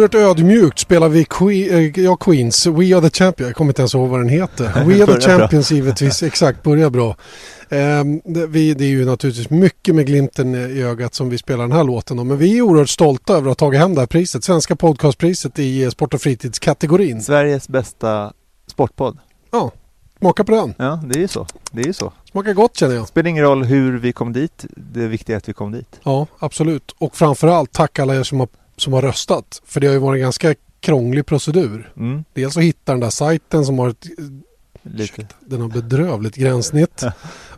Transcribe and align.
Oerhört 0.00 0.14
ödmjukt 0.14 0.78
spelar 0.78 1.08
vi 1.08 1.24
que 1.24 1.44
äh, 1.44 2.04
ja, 2.04 2.16
Queens, 2.16 2.66
We 2.66 2.96
Are 2.96 3.10
The 3.10 3.18
Champions, 3.18 3.48
jag 3.48 3.56
kommer 3.56 3.70
inte 3.70 3.82
ens 3.82 3.94
ihåg 3.94 4.08
vad 4.08 4.20
den 4.20 4.28
heter. 4.28 4.64
We 4.86 5.02
Are 5.02 5.14
The 5.14 5.20
Champions 5.20 5.72
givetvis, 5.72 6.22
exakt, 6.22 6.62
börjar 6.62 6.90
bra. 6.90 7.16
Um, 7.68 8.20
det, 8.24 8.46
vi, 8.46 8.74
det 8.74 8.84
är 8.84 8.88
ju 8.88 9.04
naturligtvis 9.04 9.50
mycket 9.50 9.94
med 9.94 10.06
glimten 10.06 10.54
i 10.54 10.82
ögat 10.82 11.14
som 11.14 11.30
vi 11.30 11.38
spelar 11.38 11.64
den 11.64 11.72
här 11.72 11.84
låten 11.84 12.16
då, 12.16 12.24
men 12.24 12.38
vi 12.38 12.58
är 12.58 12.62
oerhört 12.62 12.88
stolta 12.88 13.32
över 13.32 13.50
att 13.50 13.60
ha 13.60 13.66
tagit 13.66 13.80
hem 13.80 13.94
det 13.94 14.00
här 14.00 14.06
priset, 14.06 14.44
Svenska 14.44 14.76
podcastpriset 14.76 15.58
i 15.58 15.84
eh, 15.84 15.90
sport 15.90 16.14
och 16.14 16.20
fritidskategorin. 16.20 17.22
Sveriges 17.22 17.68
bästa 17.68 18.32
sportpodd. 18.66 19.18
Ja, 19.50 19.70
smaka 20.18 20.44
på 20.44 20.52
den. 20.52 20.74
Ja, 20.78 21.00
det 21.04 21.18
är 21.18 21.22
ju 21.22 21.28
så. 21.28 21.46
Det 21.72 21.80
är 21.80 21.86
ju 21.86 21.92
så. 21.92 22.12
Smakar 22.30 22.52
gott 22.52 22.76
känner 22.76 22.94
jag. 22.94 23.08
Spelar 23.08 23.28
ingen 23.28 23.44
roll 23.44 23.64
hur 23.64 23.98
vi 23.98 24.12
kom 24.12 24.32
dit, 24.32 24.64
det 24.76 25.06
viktiga 25.06 25.36
är 25.36 25.38
att 25.38 25.48
vi 25.48 25.52
kom 25.52 25.72
dit. 25.72 26.00
Ja, 26.02 26.26
absolut. 26.38 26.94
Och 26.98 27.16
framförallt 27.16 27.72
tack 27.72 27.98
alla 27.98 28.16
er 28.16 28.22
som 28.22 28.40
har 28.40 28.48
som 28.80 28.92
har 28.92 29.02
röstat. 29.02 29.62
För 29.64 29.80
det 29.80 29.86
har 29.86 29.94
ju 29.94 30.00
varit 30.00 30.18
en 30.18 30.22
ganska 30.22 30.54
krånglig 30.80 31.26
procedur. 31.26 31.92
Mm. 31.96 32.24
Dels 32.34 32.56
att 32.56 32.62
hitta 32.62 32.92
den 32.92 33.00
där 33.00 33.10
sajten 33.10 33.64
som 33.64 33.78
har 33.78 33.88
ett 33.88 34.06
Lite. 34.82 35.26
Den 35.40 35.60
har 35.60 35.68
bedrövligt 35.68 36.34
gränssnitt. 36.36 37.04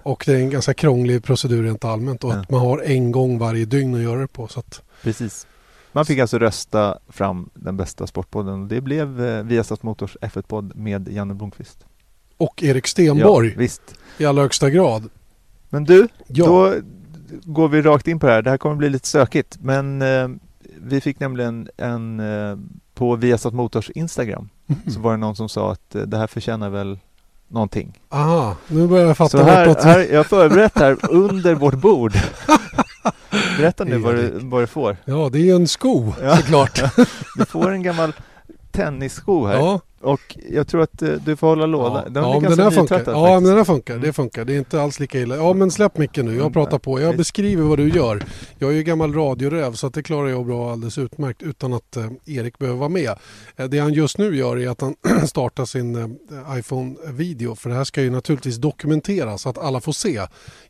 och 0.02 0.22
det 0.26 0.32
är 0.32 0.36
en 0.38 0.50
ganska 0.50 0.74
krånglig 0.74 1.24
procedur 1.24 1.62
rent 1.62 1.84
allmänt. 1.84 2.24
Och 2.24 2.32
att 2.32 2.50
man 2.50 2.60
har 2.60 2.78
en 2.78 3.12
gång 3.12 3.38
varje 3.38 3.64
dygn 3.64 3.94
att 3.94 4.02
göra 4.02 4.20
det 4.20 4.26
på. 4.28 4.48
Så 4.48 4.60
att, 4.60 4.82
Precis. 5.02 5.46
Man 5.92 6.06
fick 6.06 6.18
alltså 6.18 6.38
rösta 6.38 6.98
fram 7.08 7.50
den 7.54 7.76
bästa 7.76 8.06
sportpodden. 8.06 8.68
Det 8.68 8.80
blev 8.80 9.24
eh, 9.24 9.42
Viasat 9.42 9.82
Motors 9.82 10.16
F1-podd 10.20 10.76
med 10.76 11.08
Janne 11.08 11.34
Blomqvist. 11.34 11.78
och 12.36 12.62
Erik 12.62 12.86
Stenborg 12.86 13.48
Ja, 13.48 13.54
visst. 13.58 13.82
i 14.18 14.24
allra 14.24 14.42
högsta 14.42 14.70
grad. 14.70 15.08
Men 15.68 15.84
du, 15.84 16.08
Ja, 16.26 16.44
då 16.46 16.74
går 17.42 17.68
vi 17.68 17.82
rakt 17.82 18.08
in 18.08 18.18
på 18.18 18.26
det 18.26 18.32
här. 18.32 18.42
Det 18.42 18.50
här 18.50 18.58
kommer 18.58 18.76
bli 18.76 18.88
lite 18.90 19.08
stökigt. 19.08 19.58
Men 19.60 20.02
eh, 20.02 20.28
vi 20.84 21.00
fick 21.00 21.20
nämligen 21.20 21.68
en 21.76 22.20
eh, 22.20 22.56
på 22.94 23.16
Viasat 23.16 23.54
Motors 23.54 23.90
Instagram 23.90 24.48
så 24.94 25.00
var 25.00 25.10
det 25.10 25.16
någon 25.16 25.36
som 25.36 25.48
sa 25.48 25.72
att 25.72 25.94
eh, 25.94 26.02
det 26.02 26.16
här 26.18 26.26
förtjänar 26.26 26.70
väl 26.70 26.98
någonting. 27.48 27.98
aha, 28.08 28.56
nu 28.68 28.86
börjar 28.88 29.06
jag 29.06 29.16
fatta 29.16 29.28
Så 29.30 29.42
här, 29.42 29.82
här, 29.84 30.06
jag 30.10 30.16
har 30.18 30.24
förberett 30.24 30.78
här 30.78 30.96
under 31.10 31.54
vårt 31.54 31.74
bord. 31.74 32.12
Berätta 33.58 33.84
nu 33.84 33.98
vad 33.98 34.14
du, 34.14 34.30
vad 34.42 34.62
du 34.62 34.66
får. 34.66 34.96
Ja, 35.04 35.28
det 35.32 35.38
är 35.38 35.42
ju 35.42 35.54
en 35.56 35.68
sko 35.68 36.12
Ja. 36.22 36.36
såklart. 36.36 36.82
Du 37.38 37.44
får 37.44 37.70
en 37.72 37.82
gammal 37.82 38.12
tennissko 38.72 39.46
här 39.46 39.54
ja, 39.56 39.80
och 40.00 40.36
jag 40.50 40.68
tror 40.68 40.82
att 40.82 41.02
eh, 41.02 41.08
du 41.10 41.36
får 41.36 41.46
hålla 41.46 41.66
låda. 41.66 42.02
ja. 42.04 42.10
Den 42.10 42.24
är 42.24 42.28
ja 42.28 42.32
men 42.32 42.42
ganska 42.42 42.62
den 42.62 42.72
här 42.72 42.78
funkar. 42.78 43.12
Ja, 43.12 43.34
men 43.40 43.44
den 43.44 43.56
här 43.56 43.64
funkar. 43.64 43.98
Det 43.98 44.12
funkar. 44.12 44.44
Det 44.44 44.54
är 44.54 44.58
inte 44.58 44.82
alls 44.82 45.00
lika 45.00 45.20
illa. 45.20 45.36
Ja, 45.36 45.52
men 45.52 45.70
släpp 45.70 45.98
micken 45.98 46.26
nu. 46.26 46.32
Jag 46.32 46.40
Mm, 46.40 46.52
pratar 46.52 46.78
på. 46.78 47.00
Jag 47.00 47.16
beskriver 47.16 47.62
vad 47.62 47.78
du 47.78 47.88
gör. 47.88 48.24
Jag 48.58 48.70
är 48.70 48.74
ju 48.74 48.82
gammal 48.82 49.14
radioräv 49.14 49.72
så 49.72 49.86
att 49.86 49.94
det 49.94 50.02
klarar 50.02 50.28
jag 50.28 50.46
bra 50.46 50.72
alldeles 50.72 50.98
utmärkt 50.98 51.42
utan 51.42 51.72
att 51.72 51.96
eh, 51.96 52.06
Erik 52.26 52.58
behöver 52.58 52.78
vara 52.78 52.88
med. 52.88 53.10
Eh, 53.56 53.66
det 53.66 53.78
han 53.78 53.92
just 53.92 54.18
nu 54.18 54.36
gör 54.36 54.58
är 54.58 54.68
att 54.68 54.80
han 54.80 54.94
startar 55.26 55.64
sin 55.64 55.96
eh, 55.96 56.58
iPhone-video 56.58 57.54
för 57.54 57.70
det 57.70 57.76
här 57.76 57.84
ska 57.84 58.02
ju 58.02 58.10
naturligtvis 58.10 58.56
dokumenteras 58.56 59.42
så 59.42 59.48
att 59.48 59.58
alla 59.58 59.80
får 59.80 59.92
se. 59.92 60.20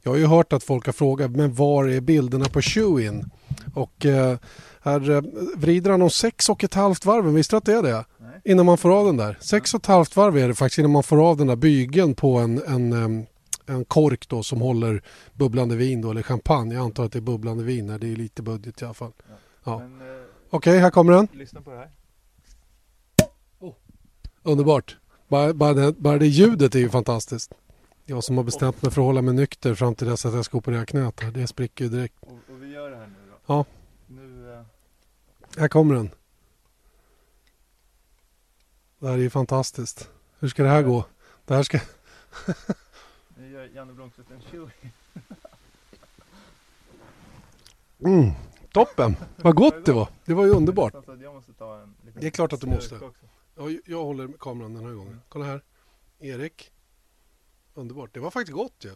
Jag 0.03 0.11
har 0.13 0.19
ju 0.19 0.27
hört 0.27 0.53
att 0.53 0.65
folk 0.65 0.87
har 0.87 0.93
frågat 0.93 1.31
men 1.31 1.55
var 1.55 1.85
är 1.89 2.01
bilderna 2.01 2.45
på 2.45 2.61
Chewin? 2.61 3.31
Och 3.75 4.07
eh, 4.07 4.37
här 4.83 5.11
eh, 5.11 5.23
vrider 5.57 5.91
han 5.91 6.03
om 6.03 6.11
sex 6.11 6.49
och 6.49 6.65
ett 6.65 6.75
halvt 6.75 7.05
varv. 7.05 7.25
Visste 7.25 7.55
du 7.55 7.59
att 7.59 7.65
det 7.65 7.73
är 7.73 7.83
det? 7.83 8.05
Innan 8.45 8.67
man 8.67 8.79
får 8.79 8.91
av 8.99 9.07
den 9.07 9.17
där. 9.17 9.39
Sex 9.41 9.75
och 9.75 9.81
ett 9.81 9.87
halvt 9.87 10.17
varv 10.17 10.39
är 10.39 10.49
det 10.49 10.55
faktiskt 10.55 10.79
innan 10.79 10.91
man 10.91 11.03
får 11.03 11.29
av 11.31 11.37
den 11.37 11.47
där 11.47 11.57
bygeln 11.57 12.15
på 12.15 12.37
en, 12.39 12.63
en, 12.67 13.27
en 13.67 13.85
kork 13.85 14.29
då 14.29 14.43
som 14.43 14.61
håller 14.61 15.03
bubblande 15.35 15.77
vin 15.77 16.01
då, 16.01 16.11
eller 16.11 16.23
champagne. 16.23 16.75
Jag 16.75 16.85
antar 16.85 17.05
att 17.05 17.13
det 17.13 17.19
är 17.19 17.21
bubblande 17.21 17.65
vin. 17.65 17.91
här. 17.91 17.99
Det 17.99 18.13
är 18.13 18.17
lite 18.17 18.43
budget 18.43 18.83
i 18.83 18.85
alla 18.85 18.95
fall. 18.95 19.13
Ja. 19.65 19.79
Men, 19.79 20.01
eh, 20.01 20.23
Okej, 20.51 20.79
här 20.79 20.91
kommer 20.91 21.13
den. 21.13 21.29
lyssna 21.33 21.61
på 21.61 21.71
det 21.71 21.77
här. 21.77 21.91
Underbart. 24.43 24.97
Bara, 25.29 25.55
bara, 25.55 25.73
det, 25.75 25.93
bara 25.93 26.19
det 26.19 26.27
ljudet 26.27 26.75
är 26.75 26.79
ju 26.79 26.89
fantastiskt. 26.89 27.53
Jag 28.07 28.25
som 28.25 28.37
har 28.37 28.45
bestämt 28.45 28.83
mig 28.83 28.93
för 28.93 29.01
att 29.01 29.07
hålla 29.07 29.23
mig 29.23 29.35
nykter 29.35 29.75
fram 29.75 29.95
till 29.95 30.07
dess 30.07 30.27
att 30.27 30.35
jag 30.35 30.45
ska 30.45 30.59
operera 30.59 30.87
knät. 30.87 31.21
Här. 31.21 31.31
Det 31.31 31.47
spricker 31.47 31.85
ju 31.85 31.91
direkt. 31.91 32.15
Och, 32.21 32.29
och 32.33 32.63
vi 32.63 32.73
gör 32.73 32.91
det 32.91 32.97
här 32.97 33.07
nu 33.07 33.15
då. 33.31 33.55
Ja. 33.55 33.65
Här 35.57 35.69
kommer 35.69 35.95
den. 35.95 36.11
Det 38.99 39.07
här 39.07 39.15
är 39.15 39.19
ju 39.19 39.31
fantastiskt. 39.31 40.11
Hur 40.39 40.49
ska 40.49 40.63
det 40.63 40.69
här 40.69 40.83
gå? 40.83 41.05
Det 41.45 41.55
här 41.55 41.63
ska... 41.63 41.79
nu 43.37 43.51
gör 43.51 43.65
Janne 43.75 43.93
Blomqvist 43.93 44.31
en 44.31 44.41
chewy. 44.41 44.71
Mm, 48.05 48.31
toppen! 48.73 49.17
Vad 49.37 49.55
gott 49.55 49.85
det 49.85 49.93
var. 49.93 50.09
Det 50.25 50.35
var 50.35 50.45
ju 50.45 50.51
underbart. 50.51 50.95
Det 52.15 52.27
är 52.27 52.31
klart 52.31 52.53
att 52.53 52.61
du 52.61 52.67
måste. 52.67 53.01
Jag, 53.55 53.79
jag 53.87 54.05
håller 54.05 54.33
kameran 54.39 54.75
den 54.75 54.85
här 54.85 54.93
gången. 54.93 55.21
Kolla 55.29 55.45
här. 55.45 55.63
Erik. 56.19 56.73
Underbart. 57.75 58.15
Det 58.15 58.21
var 58.21 58.31
faktiskt 58.31 58.57
gott 58.57 58.85
ju. 58.85 58.95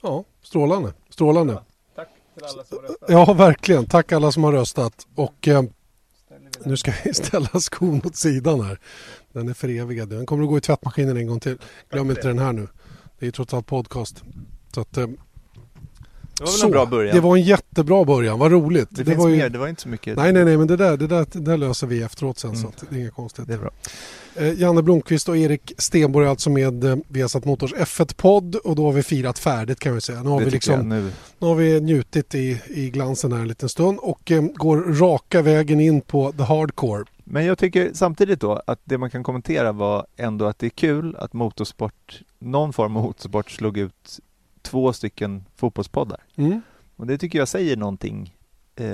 Ja, 0.00 0.24
strålande. 0.40 0.94
Strålande. 1.08 1.64
Tack 2.40 2.42
till 2.42 2.44
alla 2.44 2.64
som 2.64 2.76
har 2.78 2.82
röstat. 2.88 3.08
Ja, 3.08 3.32
verkligen. 3.32 3.86
Tack 3.86 4.12
alla 4.12 4.32
som 4.32 4.44
har 4.44 4.52
röstat. 4.52 5.06
Och 5.14 5.48
eh, 5.48 5.62
nu 6.64 6.76
ska 6.76 6.92
vi 7.04 7.14
ställa 7.14 7.48
skon 7.60 8.00
åt 8.04 8.16
sidan 8.16 8.60
här. 8.60 8.78
Den 9.32 9.48
är 9.48 9.54
förevigad. 9.54 10.08
Den 10.08 10.26
kommer 10.26 10.42
att 10.42 10.48
gå 10.48 10.58
i 10.58 10.60
tvättmaskinen 10.60 11.16
en 11.16 11.26
gång 11.26 11.40
till. 11.40 11.58
Glöm 11.90 12.10
inte 12.10 12.28
den 12.28 12.38
här 12.38 12.52
nu. 12.52 12.68
Det 13.18 13.26
är 13.26 13.30
trots 13.30 13.54
allt 13.54 13.66
podcast. 13.66 14.22
Så 14.74 14.80
att, 14.80 14.96
eh, 14.96 15.06
Det 15.06 15.16
var 16.40 16.46
väl 16.46 16.54
så, 16.58 16.66
en 16.66 16.72
bra 16.72 16.86
början. 16.86 17.14
Det 17.14 17.20
var 17.20 17.36
en 17.36 17.42
jättebra 17.42 18.04
början. 18.04 18.38
Vad 18.38 18.52
roligt. 18.52 18.88
det, 18.90 19.04
finns 19.04 19.18
var 19.18 19.28
ju... 19.28 19.36
mer, 19.36 19.48
det 19.48 19.58
var 19.58 19.68
inte 19.68 19.82
så 19.82 19.88
mycket. 19.88 20.16
Nej, 20.16 20.32
nej, 20.32 20.44
nej, 20.44 20.56
men 20.56 20.66
det 20.66 20.76
där, 20.76 20.96
det 20.96 21.06
där, 21.06 21.26
det 21.32 21.40
där 21.40 21.56
löser 21.56 21.86
vi 21.86 22.02
efteråt 22.02 22.38
sen. 22.38 22.56
Så 22.56 22.66
Mm. 22.66 22.72
att 22.76 22.84
det 22.90 22.96
är 22.96 23.00
inga 23.00 23.10
konstigt. 23.10 23.46
Det 23.48 23.54
är 23.54 23.58
bra. 23.58 23.70
Eh, 24.36 24.60
Janne 24.60 24.82
Blomqvist 24.82 25.28
och 25.28 25.36
Erik 25.36 25.72
Stenborg 25.78 26.28
alltså 26.28 26.50
med 26.50 26.84
eh, 26.84 26.96
Viasat 27.08 27.44
Motors 27.44 27.74
F1-podd 27.74 28.54
och 28.54 28.76
då 28.76 28.84
har 28.84 28.92
vi 28.92 29.02
firat 29.02 29.38
färdigt 29.38 29.80
kan 29.80 29.94
vi 29.94 30.00
säga. 30.00 30.22
Nu 30.22 30.28
har, 30.28 30.38
det 30.38 30.44
vi, 30.44 30.50
liksom, 30.50 30.88
nu. 30.88 31.10
nu 31.38 31.46
har 31.46 31.54
vi 31.54 31.80
njutit 31.80 32.34
i, 32.34 32.60
i 32.66 32.90
glansen 32.90 33.32
här 33.32 33.40
en 33.40 33.48
liten 33.48 33.68
stund 33.68 33.98
och 33.98 34.30
eh, 34.30 34.42
går 34.42 34.76
raka 34.76 35.42
vägen 35.42 35.80
in 35.80 36.00
på 36.00 36.32
the 36.32 36.42
hardcore. 36.42 37.04
Men 37.24 37.44
jag 37.44 37.58
tycker 37.58 37.90
samtidigt 37.94 38.40
då 38.40 38.62
att 38.66 38.80
det 38.84 38.98
man 38.98 39.10
kan 39.10 39.22
kommentera 39.22 39.72
var 39.72 40.06
ändå 40.16 40.44
att 40.44 40.58
det 40.58 40.66
är 40.66 40.70
kul 40.70 41.16
att 41.16 41.32
motorsport, 41.32 42.22
någon 42.38 42.72
form 42.72 42.96
av 42.96 43.02
motorsport 43.02 43.50
slog 43.50 43.78
ut 43.78 44.20
två 44.62 44.92
stycken 44.92 45.44
fotbollspoddar. 45.56 46.20
Mm. 46.36 46.60
Och 46.96 47.06
det 47.06 47.18
tycker 47.18 47.38
jag 47.38 47.48
säger 47.48 47.76
någonting 47.76 48.36
eh, 48.76 48.86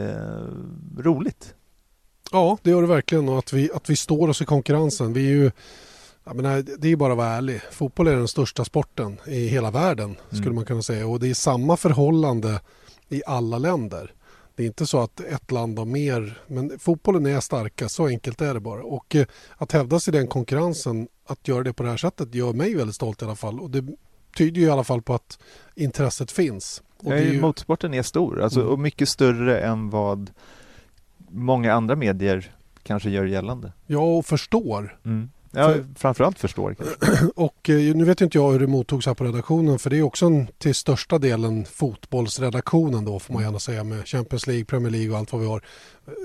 roligt. 0.99 1.55
Ja, 2.33 2.59
det 2.63 2.71
gör 2.71 2.81
det 2.83 2.89
verkligen 2.89 3.29
och 3.29 3.39
att 3.39 3.53
vi, 3.53 3.71
att 3.75 3.91
vi 3.91 3.97
står 3.97 4.29
oss 4.29 4.43
i 4.43 4.45
konkurrensen. 4.45 5.13
Vi 5.13 5.27
är 5.27 5.31
ju, 5.35 5.51
jag 6.25 6.37
menar, 6.37 6.65
det 6.79 6.89
är 6.93 6.97
bara 6.97 7.13
att 7.13 7.17
vara 7.19 7.29
ärlig. 7.29 7.61
Fotboll 7.71 8.07
är 8.09 8.17
den 8.17 8.29
största 8.29 8.65
sporten 8.65 9.17
i 9.27 9.47
hela 9.47 9.71
världen 9.71 10.17
skulle 10.29 10.43
Mm. 10.43 10.55
man 10.55 10.65
kunna 10.65 10.83
säga 10.83 11.07
och 11.07 11.21
det 11.21 11.29
är 11.31 11.35
samma 11.35 11.77
förhållande 11.77 12.61
i 13.09 13.23
alla 13.27 13.59
länder. 13.59 14.13
Det 14.57 14.63
är 14.63 14.67
inte 14.67 14.87
så 14.87 15.01
att 15.01 15.21
ett 15.21 15.51
land 15.51 15.79
har 15.79 15.87
mer, 15.87 16.41
men 16.47 16.79
fotbollen 16.79 17.27
är 17.27 17.41
starka, 17.41 17.89
så 17.89 18.07
enkelt 18.07 18.41
är 18.41 18.55
det 18.55 18.61
bara. 18.61 18.83
Och 18.83 19.17
eh, 19.17 19.27
att 19.57 19.73
hävda 19.73 20.01
sig 20.01 20.15
i 20.15 20.17
den 20.19 20.27
konkurrensen, 20.27 21.09
att 21.27 21.49
göra 21.49 21.63
det 21.63 21.73
på 21.73 21.83
det 21.83 21.89
här 21.91 21.97
sättet, 21.97 22.35
gör 22.35 22.53
mig 22.53 22.75
väldigt 22.75 22.95
stolt 22.97 23.23
i 23.23 23.25
alla 23.25 23.37
fall. 23.37 23.61
Och 23.61 23.71
det 23.71 23.85
tyder 24.37 24.61
ju 24.61 24.67
i 24.67 24.71
alla 24.71 24.85
fall 24.85 25.03
på 25.03 25.15
att 25.15 25.39
intresset 25.75 26.31
finns. 26.31 26.83
Och 27.03 27.13
Ja, 27.13 27.17
ju, 27.19 27.41
Motorsporten 27.41 27.95
är 27.95 28.03
stor 28.03 28.43
alltså, 28.43 28.61
Mm. 28.61 28.73
och 28.73 28.79
mycket 28.79 29.09
större 29.09 29.61
än 29.61 29.91
vad 29.91 30.31
många 31.33 31.73
andra 31.75 31.97
medier 31.97 32.55
kanske 32.83 33.11
gör 33.11 33.25
gällande. 33.25 33.73
jag 33.87 34.09
och 34.19 34.27
förstår. 34.27 34.99
Ja, 35.53 35.69
För- 35.69 35.85
framförallt 35.97 36.39
förstår 36.39 36.75
kanske. 36.75 37.27
Och 37.37 37.71
eh, 37.71 37.95
nu 37.97 38.05
vet 38.05 38.21
inte 38.21 38.39
jag 38.39 38.53
hur 38.53 38.59
det 38.61 38.67
mottogs 38.67 39.07
här 39.07 39.15
på 39.15 39.25
redaktionen 39.25 39.79
för 39.79 39.91
det 39.91 39.99
är 39.99 40.03
också 40.03 40.27
en, 40.27 40.47
till 40.59 40.75
största 40.75 41.19
delen 41.19 41.65
fotbollsredaktionen 41.65 43.05
då 43.05 43.19
får 43.19 43.35
man 43.35 43.43
gärna 43.43 43.59
säga 43.59 43.85
med 43.85 44.09
Champions 44.09 44.47
League, 44.47 44.65
Premier 44.65 44.91
League 44.91 45.11
och 45.13 45.19
allt 45.19 45.33
vad 45.33 45.41
vi 45.43 45.47
har. 45.49 45.63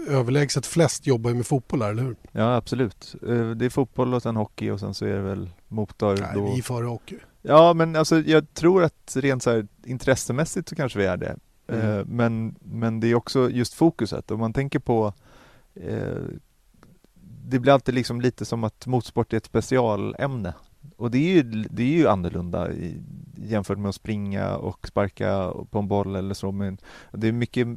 Överlägset 0.10 0.66
flest 0.66 1.08
jobbar 1.08 1.30
ju 1.30 1.36
med 1.36 1.46
fotboll 1.48 1.82
här, 1.82 1.90
eller 1.90 2.04
hur? 2.04 2.16
Ja, 2.32 2.56
absolut. 2.56 3.16
Eh, 3.28 3.50
Det 3.50 3.66
är 3.66 3.70
fotboll 3.70 4.14
och 4.14 4.22
sen 4.22 4.36
hockey 4.36 4.70
och 4.70 4.80
sen 4.80 4.94
så 4.94 5.06
är 5.06 5.14
det 5.14 5.22
väl 5.22 5.50
motor. 5.68 6.18
Nej, 6.22 6.30
då. 6.36 6.54
vi 6.56 6.62
före 6.62 6.86
hockey. 6.86 7.18
Ja, 7.42 7.74
men 7.74 7.96
alltså 7.96 8.20
jag 8.20 8.54
tror 8.54 8.84
att 8.84 9.16
rent 9.16 9.44
så 9.44 9.52
här 9.52 9.68
intressemässigt 9.86 10.70
så 10.70 10.76
kanske 10.76 11.00
vi 11.00 11.06
är 11.06 11.18
det. 11.18 11.36
Mm. 11.68 12.00
Eh, 12.00 12.06
Men, 12.06 12.56
men 12.62 13.00
det 13.00 13.08
är 13.08 13.16
också 13.16 13.50
just 13.50 13.74
fokuset. 13.74 14.32
Om 14.32 14.40
man 14.40 14.54
tänker 14.54 14.80
på 14.80 15.14
eh, 15.76 16.18
Det 17.48 17.60
blir 17.60 17.74
alltid 17.74 17.96
liksom 17.96 18.22
lite 18.22 18.46
som 18.46 18.64
att 18.64 18.88
motorsport 18.88 19.34
är 19.34 19.38
ett 19.38 19.46
specialämne. 19.46 20.54
Och 20.98 21.12
det 21.12 21.18
är 21.18 21.34
ju, 21.36 21.44
det 21.70 21.84
är 21.84 21.88
ju 21.98 22.08
annorlunda 22.08 22.72
i, 22.72 23.02
jämfört 23.38 23.78
med 23.78 23.90
att 23.90 23.96
springa 23.96 24.56
och 24.56 24.88
sparka 24.88 25.54
på 25.72 25.80
en 25.80 25.88
boll 25.88 26.16
eller 26.16 26.34
så. 26.34 26.52
Men 26.52 26.78
det 27.12 27.28
är 27.28 27.32
mycket 27.32 27.68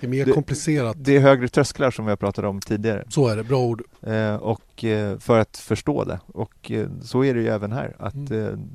Det 0.00 0.06
är 0.06 0.10
mer 0.10 0.26
Det- 0.26 0.32
komplicerat. 0.32 0.96
Det 0.98 1.16
är 1.16 1.20
högre 1.20 1.48
trösklar 1.48 1.90
som 1.90 2.04
vi 2.04 2.10
har 2.10 2.16
pratat 2.16 2.44
om 2.44 2.60
tidigare. 2.60 3.04
Så 3.08 3.28
är 3.28 3.36
det, 3.36 3.44
bra 3.44 3.58
ord. 3.58 3.82
Eh, 4.02 4.34
och 4.36 4.84
eh, 4.84 5.18
för 5.18 5.38
att 5.38 5.56
förstå 5.56 6.04
det. 6.04 6.20
Och 6.26 6.70
eh, 6.70 6.88
så 7.02 7.24
är 7.24 7.34
det 7.34 7.40
ju 7.40 7.48
även 7.48 7.72
här. 7.72 7.96
Att, 7.98 8.14
Mm. 8.30 8.70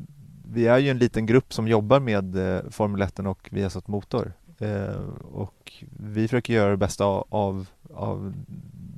vi 0.53 0.67
är 0.67 0.77
ju 0.77 0.89
en 0.89 0.97
liten 0.97 1.25
grupp 1.25 1.53
som 1.53 1.67
jobbar 1.67 1.99
med 1.99 2.35
Formel 2.73 3.01
1 3.01 3.19
och 3.19 3.47
Viasat 3.51 3.87
Motor. 3.87 4.33
Eh, 4.59 5.01
och 5.31 5.73
vi 5.99 6.27
försöker 6.27 6.53
göra 6.53 6.71
det 6.71 6.77
bästa 6.77 7.05
av, 7.05 7.27
av, 7.29 7.67
av 7.93 8.33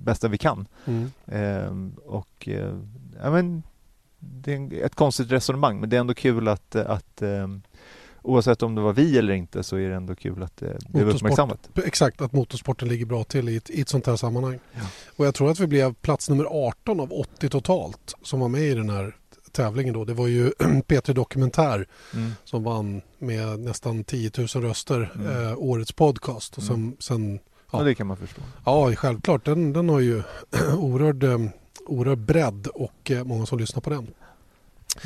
bästa 0.04 0.28
vi 0.28 0.38
kan. 0.38 0.68
Mm. 0.86 1.12
Eh, 1.26 2.06
och 2.06 2.48
eh, 2.48 2.78
ja, 3.22 3.32
men 3.32 3.64
det 4.20 4.54
är 4.54 4.86
ett 4.86 4.96
konstigt 4.96 5.32
resonemang 5.32 5.80
men 5.80 5.90
det 5.90 5.96
är 5.96 6.00
ändå 6.00 6.14
kul 6.14 6.48
att, 6.48 6.76
att 6.76 7.22
eh, 7.22 7.48
oavsett 8.22 8.64
om 8.64 8.76
det 8.76 8.82
var 8.82 8.94
vi 8.94 9.18
eller 9.18 9.34
inte 9.34 9.64
så 9.64 9.76
är 9.76 9.90
det 9.90 9.96
ändå 9.96 10.16
kul 10.16 10.44
att 10.44 10.58
det 10.58 10.78
blev 10.88 11.10
uppmärksammat. 11.10 11.70
Exakt, 11.86 12.22
att 12.22 12.32
motorsporten 12.32 12.88
ligger 12.88 13.06
bra 13.06 13.24
till 13.24 13.50
i 13.50 13.56
ett, 13.56 13.70
i 13.70 13.82
ett 13.82 13.90
sånt 13.90 14.08
här 14.08 14.16
sammanhang. 14.16 14.60
Ja. 14.74 14.82
Och 15.16 15.26
jag 15.26 15.36
tror 15.36 15.52
att 15.52 15.60
vi 15.60 15.68
blev 15.68 15.94
plats 15.94 16.30
nummer 16.30 16.46
18 16.50 17.00
av 17.00 17.14
80 17.14 17.50
totalt 17.50 18.16
som 18.22 18.40
var 18.40 18.48
med 18.48 18.62
i 18.62 18.74
den 18.74 18.90
här 18.90 19.16
tävlingen 19.52 19.94
då. 19.94 20.06
Det 20.06 20.14
var 20.14 20.28
ju 20.28 20.50
P3 20.60 21.14
Dokumentär 21.14 21.88
Mm. 22.14 22.32
som 22.44 22.64
vann 22.64 23.02
med 23.20 23.60
nästan 23.60 24.04
10 24.04 24.32
000 24.38 24.48
röster 24.48 25.12
Mm. 25.16 25.48
eh, 25.48 25.54
årets 25.58 25.92
podcast. 25.92 26.58
Och 26.58 26.64
som, 26.64 26.96
sen, 27.00 27.40
Ja. 27.72 27.80
Ja. 27.80 27.84
det 27.86 27.96
kan 27.96 28.08
man 28.08 28.18
förstå. 28.18 28.42
ja, 28.66 28.96
självklart, 28.96 29.46
den, 29.46 29.74
den 29.74 29.90
har 29.90 30.00
ju 30.00 30.24
oerhörd, 30.78 31.24
eh, 31.24 31.40
oerhörd 31.86 32.18
bredd 32.20 32.68
och 32.68 33.12
eh, 33.12 33.24
många 33.24 33.46
som 33.46 33.60
lyssnar 33.60 33.82
på 33.82 33.90
den. 33.90 34.08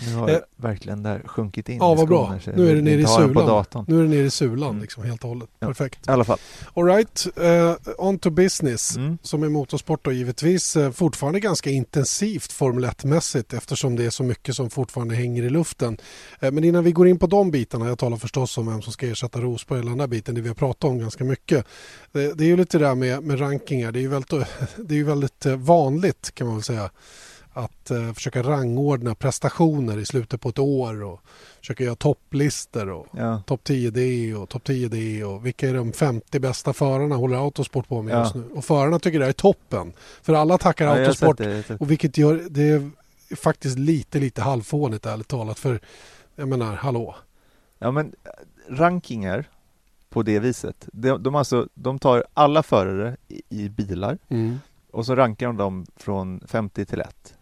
Nu 0.07 0.15
har 0.15 0.29
Eh, 0.29 0.39
verkligen 0.55 1.03
där 1.03 1.21
sjunkit 1.25 1.69
in 1.69 1.77
Ja, 1.77 1.93
i 1.93 1.97
vad 1.97 2.07
bra. 2.07 2.39
Nu 2.55 2.69
är 2.69 2.75
det 2.75 2.81
nere 2.81 3.01
i 3.01 3.07
sulan. 3.07 3.65
Nu 3.87 3.99
är 3.99 4.03
det 4.03 4.09
nere 4.09 4.25
i 4.25 4.29
sulan 4.29 4.79
liksom, 4.79 5.03
helt 5.03 5.23
och 5.23 5.29
hållet. 5.29 5.49
Ja. 5.59 5.67
Perfekt. 5.67 6.07
I 6.07 6.11
alla 6.11 6.23
fall. 6.23 6.37
All 6.73 6.85
right, 6.85 7.27
eh, 7.35 7.75
on 7.97 8.19
to 8.19 8.29
business. 8.29 8.95
Mm. 8.95 9.17
Som 9.21 9.43
är 9.43 9.49
motorsport 9.49 10.07
och 10.07 10.13
givetvis 10.13 10.75
eh, 10.75 10.91
fortfarande 10.91 11.39
ganska 11.39 11.69
intensivt 11.69 12.51
Formel 12.51 12.85
1-mässigt 12.85 13.57
eftersom 13.57 13.95
det 13.95 14.05
är 14.05 14.09
så 14.09 14.23
mycket 14.23 14.55
som 14.55 14.69
fortfarande 14.69 15.15
hänger 15.15 15.43
i 15.43 15.49
luften. 15.49 15.97
Eh, 16.39 16.51
men 16.51 16.63
innan 16.63 16.83
vi 16.83 16.91
går 16.91 17.07
in 17.07 17.19
på 17.19 17.27
de 17.27 17.51
bitarna, 17.51 17.88
jag 17.88 17.99
talar 17.99 18.17
förstås 18.17 18.57
om 18.57 18.67
vem 18.67 18.81
som 18.81 18.93
ska 18.93 19.07
ersätta 19.07 19.41
Rosberg 19.41 19.79
eller 19.79 19.89
den 19.89 19.97
där 19.97 20.07
biten, 20.07 20.35
det 20.35 20.41
vi 20.41 20.47
har 20.47 20.55
pratat 20.55 20.83
om 20.83 20.99
ganska 20.99 21.23
mycket. 21.23 21.65
Det, 22.11 22.33
det 22.33 22.43
är 22.43 22.47
ju 22.47 22.57
lite 22.57 22.77
det 22.77 22.85
där 22.85 22.95
med, 22.95 23.23
med 23.23 23.41
rankingar, 23.41 23.91
det 23.91 23.99
är 23.99 24.01
ju 24.01 24.07
väldigt, 24.07 24.29
det 24.75 24.93
är 24.93 24.97
ju 24.97 25.03
väldigt 25.03 25.45
vanligt 25.45 26.31
kan 26.35 26.47
man 26.47 26.55
väl 26.55 26.63
säga 26.63 26.89
att 27.55 27.91
eh, 27.91 28.13
försöka 28.13 28.43
rangordna 28.43 29.15
prestationer 29.15 29.97
i 29.97 30.05
slutet 30.05 30.41
på 30.41 30.49
ett 30.49 30.59
år 30.59 31.03
och 31.03 31.21
försöka 31.59 31.83
göra 31.83 31.95
topplistor 31.95 32.89
och 32.89 33.07
Ja. 33.11 33.41
topp 33.45 33.61
10D 33.63 34.33
och 34.33 34.49
topp 34.49 34.63
10D 34.67 35.23
och 35.23 35.45
vilka 35.45 35.69
är 35.69 35.73
de 35.73 35.93
50 35.93 36.39
bästa 36.39 36.73
förarna 36.73 37.15
håller 37.15 37.37
Autosport 37.37 37.87
på 37.87 38.01
med 38.01 38.13
Ja. 38.15 38.19
just 38.19 38.35
nu. 38.35 38.43
Och 38.53 38.65
förarna 38.65 38.99
tycker 38.99 39.19
det 39.19 39.25
är 39.25 39.33
toppen. 39.33 39.93
För 40.21 40.33
alla 40.33 40.57
tackar 40.57 40.85
Ja, 40.85 40.91
Autosport 41.05 41.37
det, 41.37 41.69
och 41.79 41.91
vilket 41.91 42.17
gör 42.17 42.43
det 42.49 42.63
är 42.69 42.91
faktiskt 43.35 43.77
lite 43.79 44.19
lite 44.19 44.41
halvfånigt 44.41 45.05
ärligt 45.05 45.27
talat 45.27 45.59
för 45.59 45.79
jag 46.35 46.47
menar 46.47 46.75
hallå. 46.75 47.15
Ja 47.79 47.91
men 47.91 48.05
äh, 48.23 48.73
rankingar 48.75 49.49
på 50.09 50.23
det 50.23 50.39
viset. 50.39 50.89
De, 50.93 51.23
de, 51.23 51.35
alltså, 51.35 51.67
de 51.73 51.99
tar 51.99 52.25
alla 52.33 52.63
förare 52.63 53.17
i, 53.27 53.41
i 53.49 53.69
bilar 53.69 54.17
och 54.91 55.05
så 55.05 55.15
rankar 55.15 55.47
de 55.47 55.57
dem 55.57 55.85
från 55.95 56.41
50 56.47 56.85
till 56.85 57.01
1. 57.01 57.33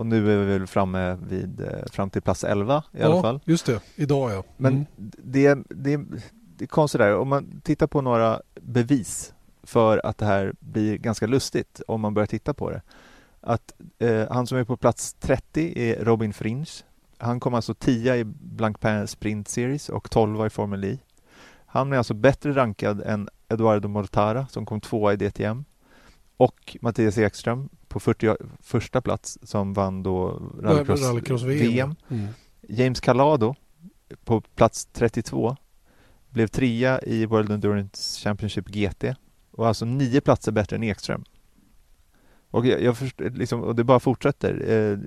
Och 0.00 0.06
nu 0.06 0.32
är 0.32 0.38
vi 0.38 0.44
väl 0.58 0.66
framme 0.66 1.18
vid 1.28 1.60
eh, 1.60 1.86
fram 1.92 2.10
till 2.10 2.22
plats 2.22 2.44
11 2.44 2.82
i 2.92 3.02
alla 3.02 3.14
ja, 3.14 3.22
fall. 3.22 3.40
just 3.44 3.66
det. 3.66 3.80
Idag 3.96 4.30
ja. 4.32 4.42
Men 4.56 4.72
Mm. 4.72 4.86
det, 5.22 5.54
det, 5.68 6.00
det 6.56 6.64
är 6.64 6.66
konstigt 6.66 6.98
där, 6.98 7.16
om 7.16 7.28
man 7.28 7.60
tittar 7.64 7.86
på 7.86 8.00
några 8.00 8.40
bevis 8.60 9.34
för 9.62 10.06
att 10.06 10.18
det 10.18 10.26
här 10.26 10.54
blir 10.60 10.96
ganska 10.96 11.26
lustigt 11.26 11.80
om 11.86 12.00
man 12.00 12.14
börjar 12.14 12.26
titta 12.26 12.54
på 12.54 12.70
det. 12.70 12.82
Att 13.40 13.72
eh, 13.98 14.26
han 14.30 14.46
som 14.46 14.58
är 14.58 14.64
på 14.64 14.76
plats 14.76 15.14
30 15.20 15.72
är 15.76 16.04
Robin 16.04 16.32
Fringe. 16.32 16.70
Han 17.18 17.40
kom 17.40 17.54
alltså 17.54 17.74
10 17.74 18.16
i 18.16 18.24
Blancpain 18.24 19.06
Sprint 19.06 19.48
Series 19.48 19.88
och 19.88 20.10
12 20.10 20.46
i 20.46 20.50
Formel 20.50 20.84
E. 20.84 20.98
Han 21.66 21.92
är 21.92 21.96
alltså 21.96 22.14
bättre 22.14 22.52
rankad 22.52 23.02
än 23.06 23.28
Eduardo 23.48 23.88
Mortara 23.88 24.46
som 24.46 24.66
kom 24.66 24.80
tvåa 24.80 25.12
i 25.12 25.16
DTM 25.16 25.64
och 26.36 26.76
Mattias 26.80 27.18
Ekström 27.18 27.68
på 27.90 28.00
41 28.00 29.04
plats 29.04 29.38
som 29.42 29.72
vann 29.72 30.02
då 30.02 30.42
rallycross, 30.62 31.02
Rallycross 31.02 31.42
VM. 31.42 31.58
VM. 31.58 31.94
Mm. 32.08 32.26
James 32.68 33.00
Calado 33.00 33.54
på 34.24 34.40
plats 34.40 34.88
32 34.92 35.56
blev 36.30 36.46
trea 36.46 37.00
i 37.02 37.26
World 37.26 37.50
Endurance 37.52 38.20
Championship 38.20 38.68
GT 38.68 39.04
och 39.50 39.68
alltså 39.68 39.84
nio 39.84 40.20
platser 40.20 40.52
bättre 40.52 40.76
än 40.76 40.82
Ekström. 40.82 41.24
Och, 42.50 42.66
jag, 42.66 42.82
jag 42.82 42.98
först, 42.98 43.20
liksom, 43.20 43.62
och 43.62 43.76
det 43.76 43.84
bara 43.84 44.00
fortsätter. 44.00 44.70
Eh, 44.70 44.98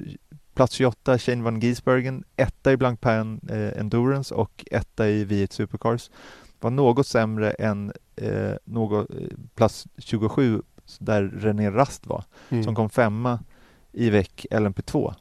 plats 0.54 0.74
28 0.74 1.18
Shane 1.18 1.44
van 1.44 1.60
Giesbergen, 1.60 2.24
etta 2.36 2.72
i 2.72 2.78
Blancpain 2.78 3.40
eh, 3.50 3.80
Endurance 3.80 4.36
och 4.36 4.66
etta 4.72 5.10
i 5.10 5.26
V8 5.26 5.54
Supercars. 5.54 6.12
Var 6.60 6.72
något 6.72 7.08
sämre 7.08 7.52
än 7.52 7.94
eh, 8.16 8.54
något, 8.66 9.10
eh, 9.10 9.28
plats 9.56 9.88
27 9.98 10.62
där 11.00 11.24
René 11.24 11.70
Rast 11.72 12.08
var, 12.08 12.24
Mm. 12.50 12.64
som 12.64 12.76
kom 12.76 12.90
femma 12.90 13.40
i 13.92 14.10
VEC 14.10 14.28
LMP2. 14.52 15.14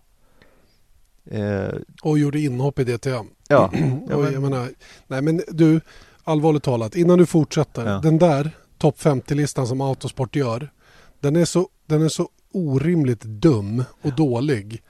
Eh, 1.25 1.69
Och 2.03 2.19
gjorde 2.19 2.41
inhopp 2.41 2.79
i 2.79 2.85
DTM. 2.85 3.27
ja, 3.49 3.65
och 4.13 4.23
men- 4.23 4.33
jag 4.33 4.43
menar, 4.43 4.69
nej 5.07 5.23
men 5.23 5.43
du, 5.49 5.81
allvarligt 6.25 6.63
talat, 6.63 6.97
innan 6.97 7.19
du 7.19 7.27
fortsätter. 7.27 7.87
Ja. 7.87 8.01
Den 8.03 8.19
där 8.19 8.51
topp 8.79 8.99
50-listan 8.99 9.67
som 9.67 9.81
Autosport 9.81 10.37
gör, 10.37 10.73
den 11.21 11.37
är, 11.37 11.45
så, 11.45 11.69
den 11.87 12.03
är 12.03 12.09
så 12.09 12.29
orimligt 12.53 13.21
dum 13.23 13.85
och 14.03 14.15
dålig. 14.17 14.83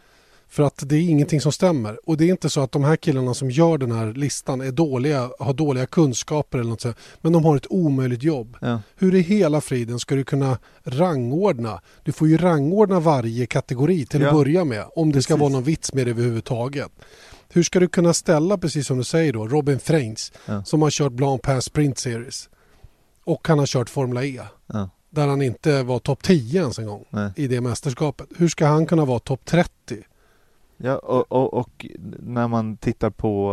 För 0.52 0.62
att 0.62 0.82
det 0.88 0.96
är 0.96 1.00
ingenting 1.00 1.40
som 1.40 1.52
stämmer. 1.52 2.08
Och 2.08 2.16
det 2.16 2.24
är 2.24 2.28
inte 2.28 2.50
så 2.50 2.60
att 2.60 2.72
de 2.72 2.84
här 2.84 2.96
killarna 2.96 3.34
som 3.34 3.50
gör 3.50 3.78
den 3.78 3.92
här 3.92 4.12
listan 4.12 4.60
är 4.60 4.70
dåliga, 4.72 5.30
har 5.38 5.52
dåliga 5.54 5.86
kunskaper 5.86 6.58
eller 6.58 6.70
något 6.70 6.80
sånt. 6.80 6.96
Men 7.20 7.32
de 7.32 7.44
har 7.44 7.56
ett 7.56 7.66
omöjligt 7.70 8.22
jobb. 8.22 8.56
ja. 8.60 8.80
Hur 8.96 9.14
i 9.14 9.20
hela 9.20 9.60
friden 9.60 9.98
ska 9.98 10.14
du 10.14 10.24
kunna 10.24 10.58
rangordna? 10.84 11.80
Du 12.04 12.12
får 12.12 12.28
ju 12.28 12.36
rangordna 12.36 13.00
varje 13.00 13.46
kategori 13.46 14.06
till 14.06 14.20
att 14.22 14.26
Ja. 14.32 14.32
börja 14.38 14.64
med. 14.64 14.84
Om 14.96 15.12
det 15.12 15.22
ska 15.22 15.34
Precis. 15.34 15.40
vara 15.40 15.52
någon 15.52 15.62
vits 15.64 15.92
med 15.94 16.06
det 16.06 16.10
överhuvudtaget. 16.10 16.88
Hur 17.52 17.62
ska 17.62 17.80
du 17.80 17.88
kunna 17.88 18.14
ställa, 18.14 18.58
precis 18.58 18.86
som 18.86 18.98
du 18.98 19.04
säger 19.04 19.32
då, 19.32 19.48
Robin 19.48 19.78
Freins 19.78 20.32
Ja. 20.46 20.64
som 20.64 20.82
har 20.82 20.90
kört 20.90 21.12
Blancpain 21.12 21.62
Sprint 21.62 21.98
Series 21.98 22.48
och 23.24 23.48
han 23.48 23.58
har 23.58 23.66
kört 23.66 23.90
Formula 23.90 24.24
E 24.24 24.40
där 25.10 25.26
han 25.28 25.42
inte 25.42 25.82
var 25.82 25.98
topp 25.98 26.22
10 26.22 26.60
ens 26.60 26.78
en 26.78 26.86
gång 26.86 27.04
Nej. 27.10 27.30
i 27.36 27.46
det 27.46 27.60
mästerskapet. 27.60 28.26
Hur 28.36 28.48
ska 28.48 28.66
han 28.66 28.86
kunna 28.86 29.04
vara 29.04 29.18
topp 29.18 29.40
30? 29.44 29.70
Ja, 30.84 30.96
och, 30.98 31.32
och, 31.32 31.54
och 31.54 31.86
när 32.18 32.48
man 32.48 32.76
tittar 32.76 33.10
på 33.10 33.52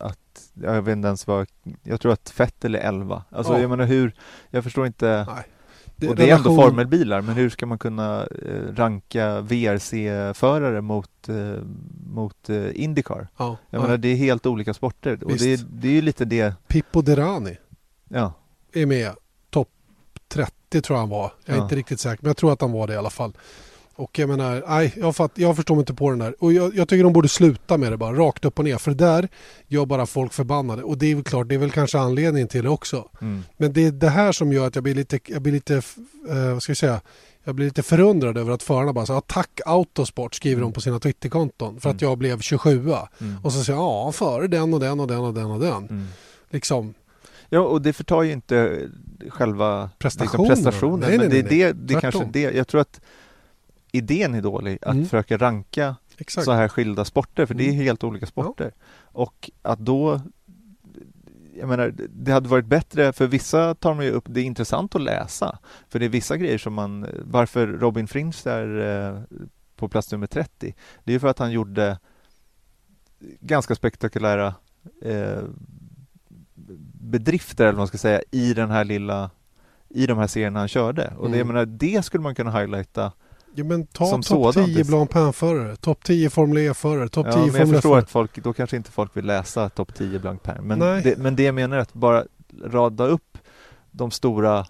att, 0.00 0.18
jag 0.54 0.82
vet 0.82 0.92
inte 0.92 1.06
ens 1.06 1.26
vad, 1.26 1.48
jag 1.82 2.00
tror 2.00 2.12
att 2.12 2.40
Vettel 2.40 2.74
är 2.74 2.78
11. 2.78 3.24
Alltså 3.30 3.52
Ja. 3.52 3.60
jag 3.60 3.70
menar 3.70 3.84
hur, 3.84 4.14
jag 4.50 4.64
förstår 4.64 4.86
inte, 4.86 5.26
Nej. 5.96 6.08
och 6.10 6.16
det 6.16 6.30
är 6.30 6.36
ändå 6.36 6.56
formelbilar, 6.56 7.20
men 7.20 7.34
hur 7.34 7.50
ska 7.50 7.66
man 7.66 7.78
kunna 7.78 8.26
eh, 8.26 8.74
ranka 8.74 9.40
VRC-förare 9.40 10.80
mot, 10.80 11.28
eh, 11.28 11.54
mot 12.06 12.50
eh, 12.50 12.82
Indycar? 12.82 13.28
Ja, 13.36 13.56
Jag 13.70 13.78
ja. 13.78 13.82
menar 13.82 13.96
det 13.96 14.08
är 14.08 14.16
helt 14.16 14.46
olika 14.46 14.74
sporter 14.74 15.24
och 15.24 15.30
Visst. 15.30 15.44
det 15.44 15.52
är, 15.52 15.58
det 15.70 15.88
är 15.88 15.92
ju 15.92 16.02
lite 16.02 16.24
det, 16.24 16.54
Pippo 16.68 17.02
Derani 17.02 17.56
ja, 18.08 18.32
är 18.72 18.86
med 18.86 19.12
topp 19.50 19.68
30 20.28 20.80
tror 20.82 20.96
jag 20.96 21.00
han 21.00 21.08
var. 21.10 21.32
Jag 21.44 21.56
är 21.56 21.62
inte 21.62 21.76
riktigt 21.76 22.00
säker 22.00 22.22
men 22.22 22.28
jag 22.28 22.36
tror 22.36 22.52
att 22.52 22.60
han 22.60 22.72
var 22.72 22.86
det 22.86 22.92
i 22.92 22.96
alla 22.96 23.10
fall. 23.10 23.32
Och 23.94 24.18
jag 24.18 24.28
menar, 24.28 24.62
nej 24.68 24.94
jag, 24.96 25.16
fatt, 25.16 25.32
jag 25.34 25.56
förstår 25.56 25.74
mig 25.74 25.80
inte 25.82 25.94
på 25.94 26.10
den 26.10 26.18
där. 26.18 26.34
Och 26.38 26.52
jag, 26.52 26.74
jag 26.76 26.88
tycker 26.88 27.04
de 27.04 27.12
borde 27.12 27.28
sluta 27.28 27.78
med 27.78 27.92
det 27.92 27.96
bara, 27.96 28.16
rakt 28.16 28.44
upp 28.44 28.58
och 28.58 28.64
ner. 28.64 28.78
För 28.78 28.90
det 28.90 29.04
där 29.04 29.28
gör 29.68 29.86
bara 29.86 30.06
folk 30.06 30.32
förbannade. 30.32 30.82
Och 30.82 30.98
det 30.98 31.10
är 31.10 31.14
väl 31.14 31.24
klart, 31.24 31.48
det 31.48 31.54
är 31.54 31.58
väl 31.58 31.70
kanske 31.70 31.98
anledningen 31.98 32.48
till 32.48 32.62
det 32.62 32.68
också. 32.70 33.08
Mm. 33.20 33.42
Men 33.56 33.72
det 33.72 33.84
är 33.84 33.90
det 33.90 34.08
här 34.08 34.32
som 34.32 34.52
gör 34.52 34.66
att 34.66 34.74
jag 34.74 34.84
blir 34.84 34.94
lite, 34.94 35.18
jag 35.26 35.42
blir 35.42 35.52
lite, 35.52 35.74
eh, 36.28 36.52
vad 36.52 36.62
ska 36.62 36.70
jag 36.70 36.76
säga, 36.76 37.00
jag 37.44 37.54
blir 37.54 37.66
lite 37.66 37.82
förundrad 37.82 38.38
över 38.38 38.52
att 38.52 38.62
förarna 38.62 38.92
bara 38.92 39.04
här, 39.04 39.20
tack 39.20 39.60
Autosport 39.66 40.34
skriver 40.34 40.62
de 40.62 40.72
på 40.72 40.80
sina 40.80 40.98
Twitterkonton 40.98 41.80
för 41.80 41.90
att 41.90 42.02
Mm. 42.02 42.10
jag 42.10 42.18
blev 42.18 42.40
27 42.40 42.70
Mm. 43.20 43.36
Och 43.42 43.52
så 43.52 43.64
säger 43.64 43.78
jag, 43.78 43.84
ja 43.84 44.12
före 44.12 44.46
den 44.46 44.74
och 44.74 44.80
den 44.80 45.00
och 45.00 45.06
den 45.06 45.18
och 45.18 45.34
den 45.34 45.50
och 45.50 45.60
den. 45.60 45.72
Mm. 45.88 46.06
Liksom, 46.50 46.94
Ja, 47.54 47.60
och 47.60 47.82
det 47.82 47.92
förtar 47.92 48.22
ju 48.22 48.32
inte 48.32 48.88
själva 49.28 49.90
Prestationen. 49.98 50.48
Liksom 50.50 50.64
prestationen. 50.64 51.00
Nej, 51.00 51.08
nej, 51.08 51.18
men 51.18 51.30
det 51.30 51.38
är 51.38 51.42
nej, 51.42 51.58
nej. 51.58 51.72
det, 51.72 51.94
det 51.94 52.00
kanske 52.00 52.24
det. 52.32 52.40
Jag 52.40 52.68
tror 52.68 52.80
att 52.80 53.00
idén 53.92 54.34
är 54.34 54.42
dålig, 54.42 54.78
att 54.82 54.92
Mm. 54.94 55.04
försöka 55.04 55.36
ranka 55.36 55.96
exakt. 56.18 56.44
så 56.44 56.52
här 56.52 56.68
skilda 56.68 57.04
sporter, 57.04 57.46
för 57.46 57.54
det 57.54 57.64
är 57.64 57.68
Mm. 57.72 57.80
helt 57.80 58.04
olika 58.04 58.26
sporter. 58.26 58.72
Och 59.00 59.50
att 59.62 59.78
då 59.78 60.20
jag 61.58 61.68
menar, 61.68 61.94
det 62.08 62.32
hade 62.32 62.48
varit 62.48 62.66
bättre, 62.66 63.12
för 63.12 63.26
vissa 63.26 63.74
tar 63.74 63.94
man 63.94 64.04
ju 64.04 64.10
upp, 64.10 64.24
det 64.28 64.40
är 64.40 64.44
intressant 64.44 64.94
att 64.94 65.02
läsa. 65.02 65.58
För 65.88 65.98
det 65.98 66.04
är 66.04 66.08
vissa 66.08 66.36
grejer 66.36 66.58
som 66.58 66.74
man, 66.74 67.06
varför 67.24 67.66
Robin 67.66 68.06
Fringe 68.08 68.36
är 68.46 68.80
eh, 69.10 69.38
på 69.76 69.88
plats 69.88 70.12
nummer 70.12 70.26
30, 70.26 70.74
det 71.04 71.10
är 71.10 71.14
ju 71.14 71.20
för 71.20 71.28
att 71.28 71.38
han 71.38 71.52
gjorde 71.52 71.98
ganska 73.40 73.74
spektakulära 73.74 74.54
eh, 75.02 75.42
bedrifter, 77.00 77.64
eller 77.64 77.72
vad 77.72 77.78
man 77.78 77.86
ska 77.86 77.98
säga, 77.98 78.22
i 78.30 78.54
den 78.54 78.70
här 78.70 78.84
lilla 78.84 79.30
i 79.88 80.06
de 80.06 80.18
här 80.18 80.26
serierna 80.26 80.58
han 80.58 80.68
körde. 80.68 81.14
Och 81.18 81.30
det, 81.30 81.36
jag 81.36 81.44
Mm. 81.44 81.54
menar, 81.54 81.66
det 81.66 82.04
skulle 82.04 82.22
man 82.22 82.34
kunna 82.34 82.58
highlighta. 82.60 83.12
Ja, 83.54 83.64
men 83.64 83.86
ta 83.86 84.06
som 84.06 84.22
topp 84.22 84.54
sådant. 84.54 84.74
10 84.74 84.84
Blanc 84.84 85.10
Pain-förare, 85.10 85.76
topp 85.76 86.04
10 86.04 86.30
Formel 86.30 86.58
E-förare, 86.58 87.08
topp 87.08 87.26
Ja, 87.26 87.32
10 87.32 87.52
men 87.52 87.60
jag 87.60 87.68
förstår 87.68 87.98
att 87.98 88.10
folk, 88.10 88.42
då 88.44 88.52
kanske 88.52 88.76
inte 88.76 88.90
folk 88.90 89.16
vill 89.16 89.26
läsa 89.26 89.68
topp 89.68 89.94
10 89.94 90.18
blank 90.18 90.42
per. 90.42 90.60
Men 90.60 90.78
Nej. 90.78 91.02
det, 91.02 91.18
men 91.18 91.36
det 91.36 91.42
jag 91.42 91.54
menar 91.54 91.76
är 91.76 91.80
att 91.80 91.94
bara 91.94 92.24
rada 92.64 93.06
upp 93.06 93.38
de 93.90 94.10
stora 94.10 94.58
eh, 94.58 94.64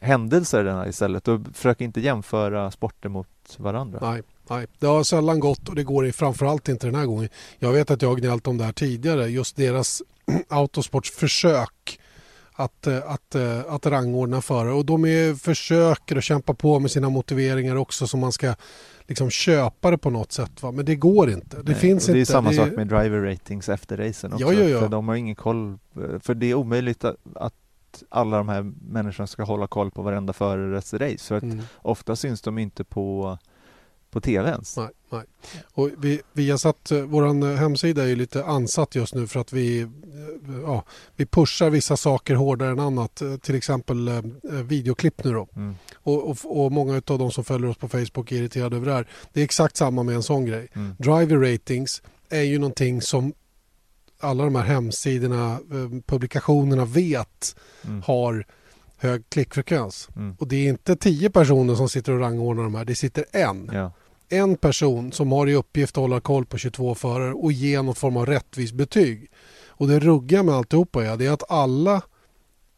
händelserna 0.00 0.88
istället 0.88 1.28
och 1.28 1.40
försöka 1.54 1.84
inte 1.84 2.00
jämföra 2.00 2.70
sporter 2.70 3.08
mot 3.08 3.28
varandra. 3.56 3.98
Nej, 4.02 4.22
nej, 4.50 4.66
det 4.78 4.86
har 4.86 5.02
sällan 5.02 5.40
gått 5.40 5.68
och 5.68 5.74
det 5.74 5.84
går 5.84 6.12
framförallt 6.12 6.68
inte 6.68 6.86
den 6.86 6.94
här 6.94 7.06
gången. 7.06 7.28
Jag 7.58 7.72
vet 7.72 7.90
att 7.90 8.02
jag 8.02 8.08
har 8.08 8.16
gnällt 8.16 8.46
om 8.46 8.58
det 8.58 8.64
här 8.64 8.72
tidigare, 8.72 9.26
just 9.26 9.56
deras 9.56 10.02
Autosports 10.48 11.10
försök 11.10 12.00
att, 12.56 12.86
eh, 12.86 13.10
att, 13.10 13.34
eh, 13.34 13.60
att 13.68 13.86
rangordna 13.86 14.40
förare 14.40 14.72
och 14.72 14.84
de 14.86 15.04
är, 15.04 15.34
försöker 15.34 16.16
att 16.16 16.24
kämpa 16.24 16.54
på 16.54 16.80
med 16.80 16.90
sina 16.90 17.08
motiveringar 17.08 17.76
också 17.76 18.06
så 18.06 18.16
man 18.16 18.32
ska 18.32 18.54
liksom 19.06 19.30
köpa 19.30 19.90
det 19.90 19.98
på 19.98 20.10
något 20.10 20.32
sätt. 20.32 20.62
Va? 20.62 20.72
Men 20.72 20.84
det 20.84 20.96
går 20.96 21.30
inte. 21.30 21.56
Det 21.56 21.62
Nej, 21.72 21.74
finns 21.74 22.06
det 22.06 22.12
är 22.12 22.16
inte. 22.16 22.32
samma 22.32 22.50
Det- 22.50 22.56
sak 22.56 22.72
med 22.72 22.88
driver 22.88 23.20
ratings 23.20 23.68
efter 23.68 23.96
racen 23.96 24.32
också. 24.32 24.44
Ja, 24.46 24.52
ja, 24.52 24.68
ja. 24.68 24.80
För 24.80 24.88
de 24.88 25.08
har 25.08 25.14
ingen 25.16 25.34
koll. 25.36 25.68
eh, 25.72 26.18
För 26.20 26.34
det 26.34 26.46
är 26.50 26.54
omöjligt 26.54 27.04
att, 27.04 27.16
att 27.34 27.54
alla 28.08 28.36
de 28.38 28.48
här 28.48 28.72
människorna 28.90 29.26
ska 29.26 29.42
hålla 29.42 29.66
koll 29.66 29.90
på 29.90 30.02
varenda 30.02 30.32
förares 30.32 30.94
race. 30.94 31.18
För 31.28 31.36
att 31.36 31.42
Mm. 31.42 31.60
ofta 31.82 32.16
syns 32.16 32.40
de 32.42 32.58
inte 32.58 32.84
på, 32.84 33.38
på 34.16 34.20
TV 34.20 34.50
ens. 34.50 34.76
Nej, 34.76 34.88
nej. 35.10 35.22
Och 35.72 35.90
vi, 35.98 36.20
vi 36.32 36.50
har 36.50 36.58
satt, 36.58 36.90
eh, 36.90 37.00
våran 37.00 37.42
eh, 37.42 37.56
hemsida 37.56 38.02
är 38.02 38.06
ju 38.06 38.16
lite 38.16 38.44
ansatt 38.44 38.94
just 38.94 39.14
nu 39.14 39.26
för 39.26 39.40
att 39.40 39.52
vi, 39.52 39.80
eh, 39.80 39.88
ja, 40.62 40.84
vi 41.16 41.26
pushar 41.26 41.70
vissa 41.70 41.96
saker 41.96 42.34
hårdare 42.34 42.70
än 42.70 42.80
annat. 42.80 43.22
Till 43.40 43.54
exempel 43.54 44.08
eh, 44.08 44.22
videoklipp 44.64 45.24
nu 45.24 45.32
då. 45.32 45.48
Mm. 45.56 45.74
Och, 45.94 46.30
och, 46.30 46.64
och 46.64 46.72
många 46.72 47.02
av 47.06 47.18
de 47.18 47.30
som 47.30 47.44
följer 47.44 47.70
oss 47.70 47.76
på 47.76 47.88
Facebook 47.88 48.32
är 48.32 48.36
irriterade 48.36 48.76
över 48.76 48.86
det 48.86 48.92
här. 48.92 49.08
Det 49.32 49.40
är 49.40 49.44
exakt 49.44 49.76
samma 49.76 50.02
med 50.02 50.14
en 50.14 50.22
sån 50.22 50.44
grej. 50.44 50.68
Mm. 50.74 50.94
Driver 50.98 51.52
ratings 51.52 52.02
är 52.28 52.42
ju 52.42 52.58
någonting 52.58 53.02
som 53.02 53.32
alla 54.20 54.44
de 54.44 54.54
här 54.54 54.62
hemsidorna, 54.62 55.58
publikationerna 56.06 56.84
vet 56.84 57.56
Mm. 57.84 58.02
har 58.02 58.46
hög 58.98 59.30
klickfrekvens. 59.30 60.08
Mm. 60.16 60.36
Och 60.38 60.48
det 60.48 60.56
är 60.56 60.68
inte 60.68 60.96
tio 60.96 61.30
personer 61.30 61.74
som 61.74 61.88
sitter 61.88 62.12
och 62.12 62.20
rangordnar 62.20 62.62
de 62.62 62.74
här, 62.74 62.84
det 62.84 62.94
sitter 62.94 63.24
en 63.32 63.70
Ja. 63.72 63.92
En 64.28 64.56
person 64.56 65.12
som 65.12 65.32
har 65.32 65.46
i 65.46 65.54
uppgift 65.54 65.96
att 65.96 66.00
hålla 66.02 66.20
koll 66.20 66.46
på 66.46 66.58
22 66.58 66.94
förare 66.94 67.32
och 67.32 67.52
ge 67.52 67.82
någon 67.82 67.94
form 67.94 68.16
av 68.16 68.26
rättvist 68.26 68.74
betyg. 68.74 69.30
Och 69.68 69.88
det 69.88 69.98
ruggiga 70.00 70.42
med 70.42 70.54
alltihopa 70.54 71.04
är, 71.04 71.16
det 71.16 71.26
är 71.26 71.30
att 71.32 71.50
alla 71.50 72.02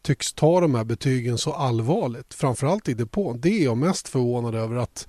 tycks 0.02 0.32
ta 0.32 0.60
de 0.60 0.74
här 0.74 0.84
betygen 0.84 1.38
så 1.38 1.52
allvarligt. 1.52 2.34
Framförallt 2.34 2.88
i 2.88 2.94
depån. 2.94 3.40
Det 3.40 3.48
är 3.60 3.64
jag 3.64 3.76
mest 3.76 4.08
förvånad 4.08 4.54
över 4.54 4.76
att 4.76 5.08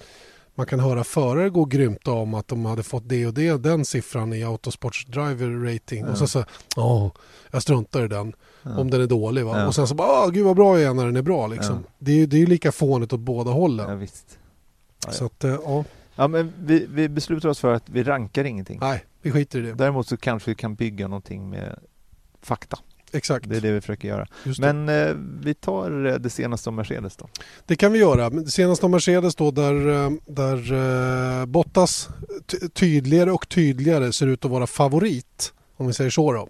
man 0.56 0.66
kan 0.66 0.80
höra 0.80 1.04
förare 1.04 1.50
gå 1.50 1.62
och 1.62 1.72
grymta 1.72 2.12
om 2.12 2.34
att 2.34 2.48
de 2.48 2.66
hade 2.66 2.84
fått 2.84 3.10
det 3.10 3.28
och 3.28 3.34
det, 3.34 3.64
den 3.64 3.86
siffran 3.86 4.34
i 4.34 4.44
Autosports 4.44 5.06
driver 5.06 5.74
rating. 5.74 6.00
Ja. 6.06 6.12
Och 6.12 6.18
så 6.18 6.28
så, 6.28 6.44
åh, 6.76 7.12
jag 7.52 7.62
struntar 7.62 8.06
i 8.06 8.08
den 8.08 8.34
Ja. 8.64 8.78
om 8.80 8.90
den 8.90 9.02
är 9.02 9.08
dålig. 9.08 9.46
Va? 9.46 9.60
Ja. 9.60 9.68
Och 9.68 9.76
sen 9.76 9.88
så 9.88 9.96
bara, 9.96 10.24
åh, 10.26 10.30
gud 10.32 10.46
vad 10.46 10.56
bra 10.56 10.80
jag 10.80 10.90
är 10.90 10.94
när 10.94 11.06
den 11.06 11.16
är 11.16 11.22
bra. 11.22 11.48
Liksom. 11.48 11.76
Ja. 11.88 11.92
Det 12.00 12.12
är 12.12 12.16
ju 12.16 12.26
det 12.26 12.42
är 12.42 12.46
lika 12.48 12.72
fånigt 12.72 13.14
åt 13.14 13.20
båda 13.20 13.52
hållen. 13.52 13.90
Ja, 13.90 13.96
visst. 13.96 14.26
Ja, 14.38 15.08
ja. 15.08 15.12
Så 15.12 15.26
att, 15.26 15.44
eh, 15.44 15.52
ja, 15.66 15.84
Ja, 16.20 16.28
men 16.28 16.54
vi, 16.60 16.86
vi 16.90 17.10
beslutar 17.10 17.50
oss 17.50 17.60
för 17.60 17.74
att 17.74 17.90
vi 17.90 18.04
rankar 18.04 18.44
ingenting. 18.44 18.78
nej, 18.82 19.06
vi 19.22 19.32
skiter 19.32 19.60
i 19.60 19.62
det. 19.62 19.74
Däremot 19.74 20.08
så 20.08 20.18
kanske 20.18 20.52
vi 20.52 20.56
kan 20.56 20.76
bygga 20.76 21.08
någonting 21.08 21.50
med 21.50 21.80
fakta. 22.42 22.78
Exakt. 23.12 23.50
Det 23.50 23.58
är 23.58 23.62
det 23.62 23.72
vi 23.72 23.82
försöker 23.82 24.08
göra. 24.08 24.28
Men 24.60 24.90
eh, 24.90 25.16
vi 25.42 25.54
tar 25.54 26.06
eh, 26.06 26.14
det 26.16 26.30
senaste 26.30 26.70
om 26.70 26.76
Mercedes 26.76 27.16
då. 27.16 27.30
det 27.66 27.76
kan 27.76 27.92
vi 27.92 28.00
göra. 28.00 28.30
Det 28.30 28.52
senaste 28.52 28.86
om 28.86 28.92
Mercedes 28.92 29.36
då 29.36 29.52
där, 29.52 30.06
eh, 30.06 30.12
där 30.26 30.74
eh, 31.42 31.46
Bottas 31.46 32.10
ty- 32.46 32.70
tydligare 32.70 33.32
och 33.32 33.50
tydligare 33.50 34.14
ser 34.14 34.28
ut 34.28 34.46
att 34.46 34.52
vara 34.52 34.68
favorit. 34.68 35.54
Om 35.78 35.88
vi 35.88 35.94
säger 35.94 36.10
så 36.10 36.34
då. 36.34 36.50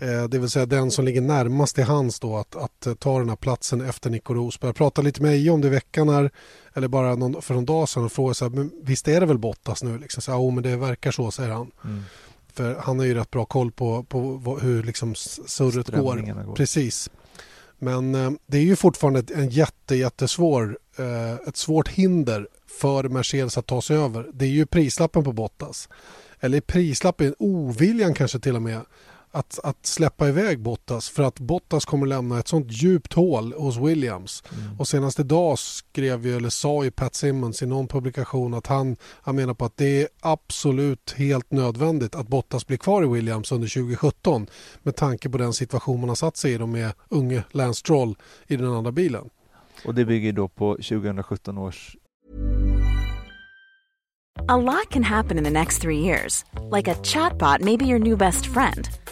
Eh, 0.00 0.24
Det 0.24 0.38
vill 0.38 0.50
säga 0.50 0.66
den 0.66 0.90
som 0.90 1.04
ligger 1.04 1.20
närmast 1.20 1.74
till 1.74 1.84
hands 1.84 2.20
då 2.20 2.36
att, 2.36 2.56
att 2.56 2.86
eh, 2.86 2.94
ta 2.94 3.18
den 3.18 3.28
här 3.28 3.36
platsen 3.36 3.80
efter 3.80 4.10
Nico 4.10 4.34
Rosberg. 4.34 4.68
Jag 4.68 4.76
pratade 4.76 5.06
lite 5.06 5.22
med 5.22 5.32
Eje 5.32 5.50
om 5.50 5.60
det 5.60 5.66
i 5.66 5.70
veckan 5.70 6.08
här, 6.08 6.30
eller 6.74 6.88
bara 6.88 7.14
någon, 7.16 7.42
för 7.42 7.54
någon 7.54 7.64
dag 7.64 7.88
sedan 7.88 8.04
och 8.04 8.12
frågade 8.12 8.34
så 8.34 8.44
här, 8.44 8.52
men 8.56 8.70
visst 8.82 9.08
är 9.08 9.20
det 9.20 9.26
väl 9.26 9.38
Bottas 9.38 9.82
nu? 9.82 9.98
Liksom, 9.98 10.22
så, 10.22 10.32
här, 10.32 10.38
oh, 10.38 10.54
men 10.54 10.62
det 10.62 10.76
verkar 10.76 11.10
så, 11.10 11.30
säger 11.30 11.50
han. 11.50 11.70
Mm. 11.84 12.02
För 12.52 12.74
han 12.74 12.98
har 12.98 13.06
ju 13.06 13.14
rätt 13.14 13.30
bra 13.30 13.44
koll 13.44 13.72
på, 13.72 14.02
på 14.02 14.58
hur 14.62 14.82
liksom 14.82 15.14
surret 15.14 15.88
går. 15.88 16.44
Går. 16.44 16.54
Precis. 16.54 17.10
Men 17.78 18.14
eh, 18.14 18.30
det 18.46 18.58
är 18.58 18.62
ju 18.62 18.76
fortfarande 18.76 19.34
en 19.34 19.48
jätte, 19.48 19.94
jättesvår, 19.96 20.78
eh, 20.98 21.48
ett 21.48 21.56
svårt 21.56 21.88
hinder 21.88 22.48
för 22.80 23.04
Mercedes 23.04 23.58
att 23.58 23.66
ta 23.66 23.82
sig 23.82 23.96
över. 23.96 24.26
Det 24.32 24.44
är 24.44 24.48
ju 24.48 24.66
prislappen 24.66 25.24
på 25.24 25.32
Bottas. 25.32 25.88
Eller 26.40 26.60
prislappen, 26.60 27.34
oviljan 27.38 28.14
kanske 28.14 28.38
till 28.38 28.56
och 28.56 28.62
med. 28.62 28.80
Att, 29.32 29.58
att 29.62 29.86
släppa 29.86 30.28
iväg 30.28 30.60
Bottas 30.60 31.08
för 31.08 31.22
att 31.22 31.38
Bottas 31.38 31.84
kommer 31.84 32.06
lämna 32.06 32.38
ett 32.38 32.48
sånt 32.48 32.66
djupt 32.70 33.12
hål 33.12 33.52
hos 33.52 33.76
Williams. 33.76 34.42
Mm. 34.52 34.80
Och 34.80 34.88
senast 34.88 35.20
idag 35.20 35.58
skrev 35.58 36.26
ju, 36.26 36.36
eller 36.36 36.48
sa 36.48 36.84
ju 36.84 36.90
Pat 36.90 37.14
Simmons 37.14 37.62
i 37.62 37.66
någon 37.66 37.88
publikation 37.88 38.54
att 38.54 38.66
han, 38.66 38.96
han 39.22 39.36
menar 39.36 39.54
på 39.54 39.64
att 39.64 39.76
det 39.76 40.02
är 40.02 40.08
absolut 40.20 41.14
helt 41.16 41.50
nödvändigt 41.50 42.14
att 42.14 42.28
Bottas 42.28 42.66
blir 42.66 42.78
kvar 42.78 43.02
i 43.02 43.06
Williams 43.06 43.52
under 43.52 43.68
2017 43.68 44.46
med 44.82 44.96
tanke 44.96 45.28
på 45.28 45.38
den 45.38 45.52
situation 45.52 46.00
man 46.00 46.08
har 46.08 46.16
satt 46.16 46.36
sig 46.36 46.52
i 46.52 46.58
med 46.58 46.92
unge 47.08 47.44
Lance 47.50 47.80
Stroll 47.80 48.16
i 48.46 48.56
den 48.56 48.72
andra 48.72 48.92
bilen. 48.92 49.30
Och 49.84 49.94
det 49.94 50.04
bygger 50.04 50.32
då 50.32 50.48
på 50.48 50.74
2017 50.74 51.58
års 51.58 51.96
A 54.48 54.56
lot 54.56 54.90
can 54.90 55.02
happen 55.02 55.38
in 55.38 55.44
the 55.44 55.50
next 55.50 55.82
three 55.82 55.98
years. 55.98 56.44
Like 56.70 56.88
a 56.88 56.94
chatbot 57.02 57.60
may 57.60 57.76
be 57.76 57.86
your 57.86 57.98
new 57.98 58.16
best 58.16 58.46
friend. 58.46 58.88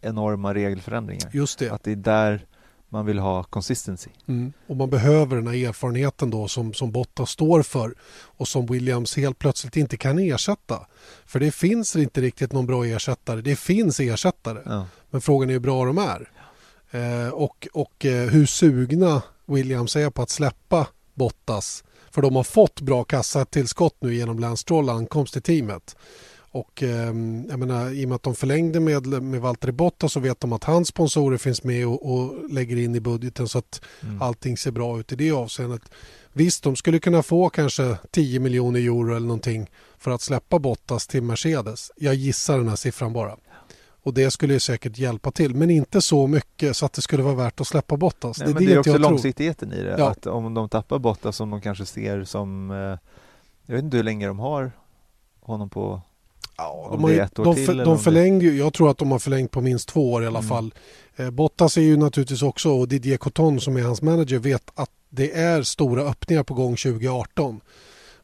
Enorma 0.00 0.54
regelförändringar. 0.54 1.30
Just 1.32 1.58
det. 1.58 1.70
Att 1.70 1.82
det 1.82 1.92
är 1.92 1.96
där 1.96 2.46
man 2.88 3.06
vill 3.06 3.18
ha 3.18 3.42
consistency. 3.42 4.10
Mm. 4.26 4.52
Och 4.66 4.76
man 4.76 4.90
behöver 4.90 5.36
den 5.36 5.46
här 5.46 5.68
erfarenheten 5.68 6.30
då 6.30 6.48
som, 6.48 6.74
som 6.74 6.92
Bottas 6.92 7.30
står 7.30 7.62
för 7.62 7.94
och 8.10 8.48
som 8.48 8.66
Williams 8.66 9.16
helt 9.16 9.38
plötsligt 9.38 9.76
inte 9.76 9.96
kan 9.96 10.18
ersätta. 10.18 10.86
För 11.26 11.40
det 11.40 11.50
finns 11.50 11.96
inte 11.96 12.20
riktigt 12.20 12.52
någon 12.52 12.66
bra 12.66 12.84
ersättare. 12.84 13.40
Det 13.40 13.56
finns 13.56 14.00
ersättare. 14.00 14.62
Ja. 14.64 14.86
Men 15.10 15.20
frågan 15.20 15.48
är 15.48 15.52
hur 15.52 15.60
bra 15.60 15.84
de 15.84 15.98
är. 15.98 16.30
Eh, 16.90 17.28
och 17.28 17.68
och 17.72 18.06
eh, 18.06 18.28
hur 18.28 18.46
sugna 18.46 19.22
Williams 19.46 19.96
är 19.96 20.10
på 20.10 20.22
att 20.22 20.30
släppa 20.30 20.86
Bottas. 21.14 21.84
För 22.10 22.22
de 22.22 22.36
har 22.36 22.44
fått 22.44 22.80
bra 22.80 23.04
kassatillskott 23.04 23.96
nu 24.00 24.14
genom 24.14 24.38
Lance 24.38 24.60
Stroll 24.60 24.90
ankomst 24.90 25.32
till 25.32 25.42
teamet. 25.42 25.96
Och 26.50 26.82
eh, 26.82 26.88
jag 27.48 27.58
menar, 27.58 27.90
i 27.90 28.04
och 28.04 28.08
med 28.08 28.16
att 28.16 28.22
de 28.22 28.34
förlängde 28.34 28.80
med, 28.80 29.06
med 29.22 29.40
Valtteri 29.40 29.72
Bottas 29.72 30.12
så 30.12 30.20
vet 30.20 30.40
de 30.40 30.52
att 30.52 30.64
hans 30.64 30.88
sponsorer 30.88 31.36
finns 31.38 31.64
med 31.64 31.86
och, 31.86 32.12
och 32.14 32.50
lägger 32.50 32.76
in 32.76 32.94
i 32.94 33.00
budgeten 33.00 33.48
så 33.48 33.58
att 33.58 33.80
Mm. 34.02 34.22
allting 34.22 34.56
ser 34.56 34.70
bra 34.70 35.00
ut 35.00 35.12
i 35.12 35.16
det 35.16 35.32
avseendet. 35.32 35.82
Visst, 36.32 36.62
de 36.64 36.76
skulle 36.76 36.98
kunna 36.98 37.22
få 37.22 37.48
kanske 37.50 37.96
10 38.10 38.40
miljoner 38.40 38.80
euro 38.80 39.16
eller 39.16 39.26
någonting 39.26 39.70
för 39.98 40.10
att 40.10 40.20
släppa 40.22 40.58
Bottas 40.58 41.06
till 41.06 41.22
Mercedes. 41.22 41.90
Jag 41.96 42.14
gissar 42.14 42.58
den 42.58 42.68
här 42.68 42.76
siffran 42.76 43.12
bara. 43.12 43.36
Och 44.02 44.14
det 44.14 44.30
skulle 44.30 44.52
ju 44.54 44.60
säkert 44.60 44.98
hjälpa 44.98 45.30
till, 45.30 45.54
men 45.54 45.70
inte 45.70 46.00
så 46.00 46.26
mycket 46.26 46.76
så 46.76 46.86
att 46.86 46.92
det 46.92 47.02
skulle 47.02 47.22
vara 47.22 47.34
värt 47.34 47.60
att 47.60 47.66
släppa 47.66 47.96
Bottas. 47.96 48.38
Nej, 48.38 48.48
det 48.48 48.52
är 48.54 48.60
det, 48.60 48.66
det 48.66 48.72
är 48.72 48.78
också 48.78 48.90
jag 48.90 49.00
tror. 49.00 49.10
långsiktigheten 49.10 49.72
i 49.72 49.82
det. 49.82 49.96
Ja. 49.98 50.10
Att 50.10 50.26
om 50.26 50.54
de 50.54 50.68
tappar 50.68 50.98
Bottas 50.98 51.36
som 51.36 51.50
de 51.50 51.60
kanske 51.60 51.86
ser 51.86 52.24
som... 52.24 52.70
Eh, 52.70 52.76
jag 53.66 53.74
vet 53.74 53.84
inte 53.84 53.96
hur 53.96 54.04
länge 54.04 54.26
de 54.26 54.38
har 54.38 54.72
honom 55.40 55.70
på... 55.70 56.02
Ja, 56.58 56.88
de, 56.90 57.02
har 57.04 57.10
ju, 57.10 57.16
de, 57.34 57.56
för, 57.56 57.74
de 57.84 57.96
det- 57.96 57.98
förlängde 58.02 58.44
ju, 58.44 58.58
jag 58.58 58.74
tror 58.74 58.90
att 58.90 58.98
de 58.98 59.10
har 59.10 59.18
förlängt 59.18 59.50
på 59.50 59.60
minst 59.60 59.88
två 59.88 60.12
år 60.12 60.24
i 60.24 60.26
alla 60.26 60.38
Mm. 60.38 60.48
fall. 60.48 60.74
Eh, 61.16 61.30
Bottas 61.30 61.76
är 61.76 61.80
ju 61.80 61.96
naturligtvis 61.96 62.42
också, 62.42 62.70
och 62.70 62.88
Didier 62.88 63.16
Coton 63.16 63.60
som 63.60 63.76
är 63.76 63.82
hans 63.82 64.02
manager 64.02 64.38
vet 64.38 64.70
att 64.74 64.90
det 65.10 65.32
är 65.32 65.62
stora 65.62 66.02
öppningar 66.02 66.42
på 66.42 66.54
gång 66.54 66.76
2018. 66.76 67.60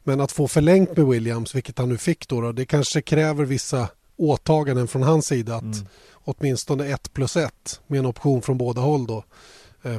Men 0.03 0.21
att 0.21 0.31
få 0.31 0.47
förlängt 0.47 0.97
med 0.97 1.05
Williams, 1.07 1.55
vilket 1.55 1.77
han 1.77 1.89
nu 1.89 1.97
fick 1.97 2.27
då, 2.27 2.41
då 2.41 2.51
det 2.51 2.65
kanske 2.65 3.01
kräver 3.01 3.45
vissa 3.45 3.87
åtaganden 4.17 4.87
från 4.87 5.03
hans 5.03 5.25
sida 5.25 5.55
att 5.55 5.61
Mm. 5.63 5.85
åtminstone 6.23 6.87
ett 6.87 7.13
plus 7.13 7.35
ett 7.37 7.79
med 7.87 7.99
en 7.99 8.05
option 8.05 8.41
från 8.41 8.57
båda 8.57 8.81
håll 8.81 9.07
då 9.07 9.23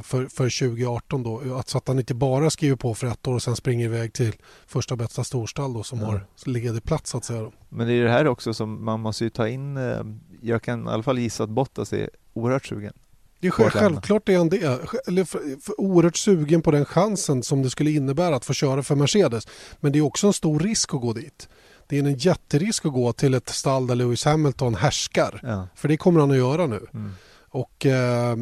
för, 0.01 0.25
för 0.25 0.59
2018 0.67 1.23
då. 1.23 1.55
Att, 1.55 1.69
så 1.69 1.77
att 1.77 1.87
han 1.87 1.99
inte 1.99 2.13
bara 2.13 2.49
skriver 2.49 2.75
på 2.75 2.93
för 2.93 3.07
ett 3.07 3.27
år 3.27 3.33
och 3.33 3.43
sen 3.43 3.55
springer 3.55 3.85
iväg 3.85 4.13
till 4.13 4.33
första 4.67 4.95
bästa 4.95 5.23
storstall 5.23 5.73
då 5.73 5.83
som 5.83 5.99
Ja. 5.99 6.05
har 6.05 6.25
ledig 6.45 6.83
plats 6.83 7.09
så 7.11 7.17
att 7.17 7.25
säga. 7.25 7.41
Då. 7.41 7.51
Men 7.69 7.87
det 7.87 7.93
är 7.93 8.03
det 8.03 8.09
här 8.11 8.27
också 8.27 8.53
som 8.53 8.85
man 8.85 8.99
måste 8.99 9.23
ju 9.23 9.29
ta 9.29 9.47
in... 9.47 9.77
Eh, 9.77 9.99
jag 10.41 10.61
kan 10.61 10.87
i 10.87 10.89
alla 10.89 11.03
fall 11.03 11.19
gissa 11.19 11.43
att 11.43 11.49
Bottas 11.49 11.93
är 11.93 12.09
oerhört 12.33 12.65
sugen. 12.65 12.93
Det 13.39 13.47
är 13.47 13.51
självklart 13.51 14.29
är 14.29 14.37
han 14.37 14.49
det. 14.49 14.79
Eller 15.07 15.23
för, 15.23 15.61
för 15.61 15.81
oerhört 15.81 16.15
sugen 16.17 16.61
på 16.61 16.71
den 16.71 16.85
chansen 16.85 17.43
som 17.43 17.63
det 17.63 17.69
skulle 17.69 17.91
innebära 17.91 18.35
att 18.35 18.45
få 18.45 18.53
köra 18.53 18.83
för 18.83 18.95
Mercedes. 18.95 19.47
Men 19.79 19.91
det 19.91 19.99
är 19.99 20.03
också 20.03 20.27
en 20.27 20.33
stor 20.33 20.59
risk 20.59 20.93
att 20.93 21.01
gå 21.01 21.13
dit. 21.13 21.49
Det 21.87 21.97
är 21.97 22.03
en 22.03 22.17
jätterisk 22.17 22.85
att 22.85 22.93
gå 22.93 23.13
till 23.13 23.33
ett 23.33 23.49
stall 23.49 23.87
där 23.87 23.95
Lewis 23.95 24.25
Hamilton 24.25 24.75
härskar. 24.75 25.39
Ja. 25.43 25.67
För 25.75 25.87
det 25.87 25.97
kommer 25.97 26.19
han 26.19 26.31
att 26.31 26.37
göra 26.37 26.67
nu. 26.67 26.85
Mm. 26.93 27.11
Och 27.49 27.85
eh, 27.85 28.35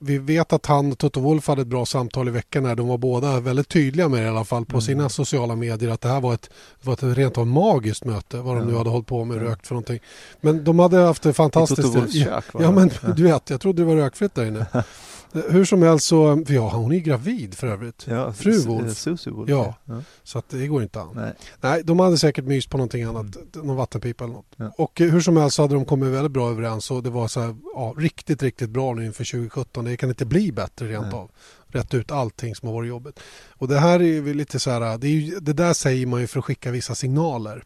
vi 0.00 0.18
vet 0.18 0.52
att 0.52 0.66
han 0.66 0.92
och 0.92 0.98
Toto 0.98 1.20
Wolff 1.20 1.46
hade 1.48 1.62
ett 1.62 1.68
bra 1.68 1.86
samtal 1.86 2.28
i 2.28 2.30
veckan 2.30 2.64
här. 2.64 2.74
De 2.74 2.88
var 2.88 2.98
båda 2.98 3.40
väldigt 3.40 3.68
tydliga 3.68 4.08
med 4.08 4.20
det 4.20 4.26
i 4.26 4.28
alla 4.28 4.44
fall 4.44 4.64
på 4.64 4.72
Mm. 4.72 4.80
sina 4.82 5.08
sociala 5.08 5.56
medier 5.56 5.90
att 5.90 6.00
det 6.00 6.08
här 6.08 6.20
var 6.20 6.34
ett, 6.34 6.50
var 6.82 6.92
ett 6.92 7.02
rent 7.02 7.38
av 7.38 7.46
magiskt 7.46 8.04
möte. 8.04 8.36
Vad 8.36 8.56
de 8.56 8.60
Ja. 8.62 8.64
nu 8.70 8.76
hade 8.76 8.90
hållit 8.90 9.06
på 9.06 9.24
med 9.24 9.36
Ja. 9.36 9.40
rökt 9.42 9.66
för 9.66 9.74
någonting. 9.74 9.98
Men 10.40 10.64
de 10.64 10.78
hade 10.78 10.96
haft 10.98 11.22
det 11.22 11.30
I 11.30 11.32
fantastiskt. 11.32 11.82
Toto 11.82 11.98
Wolffs 12.00 12.14
kök 12.24 12.44
Ja 12.54 12.60
det. 12.60 12.70
men 12.70 12.90
du 13.16 13.22
vet, 13.22 13.50
jag 13.50 13.60
trodde 13.60 13.82
det 13.82 13.86
var 13.86 13.96
rökfritt 13.96 14.34
där 14.34 14.44
inne. 14.46 14.66
Hur 15.32 15.64
som 15.64 15.82
helst 15.82 16.06
så, 16.06 16.44
ja, 16.48 16.68
hon 16.68 16.92
är 16.92 16.98
gravid 16.98 17.54
för 17.54 17.66
övrigt. 17.66 18.06
Ja, 18.08 18.32
Fru 18.32 18.58
Wolff. 18.58 18.86
eh, 18.86 18.92
Susie 18.92 19.32
Wolff. 19.32 19.50
Ja. 19.50 19.74
ja. 19.84 20.02
Så 20.22 20.38
att 20.38 20.48
det 20.48 20.66
går 20.66 20.82
inte 20.82 21.00
an. 21.00 21.08
Nej. 21.14 21.32
Nej, 21.60 21.82
de 21.84 21.98
hade 22.00 22.18
säkert 22.18 22.44
mys 22.44 22.66
på 22.66 22.76
någonting 22.76 23.02
annat, 23.02 23.26
någon 23.54 23.76
vattenpipa 23.76 24.24
eller 24.24 24.34
något. 24.34 24.52
Ja. 24.56 24.72
Och 24.78 25.00
eh, 25.00 25.10
hur 25.10 25.20
som 25.20 25.36
helst 25.36 25.56
så 25.56 25.62
hade 25.62 25.74
de 25.74 25.84
kommit 25.84 26.08
väldigt 26.08 26.32
bra 26.32 26.50
överens 26.50 26.90
och 26.90 27.02
det 27.02 27.10
var 27.10 27.28
så 27.28 27.40
här, 27.40 27.56
ja, 27.74 27.94
riktigt, 27.98 28.42
riktigt 28.42 28.70
bra 28.70 28.94
nu 28.94 29.06
inför 29.06 29.24
2017. 29.24 29.84
Det 29.84 29.96
kan 29.96 30.08
inte 30.08 30.24
bli 30.24 30.52
bättre 30.52 30.88
rent 30.88 31.06
Nej. 31.06 31.14
av. 31.14 31.30
Rätt 31.70 31.94
ut 31.94 32.10
allting 32.10 32.54
som 32.54 32.68
har 32.68 32.74
varit 32.74 32.88
jobbigt. 32.88 33.20
Och 33.50 33.68
det 33.68 33.78
här 33.78 34.00
är 34.00 34.04
ju 34.04 34.34
lite 34.34 34.58
så 34.58 34.70
här, 34.70 34.98
det, 34.98 35.08
ju, 35.08 35.40
det 35.40 35.52
där 35.52 35.72
säger 35.72 36.06
man 36.06 36.20
ju 36.20 36.26
för 36.26 36.38
att 36.38 36.44
skicka 36.44 36.70
vissa 36.70 36.94
signaler. 36.94 37.64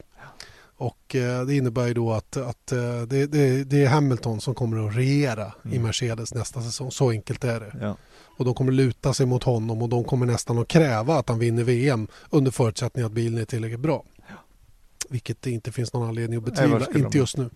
Och 0.82 1.16
eh, 1.16 1.46
det 1.46 1.56
innebär 1.56 1.86
ju 1.86 1.94
då 1.94 2.12
att, 2.12 2.36
att 2.36 2.72
eh, 2.72 3.02
det, 3.02 3.26
det, 3.26 3.64
det 3.64 3.84
är 3.84 3.88
Hamilton 3.88 4.40
som 4.40 4.54
kommer 4.54 4.88
att 4.88 4.96
regera 4.96 5.52
i 5.64 5.68
Mm. 5.68 5.82
Mercedes 5.82 6.34
nästa 6.34 6.62
säsong. 6.62 6.90
Så 6.90 7.10
enkelt 7.10 7.44
är 7.44 7.60
det. 7.60 7.72
Ja. 7.80 7.96
Och 8.36 8.44
de 8.44 8.54
kommer 8.54 8.72
luta 8.72 9.14
sig 9.14 9.26
mot 9.26 9.42
honom 9.42 9.82
och 9.82 9.88
de 9.88 10.04
kommer 10.04 10.26
nästan 10.26 10.58
att 10.58 10.68
kräva 10.68 11.18
att 11.18 11.28
han 11.28 11.38
vinner 11.38 11.64
VM 11.64 12.08
under 12.30 12.50
förutsättning 12.50 13.04
att 13.04 13.12
bilen 13.12 13.40
är 13.40 13.44
tillräckligt 13.44 13.80
bra. 13.80 14.04
Vilket 15.08 15.42
det 15.42 15.50
inte 15.50 15.72
finns 15.72 15.92
någon 15.92 16.08
anledning 16.08 16.38
att 16.38 16.44
betvivla, 16.44 16.86
inte 16.94 17.08
de? 17.08 17.18
just 17.18 17.36
nu. 17.36 17.50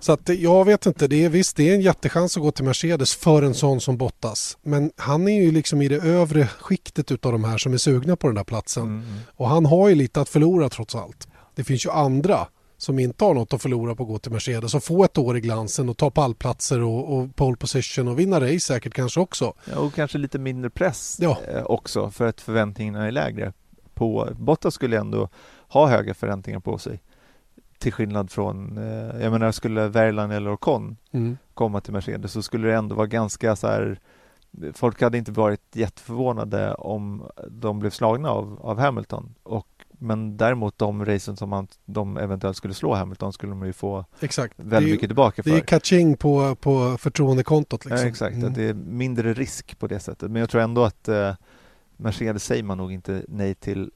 Så 0.00 0.12
att, 0.12 0.28
eh, 0.28 0.36
jag 0.36 0.64
vet 0.64 0.86
inte, 0.86 1.08
det 1.08 1.24
är, 1.24 1.28
visst 1.28 1.56
det 1.56 1.70
är 1.70 1.74
en 1.74 1.80
jättechans 1.80 2.36
att 2.36 2.42
gå 2.42 2.50
till 2.50 2.64
Mercedes 2.64 3.14
för 3.14 3.42
en 3.42 3.54
sån 3.54 3.80
som 3.80 3.96
Bottas. 3.96 4.58
Men 4.62 4.90
han 4.96 5.28
är 5.28 5.42
ju 5.42 5.50
liksom 5.52 5.82
i 5.82 5.88
det 5.88 5.96
övre 5.96 6.46
skiktet 6.46 7.12
utav 7.12 7.32
de 7.32 7.44
här 7.44 7.58
som 7.58 7.72
är 7.72 7.78
sugna 7.78 8.16
på 8.16 8.26
den 8.26 8.36
där 8.36 8.44
platsen. 8.44 8.82
Mm, 8.82 9.02
mm. 9.02 9.18
Och 9.36 9.48
han 9.48 9.66
har 9.66 9.88
ju 9.88 9.94
lite 9.94 10.20
att 10.20 10.28
förlora 10.28 10.68
trots 10.68 10.94
allt. 10.94 11.28
Det 11.56 11.64
finns 11.64 11.86
ju 11.86 11.90
andra 11.90 12.46
som 12.78 12.98
inte 12.98 13.24
har 13.24 13.34
något 13.34 13.52
att 13.52 13.62
förlora 13.62 13.94
på 13.94 14.02
att 14.02 14.08
gå 14.08 14.18
till 14.18 14.32
Mercedes 14.32 14.74
och 14.74 14.84
få 14.84 15.04
ett 15.04 15.18
år 15.18 15.36
i 15.36 15.40
glansen 15.40 15.88
och 15.88 15.96
ta 15.96 16.10
pallplatser 16.10 16.82
och, 16.82 17.16
och 17.18 17.36
pole 17.36 17.56
position 17.56 18.08
och 18.08 18.18
vinna 18.18 18.40
race 18.40 18.60
säkert 18.60 18.94
kanske 18.94 19.20
också. 19.20 19.52
Ja, 19.72 19.78
och 19.78 19.94
kanske 19.94 20.18
lite 20.18 20.38
mindre 20.38 20.70
press 20.70 21.18
Ja. 21.20 21.38
eh, 21.48 21.62
också 21.66 22.10
för 22.10 22.26
att 22.26 22.40
förväntningarna 22.40 23.06
är 23.06 23.10
lägre. 23.10 23.52
På, 23.94 24.28
Bottas 24.38 24.74
skulle 24.74 24.98
ändå 24.98 25.28
ha 25.68 25.86
höga 25.88 26.14
förväntningar 26.14 26.60
på 26.60 26.78
sig. 26.78 27.02
Till 27.78 27.92
skillnad 27.92 28.30
från, 28.30 28.78
eh, 28.78 29.22
jag 29.22 29.32
menar 29.32 29.52
skulle 29.52 29.88
Verlan 29.88 30.30
eller 30.30 30.52
Ocon 30.52 30.96
Mm. 31.12 31.38
komma 31.54 31.80
till 31.80 31.92
Mercedes 31.92 32.32
så 32.32 32.42
skulle 32.42 32.68
det 32.68 32.74
ändå 32.74 32.94
vara 32.94 33.06
ganska 33.06 33.56
så 33.56 33.66
här 33.66 34.00
Folk 34.74 35.02
hade 35.02 35.18
inte 35.18 35.32
varit 35.32 35.60
jätteförvånade 35.76 36.74
om 36.74 37.22
de 37.50 37.78
blev 37.78 37.90
slagna 37.90 38.30
av, 38.30 38.58
av 38.62 38.78
Hamilton. 38.78 39.34
Och, 39.42 39.66
men 39.98 40.36
däremot 40.36 40.78
de 40.78 41.04
racen 41.04 41.36
som 41.36 41.48
man, 41.48 41.68
de 41.84 42.16
eventuellt 42.16 42.56
skulle 42.56 42.74
slå 42.74 42.94
Hamilton 42.94 43.32
skulle 43.32 43.52
de 43.52 43.66
ju 43.66 43.72
få 43.72 44.04
Exakt. 44.20 44.54
väldigt 44.56 44.88
är, 44.88 44.92
mycket 44.94 45.08
tillbaka 45.08 45.42
för. 45.42 45.50
Det 45.50 45.56
är 45.56 45.60
catching 45.60 46.16
på, 46.16 46.54
på 46.54 46.96
förtroendekontot. 46.98 47.84
Liksom. 47.84 47.98
Ja, 48.00 48.06
exakt, 48.08 48.36
Mm. 48.36 48.52
det 48.52 48.62
är 48.62 48.74
mindre 48.74 49.32
risk 49.34 49.78
på 49.78 49.86
det 49.86 50.00
sättet. 50.00 50.30
Men 50.30 50.40
jag 50.40 50.50
tror 50.50 50.60
ändå 50.62 50.84
att 50.84 51.08
eh, 51.08 51.34
Mercedes 51.96 52.44
säger 52.44 52.62
man 52.62 52.78
nog 52.78 52.92
inte 52.92 53.22
nej 53.28 53.54
till 53.54 53.90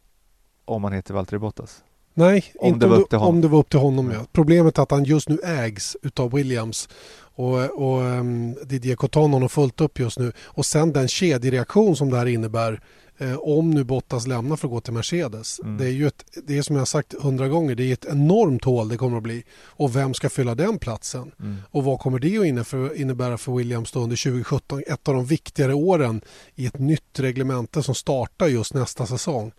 om 0.65 0.83
man 0.83 0.93
heter 0.93 1.15
Valtteri 1.15 1.39
Bottas. 1.39 1.83
Nej, 2.15 2.45
Om 2.59 2.69
inte 2.69 2.87
det 2.87 2.91
var 2.91 2.99
upp 3.01 3.09
till 3.09 3.19
honom. 3.19 3.35
om 3.35 3.41
det 3.41 3.49
var 3.49 3.59
upp 3.59 3.71
till 3.71 3.81
honom. 3.81 4.07
Nej. 4.07 4.17
Ja. 4.17 4.27
Problemet 4.33 4.79
är 4.79 4.83
att 4.83 4.91
han 4.91 5.05
just 5.05 5.29
nu 5.29 5.39
ägs 5.45 5.97
utav 6.03 6.33
Williams. 6.33 6.89
Och, 7.35 7.59
och 7.83 8.01
um, 8.01 8.55
Didier 8.55 8.97
Coton 8.97 9.33
har 9.33 9.49
fullt 9.49 9.81
upp 9.81 9.99
just 9.99 10.19
nu. 10.19 10.33
Och 10.45 10.67
sen 10.67 10.93
den 10.93 11.09
kedjereaktion 11.09 11.97
som 11.97 12.11
det 12.11 12.17
här 12.17 12.27
innebär 12.27 12.81
eh, 13.21 13.37
om 13.37 13.71
nu 13.71 13.85
Bottas 13.85 14.27
lämnar 14.27 14.57
för 14.57 14.69
att 14.69 14.73
gå 14.73 14.81
till 14.81 14.93
Mercedes. 14.93 15.61
Mm. 15.61 15.79
Det 15.79 15.85
är 15.85 15.91
ju 15.91 16.07
ett, 16.07 16.25
det 16.47 16.59
är 16.59 16.63
som 16.63 16.77
jag 16.77 16.81
har 16.81 16.87
sagt 16.87 17.15
hundra 17.23 17.49
gånger, 17.49 17.75
det 17.75 17.85
är 17.85 17.93
ett 17.93 18.05
enormt 18.05 18.65
hål 18.65 18.89
det 18.89 18.97
kommer 18.97 19.17
att 19.17 19.23
bli. 19.23 19.45
Och 19.65 19.97
vem 19.97 20.15
ska 20.15 20.29
fylla 20.29 20.55
den 20.55 20.79
platsen? 20.79 21.33
Mm. 21.41 21.57
Och 21.71 21.85
vad 21.85 22.01
kommer 22.01 22.19
det 22.19 22.39
att 22.39 22.97
innebära- 22.97 23.39
för 23.39 23.53
Williams 23.53 23.93
då 23.93 24.01
under 24.01 24.17
2017? 24.17 24.83
Ett 24.87 25.09
av 25.09 25.15
de 25.15 25.25
viktigare 25.25 25.75
åren 25.75 26.21
i 26.55 26.67
ett 26.67 26.79
nytt 26.79 27.21
reglemente 27.21 27.83
som 27.83 27.95
startar 27.95 28.49
just 28.49 28.75
nästa 28.75 29.07
säsong. 29.07 29.53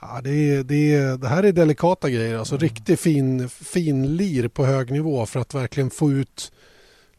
Ja, 0.00 0.20
det, 0.24 0.62
det, 0.62 0.96
det 1.20 1.28
här 1.28 1.42
är 1.42 1.52
delikata 1.52 2.10
grejer. 2.10 2.38
Alltså 2.38 2.56
riktigt 2.56 3.00
fin, 3.00 3.48
fin 3.48 4.16
lir 4.16 4.48
på 4.48 4.64
hög 4.64 4.90
nivå 4.90 5.26
för 5.26 5.40
att 5.40 5.54
verkligen 5.54 5.90
få 5.90 6.12
ut 6.12 6.52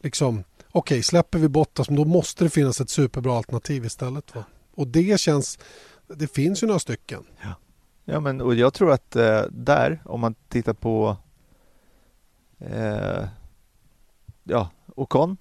liksom 0.02 0.44
okej, 0.72 1.02
släpper 1.02 1.38
vi 1.38 1.48
Bottas 1.48 1.88
men 1.88 1.96
då 1.96 2.04
måste 2.04 2.44
det 2.44 2.50
finnas 2.50 2.80
ett 2.80 2.90
superbra 2.90 3.36
alternativ 3.36 3.84
istället. 3.84 4.34
Va? 4.34 4.44
Och 4.76 4.86
det 4.86 5.20
känns, 5.20 5.58
det 6.06 6.26
finns 6.26 6.62
ju 6.62 6.66
några 6.66 6.78
stycken. 6.80 7.24
Ja, 8.04 8.20
men 8.20 8.40
och 8.40 8.54
jag 8.54 8.74
tror 8.74 8.92
att 8.92 9.16
eh, 9.16 9.42
där, 9.50 10.02
om 10.04 10.20
man 10.20 10.34
tittar 10.48 10.72
på 10.72 11.16
eh, 12.58 13.24
ja, 14.44 14.70
Ocon 14.94 15.36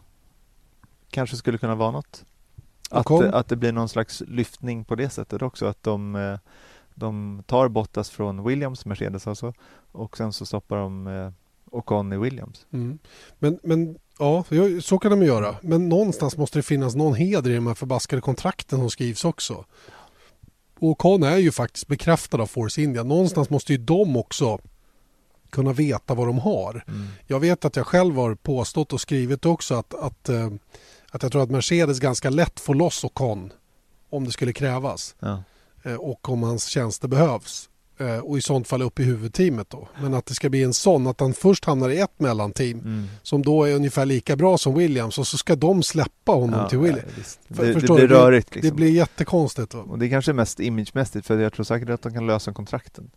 kanske 1.10 1.36
skulle 1.36 1.58
kunna 1.58 1.76
vara 1.76 1.91
något. 1.91 2.26
Att, 2.89 3.12
att 3.12 3.48
det 3.48 3.56
blir 3.56 3.72
någon 3.72 3.89
slags 3.89 4.24
lyftning 4.28 4.86
på 4.86 4.96
det 4.96 5.10
sättet 5.10 5.41
också. 5.41 5.65
Att 5.65 5.84
de, 5.84 6.15
eh, 6.15 6.39
de 6.96 7.43
tar 7.48 7.67
Bottas 7.67 8.10
från 8.10 8.43
Williams, 8.43 8.86
Mercedes 8.86 9.28
alltså, 9.28 9.54
och 9.91 10.17
sen 10.17 10.34
så 10.34 10.46
stoppar 10.46 10.78
de 10.78 11.08
eh, 11.08 11.32
Ocon 11.65 12.13
i 12.13 12.17
Williams. 12.17 12.65
Mm. 12.72 13.00
Men, 13.39 13.60
men 13.63 13.98
Ja, 14.19 14.43
så 14.82 14.99
kan 14.99 15.12
de 15.12 15.26
göra. 15.26 15.56
Men 15.62 15.89
någonstans 15.89 16.38
måste 16.38 16.60
det 16.60 16.63
finnas 16.63 16.95
någon 16.95 17.15
heder 17.15 17.52
i 17.52 17.56
de 17.56 17.67
här 17.67 17.73
förbaskade 17.73 18.21
kontrakten 18.21 18.80
som 18.80 18.89
skrivs 18.89 19.26
också. 19.26 19.65
Och 20.80 20.99
Khan 20.99 21.23
är 21.23 21.38
ju 21.38 21.52
faktiskt 21.52 21.88
bekräftad 21.88 22.41
av 22.41 22.47
Force 22.47 22.82
India. 22.82 23.04
Någonstans 23.04 23.49
måste 23.49 23.71
ju 23.71 23.78
de 23.78 24.17
också 24.17 24.60
kunna 25.49 25.73
veta 25.73 26.13
vad 26.13 26.28
de 26.28 26.39
har. 26.39 26.84
Mm. 26.88 27.08
Jag 27.28 27.39
vet 27.39 27.65
att 27.65 27.76
jag 27.76 27.88
själv 27.88 28.15
har 28.15 28.36
påstått 28.36 28.93
och 28.93 29.02
skrivit 29.02 29.45
också 29.45 29.76
att, 29.76 29.93
att, 29.93 30.30
eh, 30.30 30.49
att 31.12 31.23
jag 31.23 31.32
tror 31.32 31.43
att 31.43 31.52
Mercedes 31.52 31.99
ganska 31.99 32.30
lätt 32.30 32.60
får 32.60 32.76
loss 32.76 33.04
Ocon 33.04 33.54
om 34.10 34.26
det 34.26 34.32
skulle 34.32 34.54
krävas. 34.54 35.15
Ja. 35.19 35.43
Eh, 35.84 35.95
och 35.95 36.30
om 36.30 36.43
hans 36.43 36.65
tjänster 36.65 37.08
behövs. 37.08 37.69
Eh, 37.97 38.17
och 38.17 38.38
i 38.38 38.41
sånt 38.41 38.67
fall 38.67 38.82
upp 38.82 38.99
i 38.99 39.03
huvudteamet 39.03 39.69
då. 39.69 39.88
Men 40.01 40.13
att 40.13 40.25
det 40.25 40.34
ska 40.34 40.49
bli 40.49 40.63
en 40.63 40.73
sån 40.73 41.08
att 41.08 41.19
han 41.19 41.34
först 41.34 41.65
hamnar 41.65 41.89
i 41.89 41.99
ett 41.99 42.19
mellanteam 42.19 42.79
mm. 42.79 43.03
som 43.23 43.41
då 43.41 43.63
är 43.63 43.75
ungefär 43.75 44.06
lika 44.06 44.36
bra 44.36 44.58
som 44.58 44.75
Williams 44.75 45.17
och 45.17 45.27
så 45.27 45.38
ska 45.38 45.56
de 45.56 45.84
släppa 45.84 46.32
honom 46.32 46.60
ja, 46.60 46.69
till 46.69 46.79
Williams. 46.79 47.39
Ja, 47.47 47.56
det, 47.63 47.73
det, 47.73 47.79
det, 47.79 47.93
blir 47.93 48.08
rörigt. 48.08 48.56
Liksom. 48.56 48.69
Det 48.69 48.75
blir 48.75 48.91
jättekonstigt. 48.91 49.73
Och 49.73 49.99
det 49.99 50.06
är 50.06 50.10
kanske 50.10 50.34
mest 50.34 50.60
imagemässigt 50.60 51.27
för 51.27 51.39
jag 51.39 51.53
tror 51.53 51.63
säkert 51.63 51.89
att 51.89 52.01
de 52.01 52.13
kan 52.13 52.27
lösa 52.27 52.53
kontrakten. 52.53 53.12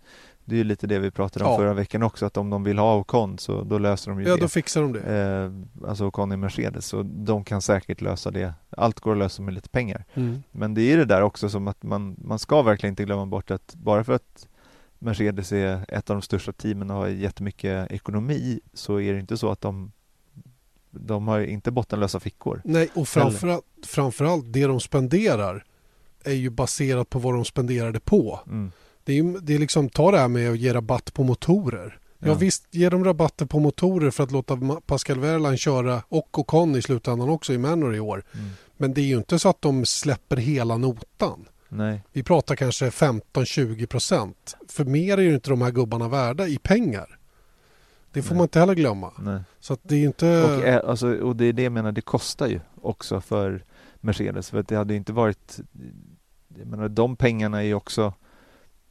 Det 0.45 0.55
är 0.55 0.59
ju 0.59 0.65
lite 0.65 0.87
det 0.87 0.99
vi 0.99 1.11
pratade 1.11 1.45
om 1.45 1.51
ja. 1.51 1.59
förra 1.59 1.75
veckan 1.75 2.03
också 2.03 2.27
att 2.27 2.37
om 2.37 2.51
de 2.51 2.65
vill 2.65 2.79
ha 2.79 2.97
Ocon 2.97 3.39
så 3.39 3.63
då 3.63 3.79
löser 3.79 4.11
de 4.11 4.21
ju 4.21 4.27
ja, 4.27 4.33
det. 4.33 4.39
Ja, 4.39 4.43
då 4.43 4.49
fixar 4.49 4.83
de 4.83 4.93
det. 4.93 5.01
Eh, 5.01 5.89
alltså 5.89 6.07
Ocon 6.07 6.33
i 6.33 6.37
Mercedes 6.37 6.87
så 6.87 7.03
de 7.03 7.45
kan 7.45 7.63
säkert 7.63 8.01
lösa 8.01 8.31
det. 8.31 8.55
Allt 8.71 9.01
går 9.01 9.13
att 9.13 9.19
lösa 9.19 9.43
med 9.43 9.55
lite 9.55 9.69
pengar. 9.69 10.05
Mm. 10.15 10.43
Men 10.51 10.75
det 10.75 10.83
är 10.83 10.97
det 10.97 11.05
där 11.05 11.23
också 11.23 11.49
som 11.49 11.69
att 11.69 11.83
man, 11.83 12.17
man 12.19 12.39
ska 12.39 12.63
verkligen 12.63 12.93
inte 12.93 13.05
glömma 13.05 13.27
bort 13.27 13.51
att 13.51 13.75
bara 13.75 14.05
för 14.05 14.13
att 14.13 14.47
Mercedes 15.07 15.53
är 15.53 15.85
ett 15.89 16.11
av 16.11 16.17
de 16.17 16.23
största 16.23 16.53
teamen 16.53 16.91
och 16.91 16.97
har 16.97 17.09
jättemycket 17.09 17.93
ekonomi 17.93 18.61
så 18.75 19.01
är 19.01 19.13
det 19.13 19.21
inte 19.21 19.37
så 19.37 19.51
att 19.51 19.61
de 19.61 19.93
de 20.91 21.29
har 21.29 21.41
inte 21.41 21.71
bottenlösa 21.71 22.21
fickor. 22.21 22.63
Nej, 22.65 22.89
och 22.95 23.09
framförallt, 23.09 23.65
framförallt 23.87 24.45
det 24.53 24.67
de 24.67 24.81
spenderar 24.81 25.65
är 26.25 26.33
ju 26.33 26.51
baserat 26.51 27.11
på 27.11 27.19
vad 27.19 27.35
de 27.35 27.45
spenderar 27.45 27.93
det 27.93 28.01
på. 28.01 28.41
Mm. 28.47 28.73
Det 29.05 29.19
är, 29.19 29.41
det 29.41 29.55
är 29.55 29.59
liksom, 29.59 29.89
ta 29.89 30.11
det 30.11 30.19
här 30.19 30.29
med 30.29 30.51
att 30.51 30.59
ge 30.59 30.75
rabatt 30.75 31.15
på 31.15 31.25
motorer. 31.25 31.99
Ja. 32.19 32.29
ja 32.29 32.35
visst, 32.35 32.67
ger 32.71 32.91
de 32.91 33.05
rabatter 33.05 33.47
på 33.47 33.59
motorer 33.59 34.11
för 34.11 34.25
att 34.25 34.31
låta 34.31 34.59
Pascal 34.87 35.21
Wehrlein 35.21 35.57
köra 35.57 36.03
och 36.09 36.39
Ocon 36.39 36.77
i 36.77 36.83
slutändan 36.83 37.29
också 37.29 37.53
i 37.53 37.59
Manor 37.59 37.95
i 37.95 38.01
år. 38.01 38.25
Mm. 38.35 38.51
Men 38.77 38.95
det 38.95 39.01
är 39.01 39.07
ju 39.07 39.17
inte 39.17 39.39
så 39.39 39.49
att 39.49 39.63
de 39.63 39.87
släpper 39.87 40.37
hela 40.37 40.77
notan. 40.77 41.45
Nej. 41.69 42.03
Vi 42.13 42.23
pratar 42.23 42.57
kanske 42.57 42.89
15-20 42.89 43.87
procent. 43.87 44.57
För 44.69 44.85
mer 44.85 45.19
är 45.19 45.23
ju 45.23 45.35
inte 45.35 45.51
de 45.51 45.63
här 45.63 45.71
gubbarna 45.71 46.09
värda 46.09 46.47
i 46.47 46.59
pengar. 46.59 47.19
Det 48.13 48.23
får 48.23 48.35
Nej. 48.35 48.39
man 48.39 48.45
inte 48.45 48.61
heller 48.61 48.75
glömma. 48.75 49.13
Nej. 49.19 49.41
Så 49.61 49.73
att 49.73 49.81
det 49.83 49.97
är 49.97 50.05
inte... 50.05 50.45
Och, 50.45 50.89
alltså, 50.91 51.17
och 51.19 51.37
det 51.37 51.45
är 51.45 51.53
det 51.53 51.63
jag 51.63 51.73
menar, 51.73 51.93
det 51.93 52.01
kostar 52.01 52.47
ju 52.47 52.61
också 52.83 53.21
för 53.21 53.65
Mercedes. 54.01 54.51
För 54.51 54.59
att 54.59 54.69
det 54.69 54.77
hade 54.77 54.95
inte 54.95 55.13
varit... 55.13 55.61
Jag 56.59 56.67
menar, 56.67 56.89
de 56.89 57.17
pengarna 57.17 57.59
är 57.59 57.67
ju 57.67 57.75
också 57.75 58.13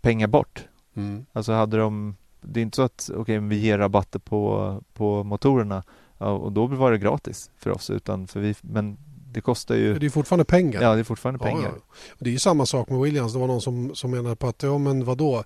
pengar 0.02 0.28
bort. 0.28 0.68
Mm. 0.96 1.26
Alltså 1.34 1.54
hade 1.54 1.78
de... 1.78 2.16
Det 2.42 2.60
är 2.60 2.62
inte 2.62 2.76
så 2.76 2.82
att 2.82 3.10
okay, 3.16 3.40
vi 3.40 3.56
ger 3.56 3.78
rabatter 3.78 4.20
på, 4.20 4.82
på 4.94 5.24
motorerna 5.24 5.84
ja, 6.18 6.32
och 6.32 6.52
då 6.52 6.68
var 6.68 6.92
det 6.92 6.98
gratis 6.98 7.52
för 7.58 7.72
oss. 7.72 7.90
Utan 7.90 8.28
för 8.28 8.40
vi, 8.40 8.56
men 8.62 8.98
det 9.36 9.42
kostar 9.42 9.76
ju... 9.76 10.00
Det 10.00 10.06
är 10.06 10.10
fortfarande 10.10 10.46
pengar. 10.46 10.82
Ja, 10.82 10.94
det 10.94 11.00
är 11.00 11.04
fortfarande 11.04 11.40
pengar. 11.40 11.64
Ja, 11.64 11.72
ja. 11.76 11.96
Det 12.20 12.30
är 12.30 12.32
ju 12.32 12.40
samma 12.40 12.66
sak 12.66 12.90
med 12.90 13.00
Williams. 13.00 13.34
Det 13.34 13.40
var 13.40 13.48
någon 13.48 13.62
som, 13.62 13.96
som 13.96 14.12
menade 14.12 14.36
på 14.36 14.48
att, 14.48 14.64
ja 14.64 14.78
men 14.78 15.06
vadå? 15.06 15.44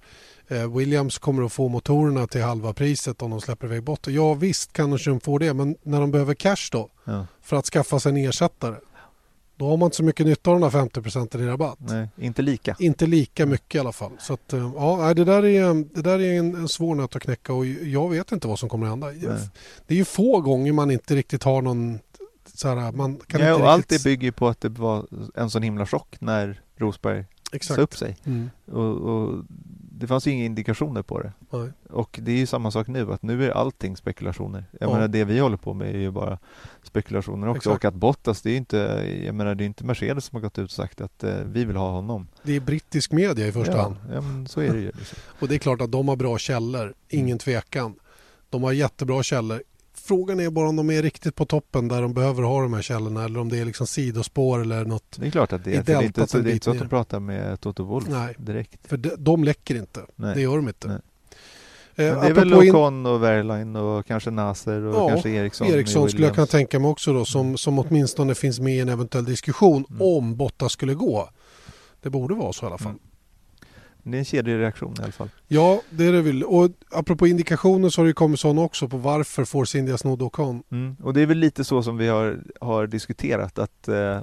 Eh, 0.47 0.75
Williams 0.75 1.17
kommer 1.17 1.43
att 1.43 1.54
få 1.54 1.67
motorerna 1.67 2.28
till 2.28 2.41
halva 2.41 2.73
priset 2.73 3.21
om 3.21 3.32
de 3.32 3.41
släpper 3.41 3.67
iväg 3.67 3.84
botten. 3.84 4.13
Ja 4.13 4.34
visst 4.34 4.73
kanske 4.73 5.10
de 5.10 5.19
får 5.19 5.39
det, 5.39 5.54
men 5.54 5.75
när 5.84 6.02
de 6.02 6.12
behöver 6.12 6.34
cash 6.34 6.69
då? 6.71 6.89
Ja. 7.04 7.25
För 7.41 7.56
att 7.56 7.65
skaffa 7.65 7.99
sig 7.99 8.10
en 8.10 8.17
ersättare. 8.17 8.75
Då 9.58 9.69
har 9.69 9.78
man 9.78 9.88
inte 9.88 9.97
så 9.97 10.04
mycket 10.04 10.25
nytta 10.25 10.49
av 10.49 10.56
den 10.56 10.63
här 10.63 10.69
50 10.69 11.02
procenten 11.02 11.41
i 11.41 11.47
rabatt. 11.47 11.80
Nej, 11.80 12.08
inte 12.17 12.41
lika. 12.41 12.75
Inte 12.80 13.06
lika 13.06 13.45
mycket 13.45 13.75
i 13.75 13.80
alla 13.80 13.91
fall. 13.91 14.12
Så 14.19 14.34
att, 14.34 14.54
eh, 14.54 14.71
ja, 14.75 15.13
det 15.13 15.23
där 15.23 15.45
är, 15.45 15.86
det 15.95 16.02
där 16.02 16.19
är 16.19 16.39
en, 16.39 16.56
en 16.56 16.67
svår 16.67 16.95
nöt 16.95 17.15
att 17.15 17.21
knäcka 17.21 17.54
och 17.54 17.65
jag 17.65 18.10
vet 18.10 18.32
inte 18.32 18.47
vad 18.47 18.60
som 18.60 18.69
kommer 18.69 18.86
att 18.86 18.89
hända. 18.89 19.08
Nej. 19.08 19.49
Det 19.88 19.93
är 19.93 19.97
ju 19.97 20.06
få 20.06 20.41
gånger 20.41 20.73
man 20.73 20.91
inte 20.91 21.15
riktigt 21.15 21.43
har 21.43 21.62
någon 21.62 21.99
så 22.54 22.68
här, 22.68 22.92
man 22.92 23.20
kan 23.28 23.42
ja, 23.42 23.54
inte 23.54 23.64
och 23.64 23.72
Allt 23.72 23.90
det 23.90 24.04
bygger 24.04 24.32
på 24.32 24.48
att 24.48 24.62
det 24.62 24.70
var 24.70 25.06
en 25.36 25.50
sån 25.50 25.64
himla 25.64 25.86
chock 25.86 26.16
när 26.22 26.62
Rosberg 26.76 27.26
Exakt. 27.52 27.76
sa 27.76 27.82
upp 27.82 27.96
sig. 27.96 28.18
Mm. 28.26 28.50
Och, 28.66 28.96
och, 28.96 29.44
det 29.92 30.08
fanns 30.08 30.28
ju 30.28 30.32
inga 30.32 30.46
indikationer 30.46 31.02
på 31.02 31.22
det. 31.22 31.34
Nej. 31.50 31.70
Och 31.90 32.20
det 32.22 32.32
är 32.32 32.38
ju 32.38 32.46
samma 32.46 32.72
sak 32.72 32.88
nu, 32.88 33.14
att 33.14 33.24
nu 33.24 33.46
är 33.46 33.50
allting 33.50 33.98
spekulationer. 33.98 34.66
Jag 34.80 34.90
ja. 34.90 34.94
menar 34.94 35.08
det 35.08 35.24
vi 35.24 35.40
håller 35.40 35.58
på 35.58 35.74
med 35.74 35.96
är 35.96 36.00
ju 36.00 36.12
bara 36.12 36.40
spekulationer 36.84 37.48
också. 37.48 37.70
Exakt. 37.70 37.86
Och 37.86 37.86
att 37.86 37.94
Bottas, 37.94 38.42
det 38.42 38.52
är 38.52 38.58
inte, 38.58 38.78
jag 39.26 39.36
menar 39.36 39.56
det 39.56 39.64
är 39.64 39.66
inte 39.66 39.86
Mercedes 39.86 40.26
som 40.26 40.36
har 40.36 40.42
gått 40.42 40.60
ut 40.60 40.66
och 40.66 40.72
sagt 40.72 41.02
att 41.02 41.24
eh, 41.24 41.36
vi 41.46 41.66
vill 41.66 41.76
ha 41.76 41.92
honom. 41.92 42.28
Det 42.44 42.56
är 42.56 42.60
brittisk 42.60 43.12
media 43.12 43.48
i 43.48 43.52
första 43.52 43.76
ja, 43.76 43.82
hand. 43.82 43.96
Ja, 44.14 44.22
men 44.22 44.48
så 44.48 44.62
är 44.62 44.74
det 44.74 44.80
ju. 44.80 44.92
Liksom. 44.92 45.18
och 45.40 45.48
det 45.48 45.56
är 45.56 45.60
klart 45.60 45.82
att 45.82 45.92
de 45.92 46.08
har 46.08 46.16
bra 46.16 46.38
källor, 46.38 46.94
ingen 47.10 47.40
tvekan. 47.40 47.96
De 48.50 48.64
har 48.64 48.72
jättebra 48.72 49.24
källor. 49.24 49.64
Frågan 50.10 50.39
är 50.39 50.50
bara 50.50 50.69
om 50.69 50.76
de 50.76 50.89
är 50.89 51.02
riktigt 51.02 51.36
på 51.36 51.45
toppen 51.45 51.88
där 51.88 52.02
de 52.02 52.13
behöver 52.13 52.43
ha 52.43 52.62
de 52.62 52.74
här 52.74 52.82
källorna 52.82 53.26
eller 53.26 53.39
om 53.39 53.50
det 53.50 53.60
är 53.60 53.65
liksom 53.65 53.88
sidospår 53.88 54.62
eller 54.62 54.86
något. 54.86 55.17
Det 55.19 55.28
är 55.28 55.32
klart 55.32 55.54
att 55.54 55.63
det 55.63 55.76
är. 55.76 55.84
Det 55.84 55.93
är 55.93 56.02
inte, 56.02 56.28
så, 56.28 56.38
det 56.38 56.52
är 56.52 56.54
inte 56.54 56.63
så 56.63 56.72
att 56.72 56.80
de 56.80 56.89
pratar 56.89 57.19
med 57.19 57.62
Toto 57.62 57.84
Wolff 57.84 58.08
Nej, 58.10 58.36
direkt. 58.38 58.88
För 58.88 58.98
de, 58.98 59.10
de 59.17 59.43
läcker 59.43 59.76
inte. 59.76 60.06
Nej. 60.15 60.36
Det 60.36 60.41
gör 60.41 60.56
de 60.56 60.67
inte. 60.67 60.88
Nej. 60.88 60.98
Eh, 62.08 62.22
det 62.22 62.28
är 62.28 62.34
väl 62.34 62.54
Ocon 62.54 63.06
och 63.06 63.24
Wehrlein 63.24 63.76
och 63.76 64.06
kanske 64.06 64.32
Naser 64.32 64.84
och 64.84 64.95
ja, 64.95 65.08
kanske 65.08 65.30
Eriksson. 65.30 65.67
Eriksson 65.67 66.10
skulle 66.10 66.26
jag 66.26 66.36
kunna 66.36 66.48
tänka 66.48 66.80
mig 66.80 66.91
också 66.91 67.13
då 67.13 67.26
som, 67.26 67.58
som 67.58 67.80
åtminstone 67.80 68.36
finns 68.36 68.60
med 68.60 68.74
i 68.74 68.80
en 68.80 68.89
eventuell 68.89 69.26
diskussion 69.26 69.86
mm. 69.89 70.02
om 70.02 70.36
Bottas 70.36 70.72
skulle 70.72 70.93
gå. 70.93 71.30
Det 72.02 72.10
borde 72.10 72.36
vara 72.36 72.54
så 72.54 72.65
i 72.65 72.67
alla 72.67 72.78
fall. 72.78 72.91
Mm. 72.91 73.02
Det 74.04 74.18
är 74.18 74.20
en 74.20 74.26
kedjereaktion 74.26 74.94
i 75.00 75.04
alla 75.04 75.12
fall. 75.12 75.30
Ja, 75.48 75.82
det 75.90 76.06
är 76.06 76.12
det 76.12 76.22
väl. 76.22 76.44
Och 76.44 76.70
apropå 76.92 77.28
indikationer 77.28 77.90
så 77.90 78.02
har 78.02 78.08
det 78.08 78.14
kommit 78.14 78.40
sådana 78.40 78.62
också 78.62 78.88
på 78.88 78.98
varför 78.98 79.46
Force 79.46 79.80
India 79.80 79.98
snodde 79.98 80.24
Ocon. 80.24 80.64
Mm. 80.72 80.96
Och 81.04 81.14
det 81.14 81.22
är 81.22 81.26
väl 81.26 81.38
lite 81.38 81.64
så 81.64 81.84
som 81.84 81.98
vi 81.98 82.08
har, 82.08 82.40
har 82.62 82.88
diskuterat 82.88 83.60
att 83.60 83.88
eh, 83.88 84.22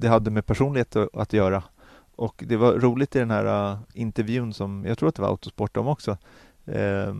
det 0.00 0.08
hade 0.08 0.30
med 0.30 0.46
personlighet 0.46 0.96
att 0.96 1.32
göra. 1.32 1.62
Och 2.16 2.44
det 2.46 2.56
var 2.56 2.72
roligt 2.72 3.16
i 3.16 3.18
den 3.18 3.30
här 3.30 3.70
uh, 3.72 3.78
intervjun 3.94 4.52
som, 4.52 4.84
jag 4.84 4.98
tror 4.98 5.08
att 5.08 5.14
det 5.14 5.22
var 5.22 5.28
Autosport 5.28 5.76
om 5.76 5.88
också, 5.88 6.16
eh, 6.64 7.14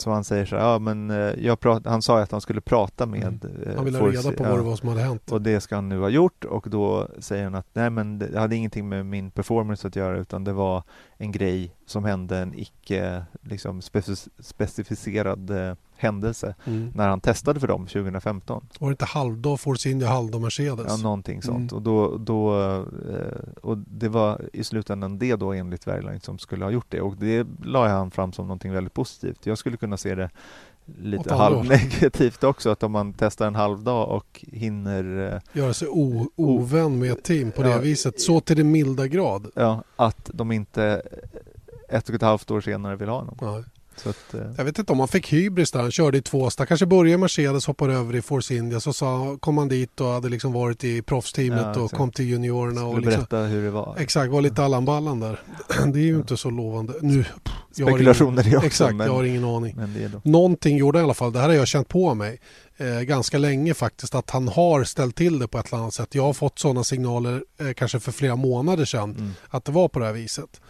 så 0.00 0.10
han 0.10 0.24
säger 0.24 0.46
så 0.46 0.56
här, 0.56 0.62
ja 0.62 0.78
men 0.78 1.10
eh, 1.10 1.16
jag 1.16 1.60
prat, 1.60 1.86
han 1.86 2.02
sa 2.02 2.20
att 2.20 2.32
han 2.32 2.40
skulle 2.40 2.60
prata 2.60 3.06
med 3.06 3.44
mm. 3.44 3.76
Han 3.76 3.84
ville 3.84 3.98
ha 3.98 4.08
reda 4.08 4.32
på 4.32 4.44
vad 4.44 4.58
det 4.58 4.62
var 4.62 4.76
som 4.76 4.88
hade 4.88 5.00
hänt. 5.00 5.32
Och 5.32 5.42
det 5.42 5.60
ska 5.60 5.74
han 5.74 5.88
nu 5.88 6.00
ha 6.00 6.08
gjort 6.08 6.44
och 6.44 6.70
då 6.70 7.08
säger 7.18 7.44
han 7.44 7.54
att 7.54 7.66
nej 7.72 7.90
men 7.90 8.18
det 8.18 8.38
hade 8.38 8.56
ingenting 8.56 8.88
med 8.88 9.06
min 9.06 9.30
performance 9.30 9.88
att 9.88 9.96
göra 9.96 10.18
utan 10.18 10.44
det 10.44 10.52
var 10.52 10.82
en 11.16 11.32
grej 11.32 11.74
som 11.86 12.04
hände, 12.04 12.38
en 12.38 12.54
icke 12.58 13.24
liksom, 13.42 13.82
specificerad 14.38 15.50
eh, 15.50 15.74
händelse 15.98 16.54
mm. 16.64 16.90
när 16.94 17.08
han 17.08 17.20
testade 17.20 17.60
för 17.60 17.68
dem 17.68 17.86
2015. 17.86 18.66
Var 18.78 18.88
det 18.88 18.92
inte 18.92 19.04
halvdag 19.04 19.60
Force 19.60 19.90
India, 19.90 20.08
halvdag 20.08 20.40
Mercedes? 20.40 20.86
Ja, 20.88 20.96
någonting 20.96 21.42
sånt. 21.42 21.72
Mm. 21.72 21.76
Och, 21.76 21.82
då, 21.82 22.16
då, 22.18 22.60
eh, 22.60 23.62
och 23.62 23.78
det 23.78 24.08
var 24.08 24.40
i 24.52 24.64
slutändan 24.64 25.18
det 25.18 25.36
då 25.36 25.52
enligt 25.52 25.86
Wehrlein 25.86 26.20
som 26.20 26.38
skulle 26.38 26.64
ha 26.64 26.70
gjort 26.70 26.86
det 26.88 27.00
och 27.00 27.16
det 27.16 27.46
la 27.64 27.88
han 27.88 28.10
fram 28.10 28.32
som 28.32 28.46
någonting 28.46 28.72
väldigt 28.72 28.94
positivt. 28.94 29.46
Jag 29.46 29.58
skulle 29.58 29.76
kunna 29.76 29.96
se 29.96 30.14
det 30.14 30.30
lite 30.96 31.34
halvnegativt 31.34 32.44
också 32.44 32.70
att 32.70 32.82
om 32.82 32.92
man 32.92 33.12
testar 33.12 33.46
en 33.46 33.54
halv 33.54 33.82
dag 33.82 34.08
och 34.08 34.44
hinner 34.52 35.32
eh, 35.32 35.60
göra 35.60 35.74
sig 35.74 35.88
ovän 36.36 36.98
med 36.98 37.12
ett 37.12 37.24
team 37.24 37.52
på 37.52 37.62
det 37.62 37.70
ja, 37.70 37.78
viset 37.78 38.20
så 38.20 38.40
till 38.40 38.56
den 38.56 38.70
milda 38.70 39.06
grad. 39.06 39.50
Ja, 39.54 39.82
att 39.96 40.30
de 40.34 40.52
inte 40.52 41.02
ett 41.88 42.08
och 42.08 42.14
ett 42.14 42.22
halvt 42.22 42.50
år 42.50 42.60
senare 42.60 42.96
vill 42.96 43.08
ha 43.08 43.18
honom. 43.18 43.36
Ja. 43.40 43.62
Att, 44.06 44.34
eh. 44.34 44.40
Jag 44.56 44.64
vet 44.64 44.78
inte 44.78 44.92
om 44.92 44.98
han 44.98 45.08
fick 45.08 45.32
hybris 45.32 45.70
där. 45.70 45.80
Han 45.80 45.90
körde 45.90 46.18
i 46.18 46.22
två 46.22 46.50
Han 46.58 46.66
kanske 46.66 46.86
började 46.86 47.10
i 47.10 47.16
Mercedes, 47.16 47.66
hoppade 47.66 47.94
över 47.94 48.16
i 48.16 48.22
Force 48.22 48.54
India. 48.54 48.80
Så 48.80 48.92
sa, 48.92 49.36
kom 49.40 49.58
han 49.58 49.68
dit 49.68 50.00
och 50.00 50.06
hade 50.06 50.28
liksom 50.28 50.52
varit 50.52 50.84
i 50.84 51.02
proffsteamet 51.02 51.76
ja, 51.76 51.80
och 51.80 51.90
kom 51.90 52.12
till 52.12 52.28
juniorerna. 52.28 52.80
Skulle 52.80 52.86
och 52.86 53.00
liksom, 53.00 53.14
berätta 53.14 53.38
hur 53.38 53.64
det 53.64 53.70
var. 53.70 53.96
Exakt, 53.98 54.32
var 54.32 54.40
lite 54.40 54.64
Allan 54.64 54.84
Ballan 54.84 55.20
där. 55.20 55.40
Det 55.92 55.98
är 55.98 56.04
ju 56.04 56.16
inte 56.16 56.36
så 56.36 56.50
lovande. 56.50 56.94
Nu, 57.00 57.24
Spekulationer 57.72 58.46
ingen, 58.46 58.56
också. 58.56 58.66
Exakt, 58.66 58.94
men, 58.94 59.06
jag 59.06 59.14
har 59.14 59.24
ingen 59.24 59.44
aning. 59.44 59.76
Någonting 60.24 60.76
gjorde 60.76 60.98
i 60.98 61.02
alla 61.02 61.14
fall. 61.14 61.32
Det 61.32 61.38
här 61.38 61.48
har 61.48 61.54
jag 61.54 61.68
känt 61.68 61.88
på 61.88 62.14
mig 62.14 62.40
eh, 62.76 63.00
ganska 63.00 63.38
länge 63.38 63.74
faktiskt. 63.74 64.14
Att 64.14 64.30
han 64.30 64.48
har 64.48 64.84
ställt 64.84 65.16
till 65.16 65.38
det 65.38 65.48
på 65.48 65.58
ett 65.58 65.72
eller 65.72 65.82
annat 65.82 65.94
sätt. 65.94 66.14
Jag 66.14 66.22
har 66.22 66.32
fått 66.32 66.58
sådana 66.58 66.84
signaler 66.84 67.44
eh, 67.60 67.72
kanske 67.72 68.00
för 68.00 68.12
flera 68.12 68.36
månader 68.36 68.84
sedan. 68.84 69.10
Mm. 69.10 69.30
Att 69.48 69.64
det 69.64 69.72
var 69.72 69.88
på 69.88 69.98
det 69.98 70.06
här 70.06 70.12
viset. 70.12 70.60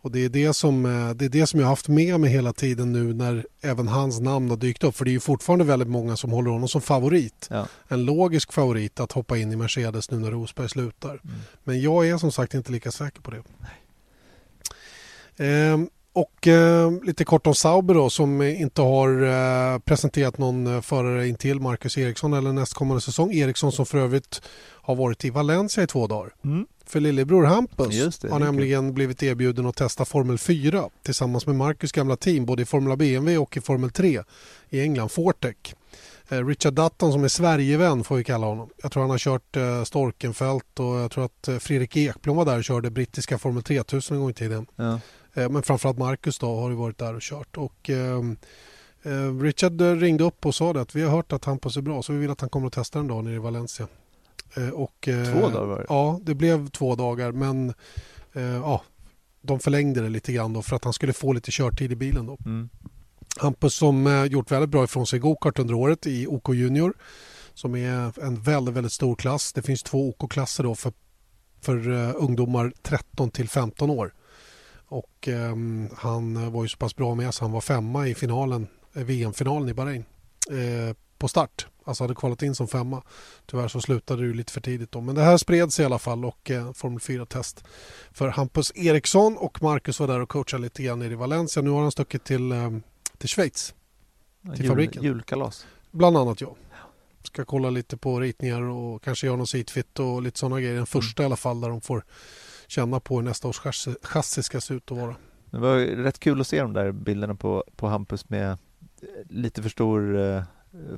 Och 0.00 0.10
det 0.10 0.24
är 0.24 0.28
det, 0.28 0.54
som, 0.54 0.86
eh, 0.86 1.10
det 1.14 1.24
är 1.24 1.28
det 1.28 1.46
som 1.46 1.60
jag 1.60 1.66
har 1.66 1.72
haft 1.72 1.88
med 1.88 2.20
mig 2.20 2.30
hela 2.30 2.52
tiden 2.52 2.92
nu 2.92 3.14
när 3.14 3.46
även 3.60 3.88
hans 3.88 4.20
namn 4.20 4.50
har 4.50 4.56
dykt 4.56 4.84
upp. 4.84 4.96
För 4.96 5.04
det 5.04 5.10
är 5.10 5.12
ju 5.12 5.20
fortfarande 5.20 5.64
väldigt 5.64 5.88
många 5.88 6.16
som 6.16 6.30
håller 6.30 6.50
honom 6.50 6.68
som 6.68 6.80
favorit. 6.80 7.46
Ja. 7.50 7.66
En 7.88 8.04
logisk 8.04 8.52
favorit 8.52 9.00
att 9.00 9.12
hoppa 9.12 9.38
in 9.38 9.52
i 9.52 9.56
Mercedes 9.56 10.10
nu 10.10 10.18
när 10.18 10.30
Rosberg 10.30 10.68
slutar. 10.68 11.10
Mm. 11.10 11.36
Men 11.64 11.80
jag 11.80 12.08
är 12.08 12.18
som 12.18 12.32
sagt 12.32 12.54
inte 12.54 12.72
lika 12.72 12.90
säker 12.90 13.20
på 13.20 13.30
det. 13.30 13.42
Ehm, 15.36 15.88
Och 16.12 16.46
eh, 16.46 16.92
lite 17.02 17.24
kort 17.24 17.46
om 17.46 17.54
Sauber 17.54 17.94
då 17.94 18.10
som 18.10 18.42
inte 18.42 18.82
har 18.82 19.22
eh, 19.22 19.78
presenterat 19.78 20.38
någon 20.38 20.66
eh, 20.66 20.80
förare 20.80 21.28
intill 21.28 21.60
Marcus 21.60 21.98
Eriksson 21.98 22.32
eller 22.32 22.52
nästkommande 22.52 23.00
säsong. 23.00 23.32
Eriksson 23.32 23.72
som 23.72 23.86
för 23.86 23.98
övrigt 23.98 24.42
har 24.82 24.94
varit 24.94 25.24
i 25.24 25.30
Valencia 25.30 25.84
i 25.84 25.86
två 25.86 26.06
dagar. 26.06 26.34
Mm. 26.44 26.66
För 26.88 27.00
lillebror 27.00 27.44
Hampus 27.44 28.18
det, 28.18 28.28
har 28.30 28.38
nämligen 28.38 28.94
blivit 28.94 29.22
erbjuden 29.22 29.66
att 29.66 29.76
testa 29.76 30.04
Formel 30.04 30.38
4 30.38 30.88
tillsammans 31.02 31.46
med 31.46 31.56
Marcus 31.56 31.92
gamla 31.92 32.16
team 32.16 32.46
både 32.46 32.62
i 32.62 32.64
Formula 32.64 32.96
BMW 32.96 33.38
och 33.38 33.56
i 33.56 33.60
Formel 33.60 33.90
3 33.90 34.22
i 34.70 34.80
England, 34.80 35.08
Fortec. 35.08 35.56
Eh, 36.28 36.46
Richard 36.46 36.74
Dutton 36.74 37.12
som 37.12 37.24
är 37.24 37.28
Sverigevän 37.28 38.04
får 38.04 38.16
vi 38.16 38.24
kalla 38.24 38.46
honom. 38.46 38.70
Jag 38.82 38.92
tror 38.92 39.02
han 39.02 39.10
har 39.10 39.18
kört 39.18 39.56
eh, 39.56 39.84
Storkenfält 39.84 40.80
och 40.80 40.94
jag 40.94 41.10
tror 41.10 41.24
att 41.24 41.48
eh, 41.48 41.58
Fredrik 41.58 41.96
Ekblom 41.96 42.36
var 42.36 42.44
där 42.44 42.58
och 42.58 42.64
körde 42.64 42.90
brittiska 42.90 43.38
Formel 43.38 43.62
3000 43.62 44.16
en 44.16 44.20
gång 44.20 44.30
i 44.30 44.34
tiden. 44.34 44.66
Ja. 44.76 45.00
Eh, 45.34 45.48
Men 45.50 45.62
framförallt 45.62 45.98
Marcus 45.98 46.38
då 46.38 46.60
har 46.60 46.70
ju 46.70 46.76
varit 46.76 46.98
där 46.98 47.14
och 47.14 47.22
kört. 47.22 47.56
Och, 47.56 47.90
ehm, 47.90 48.36
eh, 49.02 49.40
Richard 49.42 49.80
ringde 49.80 50.24
upp 50.24 50.46
och 50.46 50.54
sa 50.54 50.72
det 50.72 50.80
att 50.80 50.94
vi 50.96 51.02
har 51.02 51.10
hört 51.10 51.32
att 51.32 51.44
Hampus 51.44 51.76
är 51.76 51.80
bra 51.80 52.02
så 52.02 52.12
vi 52.12 52.18
vill 52.18 52.30
att 52.30 52.40
han 52.40 52.50
kommer 52.50 52.66
att 52.66 52.72
testa 52.72 52.98
en 52.98 53.06
dag 53.08 53.24
nere 53.24 53.34
i 53.34 53.38
Valencia. 53.38 53.86
Eh, 54.56 54.68
och, 54.68 55.08
eh, 55.08 55.32
Två 55.32 55.48
dagar 55.48 55.66
var 55.66 55.78
det? 55.78 55.86
Ja, 55.88 56.20
det 56.22 56.34
blev 56.34 56.68
två 56.68 56.94
dagar 56.94 57.32
men 57.32 57.74
eh, 58.32 58.42
ja, 58.42 58.82
de 59.42 59.60
förlängde 59.60 60.00
det 60.00 60.08
lite 60.08 60.32
grann 60.32 60.62
för 60.62 60.76
att 60.76 60.84
han 60.84 60.92
skulle 60.92 61.12
få 61.12 61.32
lite 61.32 61.50
körtid 61.50 61.92
i 61.92 61.96
bilen. 61.96 62.26
Då. 62.26 62.38
Mm. 62.44 62.68
Hampus 63.36 63.74
som 63.74 64.06
eh, 64.06 64.24
gjort 64.24 64.50
väldigt 64.50 64.70
bra 64.70 64.84
ifrån 64.84 65.06
sig 65.06 65.16
i 65.16 65.20
gokart 65.20 65.58
under 65.58 65.74
året 65.74 66.06
i 66.06 66.26
OK 66.26 66.48
Junior 66.54 66.94
som 67.58 67.74
är 67.74 68.24
en 68.24 68.40
väldigt, 68.40 68.74
väldigt 68.74 68.92
stor 68.92 69.16
klass. 69.16 69.52
Det 69.52 69.62
finns 69.62 69.82
två 69.82 70.08
OK-klasser 70.08 70.64
då 70.64 70.74
för, 70.74 70.92
för 71.60 71.90
eh, 71.90 72.14
ungdomar 72.16 72.72
13 72.82 73.30
till 73.30 73.48
15 73.48 73.90
år. 73.90 74.14
Och 74.88 75.28
ehm, 75.28 75.88
han 75.96 76.52
var 76.52 76.62
ju 76.62 76.68
så 76.68 76.76
pass 76.76 76.96
bra 76.96 77.14
med 77.14 77.34
så 77.34 77.44
han 77.44 77.52
var 77.52 77.60
femma 77.60 78.08
i 78.08 78.14
finalen, 78.14 78.66
eh, 78.94 79.04
VM-finalen 79.04 79.68
i 79.68 79.74
Bahrain 79.74 80.04
eh, 80.50 80.96
på 81.18 81.28
start. 81.28 81.66
Alltså 81.84 82.04
hade 82.04 82.14
kvalat 82.14 82.42
in 82.42 82.54
som 82.54 82.68
femma. 82.68 83.02
Tyvärr 83.46 83.68
så 83.68 83.80
slutade 83.80 84.28
det 84.28 84.34
lite 84.34 84.52
för 84.52 84.60
tidigt 84.60 84.92
då. 84.92 85.00
Men 85.00 85.14
det 85.14 85.22
här 85.22 85.36
spreds 85.36 85.80
i 85.80 85.84
alla 85.84 85.98
fall 85.98 86.24
och 86.24 86.50
eh, 86.50 86.72
Formel 86.72 86.98
4-test 86.98 87.64
för 88.12 88.28
Hampus 88.28 88.72
Eriksson 88.74 89.36
och 89.36 89.62
Marcus 89.62 90.00
var 90.00 90.06
där 90.06 90.20
och 90.20 90.28
coachade 90.28 90.62
lite 90.62 90.82
grann 90.82 90.98
nere 90.98 91.12
i 91.12 91.14
Valencia. 91.14 91.62
Nu 91.62 91.70
har 91.70 91.82
han 91.82 91.92
stuckit 91.92 92.24
till, 92.24 92.52
eh, 92.52 92.70
till 93.18 93.28
Schweiz. 93.28 93.74
Till 94.42 94.64
Jul, 94.64 94.68
fabriken. 94.68 95.02
Julkalas. 95.02 95.66
Bland 95.90 96.16
annat 96.16 96.40
jag. 96.40 96.56
Ska 97.22 97.44
kolla 97.44 97.70
lite 97.70 97.96
på 97.96 98.20
ritningar 98.20 98.62
och 98.62 99.02
kanske 99.02 99.26
göra 99.26 99.36
något 99.36 99.48
seatfit 99.48 99.98
och 99.98 100.22
lite 100.22 100.38
sådana 100.38 100.60
grejer. 100.60 100.74
Den 100.74 100.86
första 100.86 101.22
i 101.22 101.26
alla 101.26 101.36
fall 101.36 101.60
där 101.60 101.68
de 101.68 101.80
får 101.80 102.04
känna 102.66 103.00
på 103.00 103.16
hur 103.16 103.22
nästa 103.22 103.48
års 103.48 103.58
chassi, 103.58 103.94
chassi 104.02 104.42
ska 104.42 104.60
se 104.60 104.74
ut 104.74 104.90
och 104.90 104.96
vara. 104.96 105.16
Det 105.50 105.58
var 105.58 105.76
rätt 105.78 106.18
kul 106.18 106.40
att 106.40 106.46
se 106.46 106.60
de 106.60 106.72
där 106.72 106.92
bilderna 106.92 107.34
på, 107.34 107.64
på 107.76 107.88
Hampus 107.88 108.28
med 108.28 108.50
eh, 108.50 108.56
lite 109.28 109.62
för 109.62 109.68
stor 109.68 110.18
eh, 110.18 110.42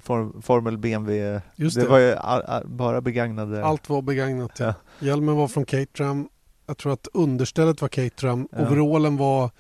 form, 0.02 0.42
Formel 0.42 0.78
BMW. 0.78 1.40
Just 1.56 1.76
det, 1.76 1.82
det. 1.82 1.88
var 1.88 1.98
ju 1.98 2.14
all, 2.14 2.42
all, 2.42 2.66
bara 2.66 3.00
begagnade. 3.00 3.64
Allt 3.64 3.88
var 3.88 4.02
begagnat. 4.02 4.52
Ja. 4.58 4.66
Ja. 4.66 4.74
Hjälmen 5.06 5.36
var 5.36 5.48
från 5.48 5.64
Caterham. 5.64 6.28
Jag 6.66 6.78
tror 6.78 6.92
att 6.92 7.08
understället 7.12 7.80
var 7.80 7.88
Caterham. 7.88 8.48
Ja. 8.52 8.66
Overallen 8.66 9.16
var 9.16 9.50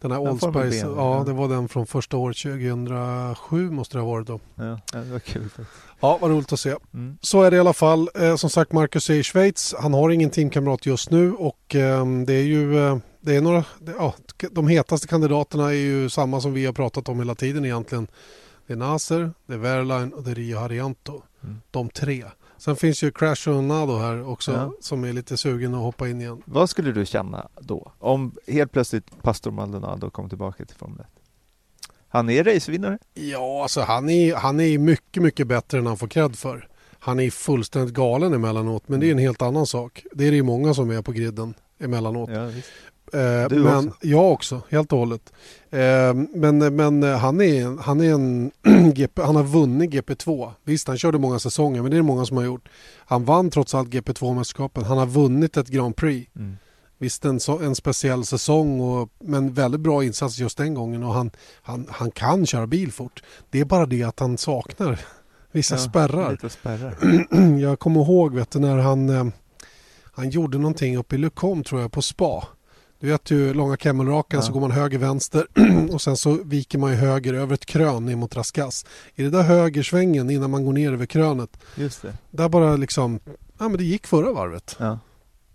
den 0.00 0.12
här 0.12 0.28
Allspice. 0.28 0.52
BMW, 0.52 0.78
Ja, 0.80 1.22
det 1.26 1.32
var 1.32 1.48
den 1.48 1.68
från 1.68 1.86
första 1.86 2.16
året 2.16 2.36
2007 2.36 3.70
måste 3.70 3.96
det 3.96 4.02
ha 4.02 4.10
varit 4.10 4.26
då. 4.26 4.40
Ja, 4.54 4.80
det 4.92 5.12
var 5.12 5.18
kul. 5.18 5.48
Ja, 6.00 6.18
vad 6.20 6.30
roligt 6.30 6.52
att 6.52 6.60
se. 6.60 6.74
Mm. 6.94 7.18
Så 7.20 7.42
är 7.42 7.50
det 7.50 7.56
i 7.56 7.60
alla 7.60 7.72
fall. 7.72 8.08
Eh, 8.14 8.36
som 8.36 8.50
sagt, 8.50 8.72
Marcus 8.72 9.10
är 9.10 9.14
i 9.14 9.22
Schweiz. 9.22 9.74
Han 9.78 9.94
har 9.94 10.10
ingen 10.10 10.30
teamkamrat 10.30 10.86
just 10.86 11.10
nu 11.10 11.32
och 11.32 11.74
eh, 11.74 12.06
det 12.26 12.34
är 12.34 12.42
ju 12.42 12.86
eh, 12.86 12.96
det 13.20 13.36
är 13.36 13.40
några, 13.40 13.64
ja, 13.98 14.14
de 14.50 14.68
hetaste 14.68 15.08
kandidaterna 15.08 15.68
är 15.68 15.76
ju 15.76 16.10
samma 16.10 16.40
som 16.40 16.52
vi 16.52 16.66
har 16.66 16.72
pratat 16.72 17.08
om 17.08 17.18
hela 17.18 17.34
tiden 17.34 17.64
egentligen. 17.64 18.06
Det 18.66 18.72
är 18.72 18.76
Nasser, 18.76 19.32
det 19.46 19.54
är 19.54 19.58
Verline 19.58 20.12
och 20.12 20.22
det 20.22 20.30
är 20.30 20.34
Rio 20.34 20.58
Harianto. 20.58 21.22
Mm. 21.42 21.56
De 21.70 21.88
tre. 21.88 22.24
Sen 22.58 22.76
finns 22.76 23.02
ju 23.02 23.10
Crash 23.10 23.48
och 23.48 23.64
Nado 23.64 23.96
här 23.98 24.28
också 24.28 24.52
Ja. 24.52 24.72
som 24.80 25.04
är 25.04 25.12
lite 25.12 25.36
sugen 25.36 25.74
att 25.74 25.80
hoppa 25.80 26.08
in 26.08 26.20
igen. 26.20 26.42
Vad 26.44 26.70
skulle 26.70 26.92
du 26.92 27.06
känna 27.06 27.48
då? 27.60 27.92
Om 27.98 28.32
helt 28.48 28.72
plötsligt 28.72 29.22
Pastor 29.22 29.50
Maldonado 29.50 30.10
kom 30.10 30.28
tillbaka 30.28 30.64
till 30.64 30.76
Formel 30.76 31.00
1? 31.00 31.06
Han 32.08 32.30
är 32.30 32.44
racevinnare. 32.44 32.98
Ja, 33.14 33.62
alltså 33.62 33.80
han 33.80 34.10
är, 34.10 34.34
han 34.34 34.60
är 34.60 34.78
mycket, 34.78 35.22
mycket 35.22 35.46
bättre 35.46 35.78
än 35.78 35.86
han 35.86 35.96
får 35.96 36.08
cred 36.08 36.36
för. 36.36 36.68
Han 36.98 37.20
är 37.20 37.30
fullständigt 37.30 37.94
galen 37.94 38.34
emellanåt, 38.34 38.88
men 38.88 39.00
det 39.00 39.06
är 39.06 39.12
en 39.12 39.18
helt 39.18 39.42
annan 39.42 39.66
sak. 39.66 40.04
Det 40.12 40.24
är 40.26 40.30
det 40.30 40.36
ju 40.36 40.42
många 40.42 40.74
som 40.74 40.90
är 40.90 41.02
på 41.02 41.12
griden 41.12 41.54
emellanåt. 41.78 42.30
Ja, 42.32 42.50
Du 43.48 43.58
men, 43.58 43.88
också? 43.88 43.98
Jag 44.00 44.32
också, 44.32 44.62
helt 44.68 44.92
och 44.92 44.98
hållet. 44.98 45.32
Eh, 45.70 46.14
men 46.34 46.58
men 46.58 47.02
eh, 47.02 47.18
han, 47.18 47.40
är, 47.40 47.82
han, 47.82 48.00
är 48.00 48.12
en 48.12 48.50
GP, 48.94 49.22
han 49.22 49.36
har 49.36 49.42
vunnit 49.42 49.90
GP2. 49.90 50.50
Visst, 50.64 50.88
han 50.88 50.98
körde 50.98 51.18
många 51.18 51.38
säsonger, 51.38 51.82
men 51.82 51.90
det 51.90 51.94
är 51.94 51.98
det 51.98 52.02
många 52.02 52.26
som 52.26 52.36
har 52.36 52.44
gjort. 52.44 52.68
Han 53.06 53.24
vann 53.24 53.50
trots 53.50 53.74
allt 53.74 53.88
GP2-mästerskapen. 53.88 54.84
Han 54.84 54.98
har 54.98 55.06
vunnit 55.06 55.56
ett 55.56 55.68
Grand 55.68 55.96
Prix. 55.96 56.30
Mm. 56.36 56.56
Visst 56.98 57.24
en, 57.24 57.40
så, 57.40 57.58
en 57.58 57.74
speciell 57.74 58.24
säsong 58.24 58.80
och, 58.80 59.08
men 59.18 59.52
väldigt 59.52 59.80
bra 59.80 60.04
insats 60.04 60.38
just 60.38 60.58
den 60.58 60.74
gången 60.74 61.02
och 61.02 61.14
han, 61.14 61.30
han, 61.62 61.86
han 61.90 62.10
kan 62.10 62.46
köra 62.46 62.66
bil 62.66 62.92
fort. 62.92 63.22
Det 63.50 63.60
är 63.60 63.64
bara 63.64 63.86
det 63.86 64.02
att 64.02 64.20
han 64.20 64.38
saknar 64.38 65.00
vissa 65.52 65.74
Ja, 65.74 65.78
spärrar. 65.78 66.30
Lite 66.30 66.50
spärrar. 66.50 66.96
Jag 67.60 67.78
kommer 67.78 68.00
ihåg 68.00 68.34
vet 68.34 68.50
du, 68.50 68.58
när 68.58 68.78
han, 68.78 69.08
eh, 69.08 69.26
han 70.12 70.30
gjorde 70.30 70.58
någonting 70.58 70.96
uppe 70.96 71.14
i 71.14 71.18
Lucom 71.18 71.64
tror 71.64 71.80
jag 71.80 71.92
på 71.92 72.02
spa. 72.02 72.48
Du 73.00 73.06
vet 73.06 73.30
ju 73.30 73.54
långa 73.54 73.76
kemmelrakan 73.76 74.38
Ja. 74.40 74.46
så 74.46 74.52
går 74.52 74.60
man 74.60 74.70
höger 74.70 74.98
vänster 74.98 75.46
och 75.92 76.02
sen 76.02 76.16
så 76.16 76.38
viker 76.44 76.78
man 76.78 76.90
ju 76.90 76.96
höger 76.96 77.34
över 77.34 77.54
ett 77.54 77.66
krön 77.66 78.06
ner 78.06 78.16
mot 78.16 78.36
Raskas. 78.36 78.86
I 79.14 79.22
det 79.22 79.30
där 79.30 79.42
högersvängen 79.42 80.30
innan 80.30 80.50
man 80.50 80.64
går 80.64 80.72
ner 80.72 80.92
över 80.92 81.06
krönet. 81.06 81.50
Just 81.74 82.02
det. 82.02 82.14
Där 82.30 82.48
bara 82.48 82.76
liksom, 82.76 83.20
ja 83.58 83.68
men 83.68 83.76
det 83.76 83.84
gick 83.84 84.06
förra 84.06 84.32
varvet. 84.32 84.76
Ja. 84.78 84.98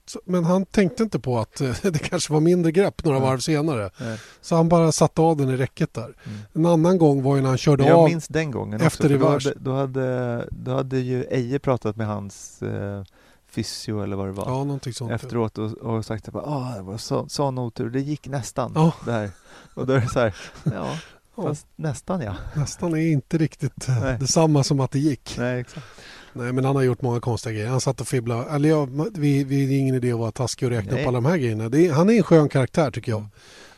Så, 0.05 0.21
men 0.25 0.43
han 0.43 0.65
tänkte 0.65 1.03
inte 1.03 1.19
på 1.19 1.39
att 1.39 1.55
det 1.83 1.99
kanske 2.03 2.33
var 2.33 2.39
mindre 2.39 2.71
grepp 2.71 3.03
några 3.03 3.17
Ja. 3.17 3.23
varv 3.25 3.39
senare. 3.39 3.89
Nej. 3.99 4.17
Så 4.41 4.55
han 4.55 4.69
bara 4.69 4.91
satte 4.91 5.21
av 5.21 5.37
den 5.37 5.49
i 5.49 5.57
räcket 5.57 5.93
där. 5.93 6.03
Mm. 6.25 6.39
En 6.53 6.65
annan 6.65 6.97
gång 6.97 7.23
var 7.23 7.35
ju 7.35 7.41
när 7.41 7.49
han 7.49 7.57
körde 7.57 7.85
Jag 7.87 7.97
av. 7.99 8.09
minns 8.09 8.27
den 8.27 8.51
gången 8.51 8.81
efter 8.81 9.23
också, 9.35 9.53
då 9.59 9.71
hade, 9.71 9.91
då, 9.91 10.01
hade, 10.01 10.47
då 10.51 10.71
hade 10.75 10.99
ju 10.99 11.23
Eje 11.23 11.59
pratat 11.59 11.95
med 11.95 12.07
hans 12.07 12.61
eh, 12.61 13.03
fysio 13.49 14.03
eller 14.03 14.15
vad 14.15 14.27
det 14.27 14.31
var 14.31 14.45
Ja, 14.45 14.51
någonting 14.63 14.93
sånt. 14.93 15.11
efteråt 15.11 15.57
och, 15.57 15.71
och 15.77 16.05
sagt 16.05 16.27
att 16.27 16.35
ah, 16.35 16.73
det 16.75 16.81
var 16.81 16.97
så, 16.97 17.29
sån 17.29 17.57
otur, 17.57 17.89
det 17.89 18.01
gick 18.01 18.27
nästan 18.27 18.71
Ja. 18.75 18.93
det 19.05 19.11
här. 19.11 19.31
Och 19.73 19.87
då 19.87 19.93
är 19.93 19.99
det 20.01 20.07
så 20.09 20.19
här, 20.19 20.35
ja, 20.63 20.97
fast 21.35 21.67
nästan 21.75 22.21
ja. 22.21 22.35
Nästan 22.55 22.93
är 22.93 23.11
inte 23.11 23.37
riktigt 23.37 23.87
eh, 23.87 24.01
Nej. 24.01 24.17
detsamma 24.19 24.63
som 24.63 24.79
att 24.79 24.91
det 24.91 24.99
gick. 24.99 25.35
Nej, 25.37 25.59
exakt. 25.59 25.85
Nej, 26.33 26.53
men 26.53 26.65
han 26.65 26.75
har 26.75 26.83
gjort 26.83 27.01
många 27.01 27.19
konstiga 27.19 27.53
grejer. 27.53 27.67
Han 27.69 27.81
satt 27.81 28.01
och 28.01 28.07
fibblade. 28.07 28.49
Eller 28.49 28.69
ja, 28.69 28.87
vi, 29.13 29.43
vi, 29.43 29.65
det 29.65 29.73
är 29.73 29.79
ingen 29.79 29.95
idé 29.95 30.11
att 30.11 30.19
vara 30.19 30.31
taskig 30.31 30.65
och 30.65 30.71
räkna 30.71 30.91
Nej. 30.91 31.01
upp 31.01 31.07
alla 31.07 31.17
de 31.21 31.25
här 31.25 31.37
grejerna. 31.37 31.63
Är, 31.65 31.91
han 31.93 32.09
är 32.09 32.13
en 32.17 32.23
skön 32.23 32.49
karaktär 32.49 32.91
tycker 32.91 33.11
jag. 33.11 33.25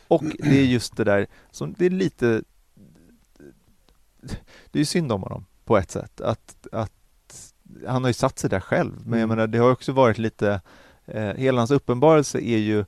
Och 0.08 0.24
det 0.38 0.58
är 0.58 0.64
just 0.64 0.96
det 0.96 1.04
där 1.04 1.26
som 1.50 1.74
det 1.78 1.86
är 1.86 1.90
lite 1.90 2.42
Det 4.70 4.80
är 4.80 4.84
synd 4.84 5.12
om 5.12 5.22
honom 5.22 5.44
på 5.64 5.78
ett 5.78 5.90
sätt 5.90 6.20
att, 6.20 6.66
att 6.72 6.92
han 7.86 8.02
har 8.04 8.08
ju 8.10 8.14
satt 8.14 8.38
sig 8.38 8.50
där 8.50 8.60
själv 8.60 8.92
men 9.04 9.18
jag 9.18 9.24
Mm. 9.24 9.28
menar 9.36 9.46
det 9.46 9.58
har 9.58 9.70
också 9.72 9.92
varit 9.92 10.18
lite 10.18 10.60
eh, 11.06 11.22
hela 11.22 11.60
hans 11.60 11.70
uppenbarelse 11.70 12.38
är 12.38 12.58
ju 12.58 12.78
eh, 12.80 12.84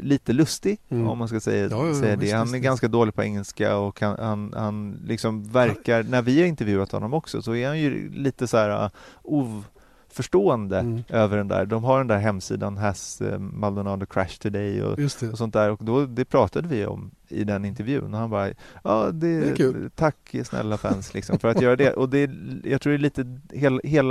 lite 0.00 0.32
lustig 0.32 0.78
Mm. 0.88 1.08
om 1.08 1.18
man 1.18 1.28
ska 1.28 1.40
säga, 1.40 1.68
Ja, 1.70 1.86
ja, 1.86 1.94
säga 1.94 2.16
det. 2.16 2.30
Han 2.30 2.54
är 2.54 2.58
ganska 2.58 2.88
dålig 2.88 3.14
på 3.14 3.22
engelska 3.22 3.76
och 3.76 4.00
han, 4.00 4.16
han, 4.18 4.52
han 4.56 5.00
liksom 5.06 5.44
verkar, 5.52 6.02
när 6.02 6.22
vi 6.22 6.40
har 6.40 6.46
intervjuat 6.46 6.92
honom 6.92 7.14
också 7.14 7.42
så 7.42 7.54
är 7.54 7.66
han 7.68 7.78
ju 7.80 8.10
lite 8.12 8.46
så 8.46 8.56
här 8.56 8.84
uh, 8.84 8.90
oförstående 9.22 10.78
Mm. 10.78 11.02
över 11.08 11.36
den 11.36 11.48
där. 11.48 11.66
De 11.66 11.84
har 11.84 11.98
den 11.98 12.06
där 12.06 12.18
hemsidan 12.18 12.76
Has 12.76 13.20
eh, 13.20 13.38
Maldonado 13.38 14.06
Crash 14.06 14.38
Today 14.40 14.82
och 14.82 14.98
och 15.32 15.38
sånt 15.38 15.52
där 15.54 15.70
och 15.70 15.78
då, 15.84 16.06
det 16.06 16.24
pratade 16.24 16.68
vi 16.68 16.86
om 16.86 17.10
i 17.28 17.44
den 17.44 17.64
intervjun 17.64 18.14
och 18.14 18.20
han 18.20 18.30
bara 18.30 18.50
ja 18.84 19.10
det, 19.12 19.40
Det 19.56 19.90
tack 19.96 20.34
snälla 20.44 20.76
fans 20.76 21.14
liksom 21.14 21.38
för 21.38 21.48
att 21.48 21.60
göra 21.62 21.76
det 21.76 21.92
och 21.92 22.08
det, 22.08 22.30
jag 22.64 22.80
tror 22.80 22.90
det 22.92 22.96
är 22.96 22.98
lite 22.98 23.40
hel, 23.52 23.80
hela 23.84 24.10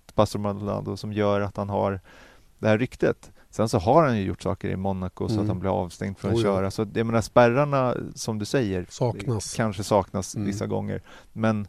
Pastor 0.15 0.39
Maldonado 0.39 0.97
som 0.97 1.13
gör 1.13 1.41
att 1.41 1.57
han 1.57 1.69
har 1.69 1.99
det 2.59 2.67
här 2.67 2.77
ryktet. 2.77 3.31
Sen 3.49 3.69
så 3.69 3.77
har 3.79 4.03
han 4.03 4.17
ju 4.17 4.23
gjort 4.23 4.41
saker 4.41 4.69
i 4.69 4.75
Monaco 4.75 5.27
så 5.27 5.33
Mm. 5.33 5.43
att 5.43 5.47
han 5.47 5.59
blir 5.59 5.69
avstängd 5.69 6.17
från 6.17 6.31
att 6.31 6.37
ja. 6.37 6.43
köra. 6.43 6.71
Så 6.71 6.87
jag 6.93 7.05
menar 7.05 7.21
spärrarna 7.21 7.95
som 8.15 8.39
du 8.39 8.45
säger 8.45 8.85
Saknas. 8.89 9.53
kanske 9.55 9.83
saknas 9.83 10.35
Mm. 10.35 10.47
vissa 10.47 10.67
gånger. 10.67 11.01
Men 11.33 11.67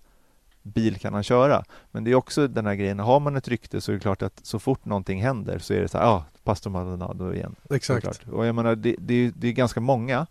bil 0.62 0.98
kan 0.98 1.14
han 1.14 1.22
köra. 1.22 1.64
Men 1.90 2.04
det 2.04 2.10
är 2.10 2.14
också 2.14 2.48
den 2.48 2.66
här 2.66 2.74
grejen, 2.74 2.98
har 2.98 3.20
man 3.20 3.36
ett 3.36 3.48
rykte 3.48 3.80
så 3.80 3.92
är 3.92 3.94
det 3.94 4.00
klart 4.00 4.22
att 4.22 4.40
så 4.46 4.58
fort 4.58 4.84
någonting 4.84 5.22
händer 5.22 5.58
så 5.58 5.74
är 5.74 5.80
det 5.80 5.88
så 5.88 5.98
här, 5.98 6.04
ja, 6.04 6.10
ah, 6.10 6.24
Pastor 6.44 6.70
Maldonado 6.70 7.32
igen. 7.34 7.54
Exakt. 7.70 8.20
Och 8.32 8.46
jag 8.46 8.54
menar, 8.54 8.76
det, 8.76 8.96
det, 8.98 9.14
är, 9.14 9.32
det 9.36 9.48
är 9.48 9.52
ganska 9.52 9.80
många 9.80 10.26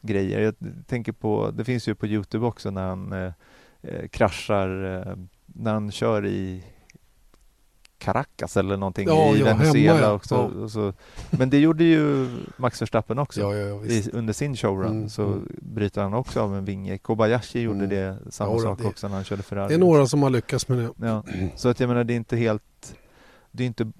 grejer. 0.00 0.40
Jag 0.40 0.54
tänker 0.86 1.12
på, 1.12 1.50
det 1.50 1.64
finns 1.64 1.88
ju 1.88 1.94
på 1.94 2.06
Youtube 2.06 2.46
också 2.46 2.70
när 2.70 2.88
han 2.88 3.12
eh, 3.12 3.32
eh, 3.82 4.08
kraschar, 4.08 4.84
eh, 5.08 5.16
när 5.46 5.72
han 5.72 5.90
kör 5.90 6.26
i 6.26 6.64
Caracas 7.98 8.56
eller 8.56 8.76
någonting 8.76 9.08
Ja, 9.08 9.34
i 9.36 9.42
Venezuela 9.42 9.94
hemma, 10.00 10.12
också. 10.12 10.34
Ja. 10.34 10.62
Och 10.62 10.70
så, 10.70 10.92
men 11.30 11.50
det 11.50 11.58
gjorde 11.58 11.84
ju 11.84 12.28
Max 12.56 12.82
Verstappen 12.82 13.18
också. 13.18 13.40
Ja. 13.40 13.54
I, 13.84 14.10
under 14.12 14.32
sin 14.32 14.56
showrun 14.56 14.90
Mm, 14.90 15.08
så 15.08 15.22
mm. 15.26 15.48
bryter 15.62 16.02
han 16.02 16.14
också 16.14 16.40
av 16.40 16.56
en 16.56 16.64
vinge. 16.64 16.98
Kobayashi 16.98 17.60
gjorde 17.60 17.78
Mm. 17.84 17.88
det, 17.90 18.18
samma 18.32 18.58
sak 18.58 18.78
det- 18.78 18.88
också 18.88 19.08
när 19.08 19.14
han 19.14 19.24
körde 19.24 19.42
Ferrari. 19.42 19.68
Det 19.68 19.74
är 19.74 19.78
några 19.78 20.06
som 20.06 20.22
har 20.22 20.30
lyckats 20.30 20.68
med 20.68 20.78
det. 20.78 20.90
Ja, 21.06 21.24
så 21.56 21.68
att 21.68 21.80
jag 21.80 21.88
menar 21.88 22.04
det 22.04 22.12
är 22.14 22.16
inte 22.16 22.36
helt, 22.36 22.94
det 23.50 23.62
är 23.62 23.66
inte, 23.66 23.92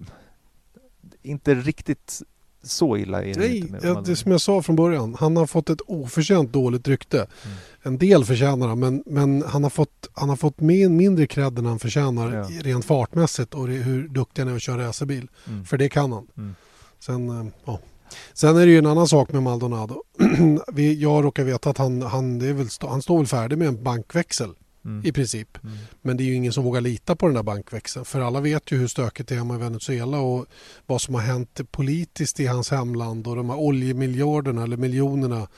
inte 1.23 1.55
riktigt 1.55 2.23
så 2.71 2.97
illa 2.97 3.23
är 3.23 3.35
det 3.35 3.41
Nej, 3.41 3.57
inte 3.59 3.73
med 3.73 3.85
Malmö. 3.85 4.01
det 4.07 4.17
som 4.17 4.31
jag 4.33 4.41
sa 4.41 4.63
från 4.63 4.77
början. 4.77 5.17
Han 5.21 5.37
har 5.37 5.47
fått 5.47 5.71
ett 5.71 5.81
oförtjänt 5.87 6.53
dåligt 6.53 6.89
rykte. 6.89 7.17
Mm. 7.19 7.57
En 7.83 7.99
del 7.99 8.25
förtjänar 8.25 8.69
han, 8.69 8.79
men, 8.79 9.03
men 9.07 9.43
han 9.47 9.63
har 9.63 9.71
fått, 9.71 10.09
han 10.13 10.29
har 10.29 10.37
fått 10.37 10.61
min, 10.61 10.97
mindre 10.97 11.27
cred 11.27 11.59
än 11.59 11.67
han 11.67 11.79
förtjänar 11.79 12.33
Ja. 12.35 12.49
rent 12.63 12.85
fartmässigt 12.85 13.55
och 13.55 13.69
hur 13.69 14.09
duktig 14.09 14.43
han 14.43 14.53
är 14.53 14.57
att 14.57 14.63
köra 14.63 14.87
racerbil. 14.89 15.29
Mm. 15.49 15.65
För 15.65 15.79
det 15.79 15.89
kan 15.89 16.13
han. 16.13 16.27
Mm. 16.37 16.55
Sen, 17.01 17.29
eh, 17.41 17.47
ja. 17.65 17.81
Sen 18.35 18.57
är 18.57 18.67
det 18.67 18.73
ju 18.73 18.79
en 18.79 18.87
annan 18.87 19.09
sak 19.09 19.33
med 19.33 19.43
Maldonado. 19.43 20.03
Jag 20.99 21.25
råkar 21.25 21.45
veta 21.45 21.71
att 21.71 21.79
han, 21.79 22.03
han, 22.03 22.39
väl, 22.39 22.69
han 22.81 23.03
står 23.03 23.19
väl 23.19 23.27
färdig 23.27 23.59
med 23.59 23.69
en 23.69 23.83
bankväxel 23.83 24.51
Mm. 24.87 25.07
i 25.07 25.13
princip. 25.13 25.65
Mm. 25.65 25.77
Men 26.03 26.17
det 26.17 26.23
är 26.23 26.27
ju 26.27 26.35
ingen 26.35 26.53
som 26.53 26.65
vågar 26.65 26.81
lita 26.81 27.17
på 27.17 27.27
den 27.27 27.35
där 27.35 27.43
bankväxeln. 27.43 28.05
För 28.05 28.21
alla 28.21 28.41
vet 28.41 28.73
ju 28.73 28.79
hur 28.79 28.87
stökigt 28.89 29.29
det 29.29 29.35
är 29.35 29.39
hemma 29.39 29.55
i 29.55 29.59
Venezuela 29.59 30.21
och 30.21 30.47
vad 30.87 31.01
som 31.01 31.15
har 31.15 31.23
hänt 31.23 31.61
politiskt 31.71 32.41
i 32.41 32.47
hans 32.47 32.71
hemland 32.71 33.27
och 33.27 33.37
de 33.37 33.51
här 33.51 33.57
oljemiljarderna 33.59 34.63
eller 34.63 34.77
miljonerna 34.77 35.49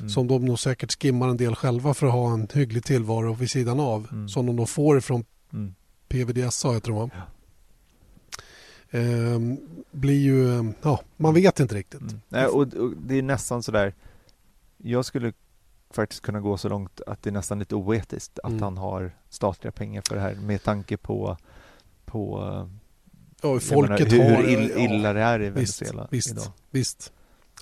Mm. 0.00 0.10
som 0.10 0.26
de 0.26 0.44
nog 0.44 0.58
säkert 0.58 1.02
skimmar 1.02 1.28
en 1.28 1.36
del 1.36 1.54
själva 1.54 1.94
för 1.94 2.06
att 2.06 2.12
ha 2.12 2.32
en 2.32 2.48
hygglig 2.54 2.84
tillvaro 2.84 3.34
vid 3.34 3.50
sidan 3.50 3.80
av. 3.80 4.08
Mm. 4.12 4.28
Som 4.28 4.46
de 4.46 4.56
då 4.56 4.66
får 4.66 4.98
ifrån 4.98 5.24
Mm. 5.52 5.74
PVDSA 6.08 6.72
heter 6.72 6.88
de 6.90 6.98
va? 6.98 7.10
Ehm, 8.90 9.56
blir 9.90 10.20
ju, 10.20 10.72
ja 10.82 11.00
man 11.16 11.34
vet 11.34 11.60
inte 11.60 11.74
riktigt. 11.74 12.00
Mm. 12.00 12.20
Nej, 12.28 12.46
och, 12.46 12.74
och 12.74 12.92
det 13.06 13.18
är 13.18 13.22
nästan 13.22 13.62
sådär 13.62 13.94
Jag 14.76 15.04
skulle 15.04 15.32
faktiskt 15.90 16.22
kunna 16.22 16.40
gå 16.40 16.56
så 16.56 16.68
långt 16.68 17.00
att 17.06 17.22
det 17.22 17.30
är 17.30 17.32
nästan 17.32 17.58
lite 17.58 17.74
oetiskt 17.74 18.38
att 18.42 18.50
Mm. 18.50 18.62
han 18.62 18.76
har 18.78 19.12
statliga 19.28 19.72
pengar 19.72 20.02
för 20.08 20.14
det 20.14 20.20
här 20.20 20.34
med 20.34 20.62
tanke 20.62 20.96
på 20.96 21.36
på 22.04 22.38
eh, 22.42 22.66
Ja, 23.42 23.60
folket 23.60 24.12
menar, 24.12 24.24
hur, 24.28 24.36
har 24.36 24.42
hur 24.42 24.48
ill, 24.48 24.70
ja, 24.76 24.80
illa 24.80 25.12
det 25.12 25.20
är 25.20 25.42
i 25.42 25.50
visst, 25.50 25.82
Venezuela 25.82 26.08
visst, 26.10 26.30
idag. 26.30 26.44
visst. 26.70 27.12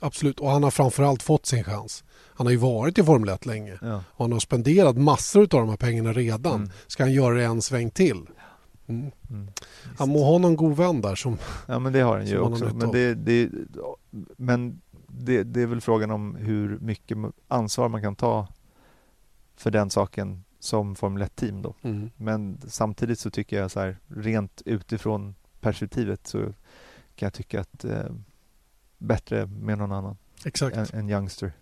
Absolut, 0.01 0.41
och 0.41 0.51
han 0.51 0.63
har 0.63 0.71
framförallt 0.71 1.23
fått 1.23 1.47
sin 1.47 1.65
chans. 1.65 2.05
Han 2.35 2.47
har 2.47 2.51
ju 2.53 2.57
varit 2.57 2.99
i 2.99 3.03
Formel 3.05 3.29
1 3.29 3.47
länge. 3.47 3.79
Ja. 3.83 4.03
Och 4.09 4.25
han 4.25 4.33
har 4.33 4.39
spenderat 4.41 4.97
massor 4.97 5.41
av 5.43 5.49
de 5.49 5.69
här 5.69 5.77
pengarna 5.77 6.13
redan. 6.13 6.55
Mm. 6.55 6.71
Ska 6.87 7.03
han 7.03 7.13
göra 7.13 7.35
det 7.35 7.45
en 7.45 7.63
sväng 7.63 7.91
till? 7.91 8.27
Mm. 8.89 9.11
Mm. 9.31 9.49
Han 9.99 10.09
må 10.09 10.25
ha 10.25 10.39
någon 10.39 10.57
god 10.57 10.77
vän 10.77 11.01
där 11.01 11.15
som... 11.15 11.39
Ja 11.67 11.79
men 11.79 11.93
det 11.93 12.01
har 12.01 12.17
han 12.17 12.27
ju 12.27 12.39
också. 12.39 12.65
Men, 12.75 12.91
det, 12.93 13.15
det, 13.15 13.51
men 14.37 14.81
det, 15.19 15.43
det 15.43 15.63
är 15.63 15.67
väl 15.67 15.81
frågan 15.81 16.11
om 16.11 16.35
hur 16.35 16.79
mycket 16.79 17.19
ansvar 17.49 17.89
man 17.89 18.03
kan 18.03 18.17
ta 18.17 18.49
för 19.57 19.71
den 19.71 19.91
saken 19.91 20.45
som 20.59 20.95
Formel 20.97 21.23
1-team 21.23 21.63
då. 21.63 21.75
Mm. 21.83 22.11
Men 22.17 22.61
samtidigt 22.67 23.19
så 23.19 23.31
tycker 23.31 23.61
jag 23.61 23.71
så 23.71 23.81
här 23.81 23.99
rent 24.07 24.63
utifrån 24.65 25.35
perspektivet 25.61 26.27
så 26.27 26.39
kan 27.15 27.27
jag 27.27 27.33
tycka 27.33 27.61
att 27.61 27.85
eh, 27.85 28.11
bättre 28.99 29.47
med 29.47 29.79
någon 29.79 29.93
annan 29.93 30.17
Exakt. 30.45 30.77
än 30.77 30.87
en 30.93 31.11
youngster. 31.11 31.53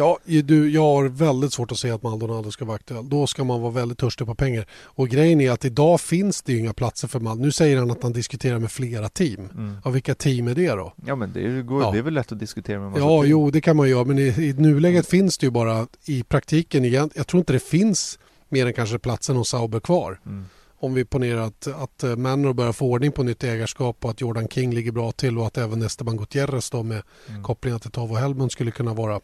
Ja, 0.00 0.18
du, 0.44 0.70
jag 0.70 0.82
har 0.82 1.04
väldigt 1.08 1.52
svårt 1.52 1.72
att 1.72 1.78
se 1.78 1.90
att 1.90 2.02
Maldonado 2.02 2.50
ska 2.50 2.64
vara 2.64 2.74
aktuell. 2.76 3.08
Då 3.08 3.26
ska 3.26 3.44
man 3.44 3.60
vara 3.60 3.72
väldigt 3.72 3.98
törstig 3.98 4.26
på 4.26 4.34
pengar. 4.34 4.66
Och 4.84 5.08
grejen 5.08 5.40
är 5.40 5.50
att 5.50 5.64
idag 5.64 6.00
finns 6.00 6.42
det 6.42 6.52
ju 6.52 6.58
inga 6.58 6.72
platser 6.72 7.08
för 7.08 7.20
Maldonado. 7.20 7.44
Nu 7.46 7.52
säger 7.52 7.78
han 7.78 7.90
att 7.90 8.02
han 8.02 8.12
diskuterar 8.12 8.58
med 8.58 8.70
flera 8.72 9.08
team. 9.08 9.48
Mm. 9.54 9.76
Ja, 9.84 9.90
vilka 9.90 10.14
team 10.14 10.48
är 10.48 10.54
det 10.54 10.68
då? 10.68 10.92
Ja 11.06 11.16
men 11.16 11.32
det, 11.32 11.40
är- 11.46 11.62
går, 11.62 11.82
Ja. 11.82 11.90
det 11.90 11.98
är 11.98 12.02
väl 12.02 12.14
lätt 12.14 12.32
att 12.32 12.38
diskutera 12.38 12.78
med 12.78 12.86
en 12.86 12.92
massa 12.92 13.04
Ja, 13.04 13.20
team. 13.22 13.30
jo, 13.30 13.50
det 13.50 13.60
kan 13.60 13.76
man 13.76 13.88
göra. 13.88 14.04
Men 14.04 14.18
i, 14.18 14.22
i 14.22 14.52
nuläget 14.52 15.06
finns 15.06 15.38
det 15.38 15.46
ju 15.46 15.50
bara 15.50 15.86
i 16.04 16.22
praktiken 16.22 16.84
igen. 16.84 17.10
Jag 17.14 17.26
tror 17.26 17.38
inte 17.38 17.52
det 17.52 17.60
finns 17.64 18.18
mer 18.48 18.66
än 18.66 18.72
kanske 18.72 18.98
platsen 18.98 19.36
hos 19.36 19.48
Sauber 19.48 19.80
kvar. 19.80 20.20
Mm. 20.26 20.44
Om 20.82 20.94
vi 20.94 21.04
ponerar 21.04 21.40
att, 21.40 21.66
att 21.66 22.02
eh, 22.02 22.16
Manor 22.16 22.52
börjar 22.52 22.72
få 22.72 22.86
ordning 22.90 23.12
på 23.12 23.22
nytt 23.22 23.44
ägarskap 23.44 24.04
och 24.04 24.10
att 24.10 24.20
Jordan 24.20 24.48
King 24.48 24.74
ligger 24.74 24.92
bra 24.92 25.12
till 25.12 25.38
och 25.38 25.46
att 25.46 25.58
även 25.58 25.82
Esteban 25.82 26.16
Gutierrez 26.16 26.70
då 26.70 26.82
med 26.82 27.02
Mm. 27.28 27.42
kopplingar 27.42 27.78
till 27.78 27.90
Tavo 27.90 28.14
Helmund 28.14 28.52
skulle 28.52 28.70
kunna 28.70 28.94
vara 28.94 29.20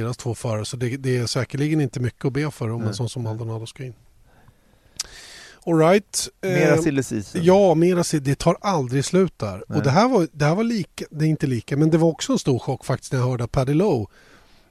deras 0.00 0.16
två 0.16 0.34
förare. 0.34 0.64
Så 0.64 0.76
det, 0.76 0.96
det 0.96 1.16
är 1.16 1.26
säkerligen 1.26 1.80
inte 1.80 2.00
mycket 2.00 2.24
att 2.24 2.32
be 2.32 2.50
för 2.50 2.70
om 2.70 2.80
Nej. 2.80 2.88
en 2.88 2.94
sån 2.94 3.08
som 3.08 3.22
Maldonado 3.22 3.66
ska 3.66 3.84
in. 3.84 3.94
All 5.66 5.78
right. 5.78 6.28
Mera 6.42 6.74
Eh, 6.74 6.80
silly 6.80 7.02
season. 7.02 7.44
Ja, 7.44 7.74
mera 7.74 8.04
sill. 8.04 8.24
Det 8.24 8.34
tar 8.34 8.56
aldrig 8.60 9.04
slut 9.04 9.38
där. 9.38 9.64
Nej. 9.68 9.78
Och 9.78 9.84
det 9.84 9.90
här, 9.90 10.08
var, 10.08 10.28
det 10.32 10.44
här 10.44 10.54
var 10.54 10.64
lika, 10.64 11.04
det 11.10 11.24
är 11.24 11.28
inte 11.28 11.46
lika, 11.46 11.76
men 11.76 11.90
det 11.90 11.98
var 11.98 12.08
också 12.08 12.32
en 12.32 12.38
stor 12.38 12.58
chock 12.58 12.84
faktiskt 12.84 13.12
när 13.12 13.18
jag 13.18 13.26
hörde 13.26 13.44
att 13.44 13.52
Paddy 13.52 13.74
Lowe, 13.74 14.06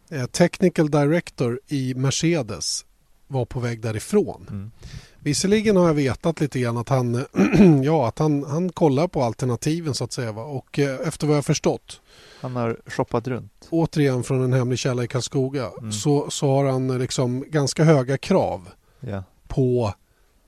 eh, 0.10 0.26
technical 0.26 0.92
director 0.92 1.60
i 1.68 1.94
Mercedes, 1.96 2.86
var 3.28 3.46
på 3.46 3.60
väg 3.60 3.82
därifrån. 3.82 4.48
Mm. 4.50 4.72
Visserligen 5.20 5.76
har 5.76 5.88
jag 5.88 5.94
vetat 5.94 6.42
lite 6.42 6.60
grann 6.60 6.78
att 6.78 6.90
han, 6.90 7.26
ja, 7.84 8.08
att 8.08 8.20
han, 8.20 8.44
han 8.44 8.70
kollar 8.70 9.08
på 9.08 9.24
alternativen 9.24 9.94
så 9.94 10.04
att 10.04 10.14
säga. 10.14 10.32
Va? 10.32 10.44
Och 10.44 10.80
eh, 10.80 11.08
efter 11.08 11.28
vad 11.28 11.38
jag 11.38 11.46
förstått, 11.46 12.02
Han 12.46 12.56
har 12.56 12.78
shoppat 12.88 13.28
runt. 13.28 13.52
återigen 13.70 14.24
från 14.24 14.44
en 14.44 14.54
hemlig 14.54 14.80
källa 14.80 15.04
i 15.04 15.08
Karlskoga, 15.08 15.72
Mm. 15.80 15.92
så, 15.92 16.30
så 16.30 16.48
har 16.48 16.66
han 16.66 16.98
liksom 17.00 17.44
ganska 17.48 17.84
höga 17.84 18.18
krav 18.18 18.70
Ja. 19.00 19.24
på 19.48 19.94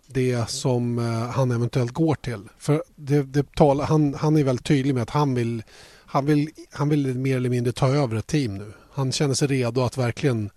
det 0.07 0.49
som 0.49 0.99
eh, 0.99 1.05
han 1.29 1.51
eventuellt 1.51 1.91
går 1.91 2.15
till. 2.15 2.43
För 2.57 2.83
det, 2.95 3.23
det 3.23 3.55
talar, 3.55 3.85
han, 3.85 4.13
han 4.13 4.37
är 4.37 4.43
väldigt 4.43 4.65
tydlig 4.65 4.93
med 4.93 5.03
att 5.03 5.09
han 5.09 5.33
vill, 5.35 5.63
han, 6.05 6.25
vill, 6.25 6.49
han 6.71 6.89
vill 6.89 7.17
mer 7.17 7.37
eller 7.37 7.49
mindre 7.49 7.73
ta 7.73 7.87
över 7.87 8.15
ett 8.15 8.27
team 8.27 8.55
nu. 8.57 8.73
Han 8.91 9.11
känner 9.11 9.33
sig 9.33 9.47
redo 9.47 9.81
att 9.81 9.97
verkligen 9.97 10.49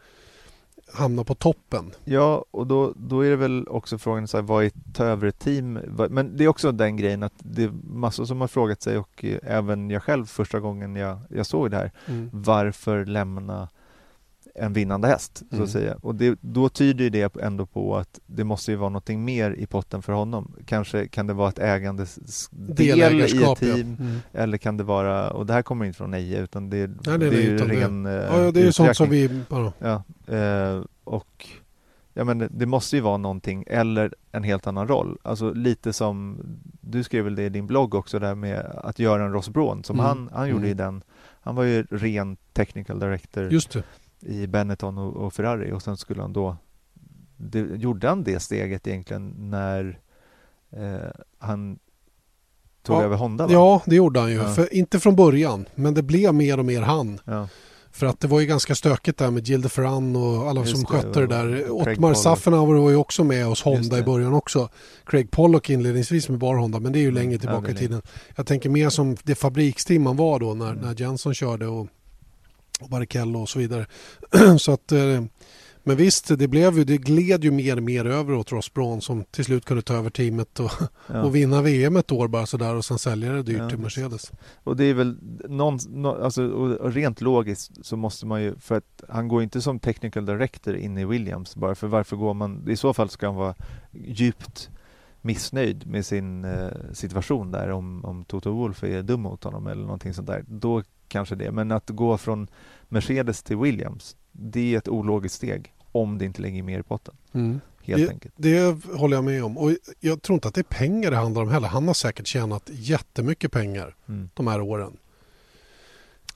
hamna 0.93 1.25
på 1.25 1.35
toppen. 1.35 1.91
Ja, 2.05 2.45
och 2.51 2.67
då, 2.67 2.93
då 2.97 3.21
är 3.21 3.31
det 3.31 3.37
väl 3.37 3.69
också 3.69 3.99
frågan 3.99 4.29
så 4.29 4.37
här, 4.37 4.43
vad 4.43 4.65
är 4.65 4.73
ta 4.95 5.05
över 5.05 5.27
ett 5.27 5.39
team? 5.39 5.73
Men 6.11 6.37
det 6.37 6.45
är 6.45 6.49
också 6.49 6.73
den 6.73 6.97
grejen 6.97 7.23
att 7.23 7.33
det 7.39 7.65
är 7.65 7.73
massor 7.85 8.25
som 8.25 8.41
har 8.41 8.49
frågat 8.49 8.83
sig 8.83 8.99
och 8.99 9.25
eh, 9.25 9.39
även 9.43 9.91
jag 9.91 10.03
själv 10.03 10.27
första 10.27 10.61
gången 10.61 10.97
jag, 10.97 11.19
jag 11.29 11.47
såg 11.47 11.71
det 11.71 11.77
här. 11.77 11.93
Mm. 12.07 12.31
Varför 12.33 13.05
lämna 13.05 13.69
en 14.61 14.73
vinnande 14.73 15.09
häst, 15.09 15.37
så 15.39 15.45
Mm. 15.55 15.65
att 15.65 15.71
säga. 15.71 15.97
Och 16.03 16.15
det, 16.15 16.39
då 16.41 16.69
tyder 16.69 17.05
ju 17.05 17.11
det 17.11 17.37
ändå 17.37 17.67
på 17.67 17.97
att 17.97 18.21
det 18.27 18.45
måste 18.45 18.71
ju 18.71 18.77
vara 18.77 18.89
någonting 18.89 19.25
mer 19.25 19.51
i 19.51 19.67
potten 19.67 20.03
för 20.03 20.13
honom. 20.13 20.53
Kanske 20.67 21.09
kan 21.09 21.27
det 21.27 21.33
vara 21.33 21.49
ett 21.49 21.59
ägande 21.59 22.03
s- 22.03 22.49
del 22.51 22.87
i 22.87 22.91
ett 22.91 23.11
Delägarskap, 23.11 23.59
ja. 23.63 23.75
team 23.75 23.97
Mm. 24.01 24.17
eller 24.33 24.59
kan 24.59 24.77
det 24.77 24.85
vara, 24.85 25.31
och 25.31 25.47
det 25.47 25.53
här 25.53 25.63
kommer 25.63 25.85
inte 25.85 25.97
från 25.97 26.15
Eje 26.15 26.39
utan 26.41 26.71
det, 26.71 26.77
Nej, 26.87 26.97
det 27.05 27.13
är 27.13 27.19
det 27.19 27.27
är 27.27 27.31
ju 27.43 27.49
utan 27.49 27.69
det- 27.69 27.75
ren 27.75 28.07
eh, 28.07 28.13
Ja, 28.13 28.43
ja, 28.45 28.51
det 28.51 28.61
är 28.61 28.65
ju 28.65 28.73
sånt 28.73 28.97
som 28.97 29.09
vi 29.11 29.43
bara... 29.49 29.73
Ja, 29.79 30.03
eh, 30.37 30.83
och 31.05 31.47
ja, 32.15 32.25
men 32.25 32.49
det, 32.51 32.67
måste 32.67 32.97
ju 32.97 33.03
vara 33.03 33.17
någonting 33.17 33.65
eller 33.67 34.15
en 34.33 34.43
helt 34.43 34.67
annan 34.67 34.89
roll. 34.89 35.19
Alltså 35.23 35.53
lite 35.53 35.93
som, 35.93 36.39
du 36.81 37.05
skrev 37.05 37.25
väl 37.25 37.35
det 37.35 37.43
i 37.45 37.49
din 37.49 37.67
blogg 37.67 37.95
också 37.95 38.19
där 38.19 38.35
med 38.35 38.61
att 38.85 38.99
göra 38.99 39.25
en 39.25 39.33
Ross 39.33 39.49
Braun 39.49 39.85
som 39.85 39.97
Mm. 39.97 40.07
han, 40.07 40.31
han 40.33 40.49
gjorde 40.49 40.67
ju 40.67 40.73
Mm. 40.73 40.85
den, 40.85 41.03
han 41.43 41.55
var 41.55 41.65
ju 41.65 41.83
ren 41.91 42.37
technical 42.53 42.99
director 42.99 43.53
Just 43.53 43.71
det. 43.73 43.83
I 44.21 44.47
Benetton 44.47 44.99
och, 44.99 45.17
och 45.17 45.33
Ferrari 45.35 45.73
och 45.73 45.83
sen 45.83 45.97
skulle 45.97 46.23
han 46.23 46.33
då 46.33 46.57
det, 47.37 47.61
gjorde 47.61 48.09
han 48.09 48.25
det 48.25 48.41
steget 48.41 48.87
egentligen 48.87 49.35
när 49.51 50.01
eh, 50.71 51.11
han 51.39 51.79
tog 52.83 52.97
Ja. 52.97 53.03
över 53.03 53.17
Honda 53.17 53.47
va? 53.47 53.53
Ja, 53.53 53.83
det 53.87 53.97
gjorde 53.97 54.21
han 54.21 54.31
ju. 54.31 54.37
Ja. 54.37 54.55
För, 54.55 54.75
inte 54.75 55.01
från 55.01 55.17
början, 55.17 55.65
men 55.75 55.95
det 55.95 56.03
blev 56.03 56.35
mer 56.35 56.59
och 56.59 56.65
mer 56.65 56.83
han. 56.83 57.21
Ja. 57.25 57.49
För 57.93 58.07
att 58.07 58.21
det 58.21 58.29
var 58.29 58.41
ju 58.41 58.47
ganska 58.47 58.75
stökigt 58.75 59.19
där 59.19 59.31
med 59.31 59.49
Gilles 59.49 59.63
de 59.63 59.69
Ferran 59.69 60.17
och 60.17 60.49
alla 60.49 60.61
Just 60.61 60.73
som 60.73 60.81
det, 60.81 60.87
skötte 60.87 61.21
det 61.21 61.27
där. 61.27 61.71
Ottmar. 61.71 62.15
Safenauer 62.15 62.75
var 62.81 62.91
ju 62.91 62.97
också 62.97 63.25
med 63.25 63.45
hos 63.47 63.63
Honda 63.63 63.99
i 63.99 64.03
början 64.03 64.35
också. 64.35 64.69
Craig 65.07 65.31
Pollock 65.31 65.71
inledningsvis 65.71 66.29
med 66.29 66.39
bara 66.39 66.59
Honda, 66.59 66.81
men 66.81 66.93
det 66.93 66.99
är 66.99 67.01
ju 67.01 67.11
längre 67.11 67.25
Mm. 67.27 67.33
Ja, 67.35 67.41
tillbaka 67.41 67.71
i 67.71 67.75
tiden. 67.75 68.03
Jag 68.37 68.47
tänker 68.47 68.71
mer 68.71 68.89
som 68.89 69.17
det 69.23 69.35
fabriksteam 69.35 70.03
man 70.03 70.17
var 70.17 70.39
då 70.41 70.55
när, 70.55 70.71
Mm. 70.73 70.85
när 70.85 71.01
Jenson 71.01 71.35
körde 71.35 71.67
och, 71.67 71.87
och 72.81 72.89
Barrichello 72.89 73.41
och 73.41 73.49
så 73.49 73.59
vidare. 73.59 73.87
så 74.59 74.73
att, 74.73 74.93
eh, 74.93 75.23
men 75.83 75.97
visst, 75.97 76.39
det, 76.39 76.49
blev 76.49 76.79
ju, 76.79 76.85
det 76.85 76.97
gled 76.99 77.45
ju 77.45 77.51
mer 77.51 77.77
och 77.77 77.83
mer 77.83 78.05
över 78.05 78.35
åt 78.35 78.53
Ross 78.53 78.75
Braun 78.75 79.01
som 79.01 79.25
till 79.25 79.45
slut 79.45 79.65
kunde 79.65 79.83
ta 79.83 79.95
över 79.95 80.11
teamet 80.11 80.61
och, 80.61 80.71
Ja. 81.07 81.23
och 81.23 81.35
vinna 81.37 81.63
VM 81.63 81.97
ett 81.97 82.13
år 82.13 82.29
bara 82.29 82.47
sådär 82.47 82.75
och 82.75 82.85
sen 82.85 82.99
sälja 82.99 83.33
det 83.33 83.43
dyrt 83.43 83.59
Ja, 83.59 83.69
till. 83.71 83.79
Mercedes. 83.79 84.33
Och 84.65 84.77
det 84.77 84.85
är 84.85 84.95
väl 84.95 85.17
någon, 85.49 85.79
nå- 85.89 86.23
alltså, 86.25 86.49
och 86.49 86.93
rent 86.93 87.21
logiskt 87.21 87.87
så 87.87 87.97
måste 87.97 88.27
man 88.27 88.43
ju, 88.43 88.55
för 88.59 88.77
att 88.77 89.03
han 89.09 89.29
går 89.29 89.43
inte 89.43 89.61
som 89.61 89.79
technical 89.79 90.27
director 90.27 90.77
in 90.77 90.99
i 90.99 91.05
Williams 91.05 91.57
bara 91.57 91.75
för 91.75 91.87
varför 91.87 92.17
går 92.17 92.35
man, 92.35 92.69
i 92.71 92.77
så 92.77 92.95
fall 92.95 93.09
ska 93.09 93.27
han 93.27 93.37
vara 93.37 93.55
djupt 93.93 94.71
missnöjd 95.23 95.87
med 95.87 96.07
sin 96.07 96.45
eh, 96.45 96.69
situation 96.93 97.51
där 97.51 97.69
om, 97.71 98.05
om 98.05 98.25
Toto 98.25 98.51
Wolff 98.53 98.83
är 98.85 99.03
dum 99.03 99.21
mot 99.21 99.45
honom 99.45 99.67
eller 99.67 99.83
någonting 99.83 100.15
sånt 100.15 100.27
där. 100.27 100.45
Då 100.49 100.83
kanske 101.11 101.35
det, 101.35 101.51
men 101.53 101.73
att 101.73 101.91
gå 101.91 102.19
från 102.19 102.49
Mercedes 102.89 103.43
till 103.43 103.57
Williams, 103.57 104.17
det 104.33 104.75
är 104.75 104.79
ett 104.79 104.89
ologiskt 104.89 105.35
steg 105.37 105.73
om 105.93 106.19
det 106.19 106.25
inte 106.25 106.43
lägger 106.43 106.63
mer 106.63 106.79
i 106.81 106.83
potten. 106.83 107.15
Mm. 107.33 107.61
Helt 107.83 108.03
det, 108.07 108.09
enkelt. 108.13 108.35
det 108.37 108.85
håller 108.95 109.17
jag 109.17 109.25
med 109.25 109.45
om. 109.45 109.59
Och 109.59 109.71
jag 110.01 110.23
tror 110.23 110.35
inte 110.35 110.49
att 110.49 110.55
det 110.55 110.61
är 110.61 110.63
pengar 110.79 111.11
det 111.11 111.17
handlar 111.17 111.43
om 111.43 111.49
heller. 111.51 111.69
Han 111.69 111.87
har 111.87 111.95
säkert 111.95 112.27
tjänat 112.27 112.71
jättemycket 112.73 113.53
pengar 113.53 113.95
Mm. 114.09 114.31
de 114.35 114.47
här 114.47 114.61
åren. 114.61 114.97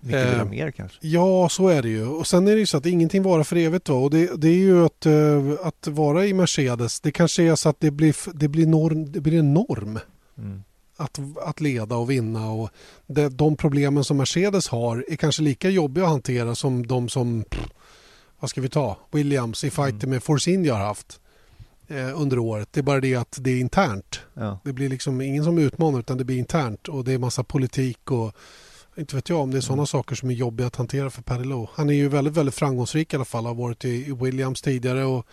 Mycket 0.00 0.34
Eh, 0.40 0.44
mer 0.44 0.70
kanske. 0.70 0.98
Ja, 1.06 1.48
så 1.48 1.68
är 1.68 1.82
det 1.82 1.88
ju. 1.88 2.06
Och 2.06 2.26
sen 2.26 2.48
är 2.48 2.52
det 2.52 2.58
ju 2.60 2.66
så 2.66 2.76
att 2.76 2.86
ingenting 2.86 3.22
varar 3.22 3.44
för 3.44 3.56
evigt. 3.56 3.84
Då. 3.84 4.02
Och 4.04 4.10
det, 4.10 4.40
det 4.40 4.48
är 4.48 4.54
ju 4.54 4.84
att, 4.84 5.06
eh, 5.06 5.66
att 5.66 5.86
vara 5.86 6.26
i 6.26 6.34
Mercedes. 6.34 7.00
Det 7.00 7.12
kanske 7.12 7.42
är 7.42 7.54
så 7.54 7.68
att 7.68 7.80
det 7.80 7.90
blir, 7.90 8.16
det 8.34 8.48
blir, 8.48 8.66
norm, 8.66 9.12
det 9.12 9.20
blir 9.20 9.38
en 9.38 9.54
norm 9.54 9.98
Mm. 10.38 10.62
Att, 10.96 11.18
att 11.42 11.60
leda 11.60 11.96
och 11.96 12.10
vinna. 12.10 12.50
Och 12.50 12.70
det, 13.06 13.28
de 13.28 13.56
problemen 13.56 14.04
som 14.04 14.16
Mercedes 14.16 14.68
har 14.68 15.04
är 15.08 15.16
kanske 15.16 15.42
lika 15.42 15.70
jobbiga 15.70 16.04
att 16.04 16.10
hantera 16.10 16.54
som 16.54 16.86
de 16.86 17.08
som, 17.08 17.44
pff, 17.44 17.68
vad 18.40 18.50
ska 18.50 18.60
vi 18.60 18.68
ta, 18.68 18.96
Williams 19.10 19.64
i 19.64 19.70
fighter 19.70 20.06
med 20.06 20.22
Force 20.22 20.50
India 20.50 20.74
har 20.74 20.84
haft 20.84 21.20
eh, 21.88 22.20
under 22.20 22.38
året. 22.38 22.68
Det 22.72 22.80
är 22.80 22.82
bara 22.82 23.00
det 23.00 23.14
att 23.14 23.38
det 23.40 23.50
är 23.50 23.60
internt. 23.60 24.20
Ja. 24.34 24.58
Det 24.64 24.72
blir 24.72 24.88
liksom 24.88 25.20
ingen 25.20 25.44
som 25.44 25.58
utmanar 25.58 25.98
utan 25.98 26.18
det 26.18 26.24
blir 26.24 26.38
internt 26.38 26.88
och 26.88 27.04
det 27.04 27.12
är 27.12 27.18
massa 27.18 27.44
politik 27.44 28.10
och 28.10 28.32
inte 28.96 29.16
vet 29.16 29.28
jag 29.28 29.40
om 29.40 29.50
det 29.50 29.56
är 29.56 29.60
sådana 29.60 29.86
saker 29.86 30.16
som 30.16 30.30
är 30.30 30.34
jobbiga 30.34 30.66
att 30.66 30.76
hantera 30.76 31.10
för 31.10 31.44
Lowe. 31.44 31.68
Han 31.74 31.90
är 31.90 31.94
ju 31.94 32.08
väldigt, 32.08 32.34
väldigt 32.34 32.54
framgångsrik 32.54 33.12
i 33.12 33.16
alla 33.16 33.24
fall. 33.24 33.46
Har 33.46 33.54
varit 33.54 33.84
i, 33.84 33.88
i 33.88 34.12
Williams 34.12 34.62
tidigare 34.62 35.04
och 35.04 35.26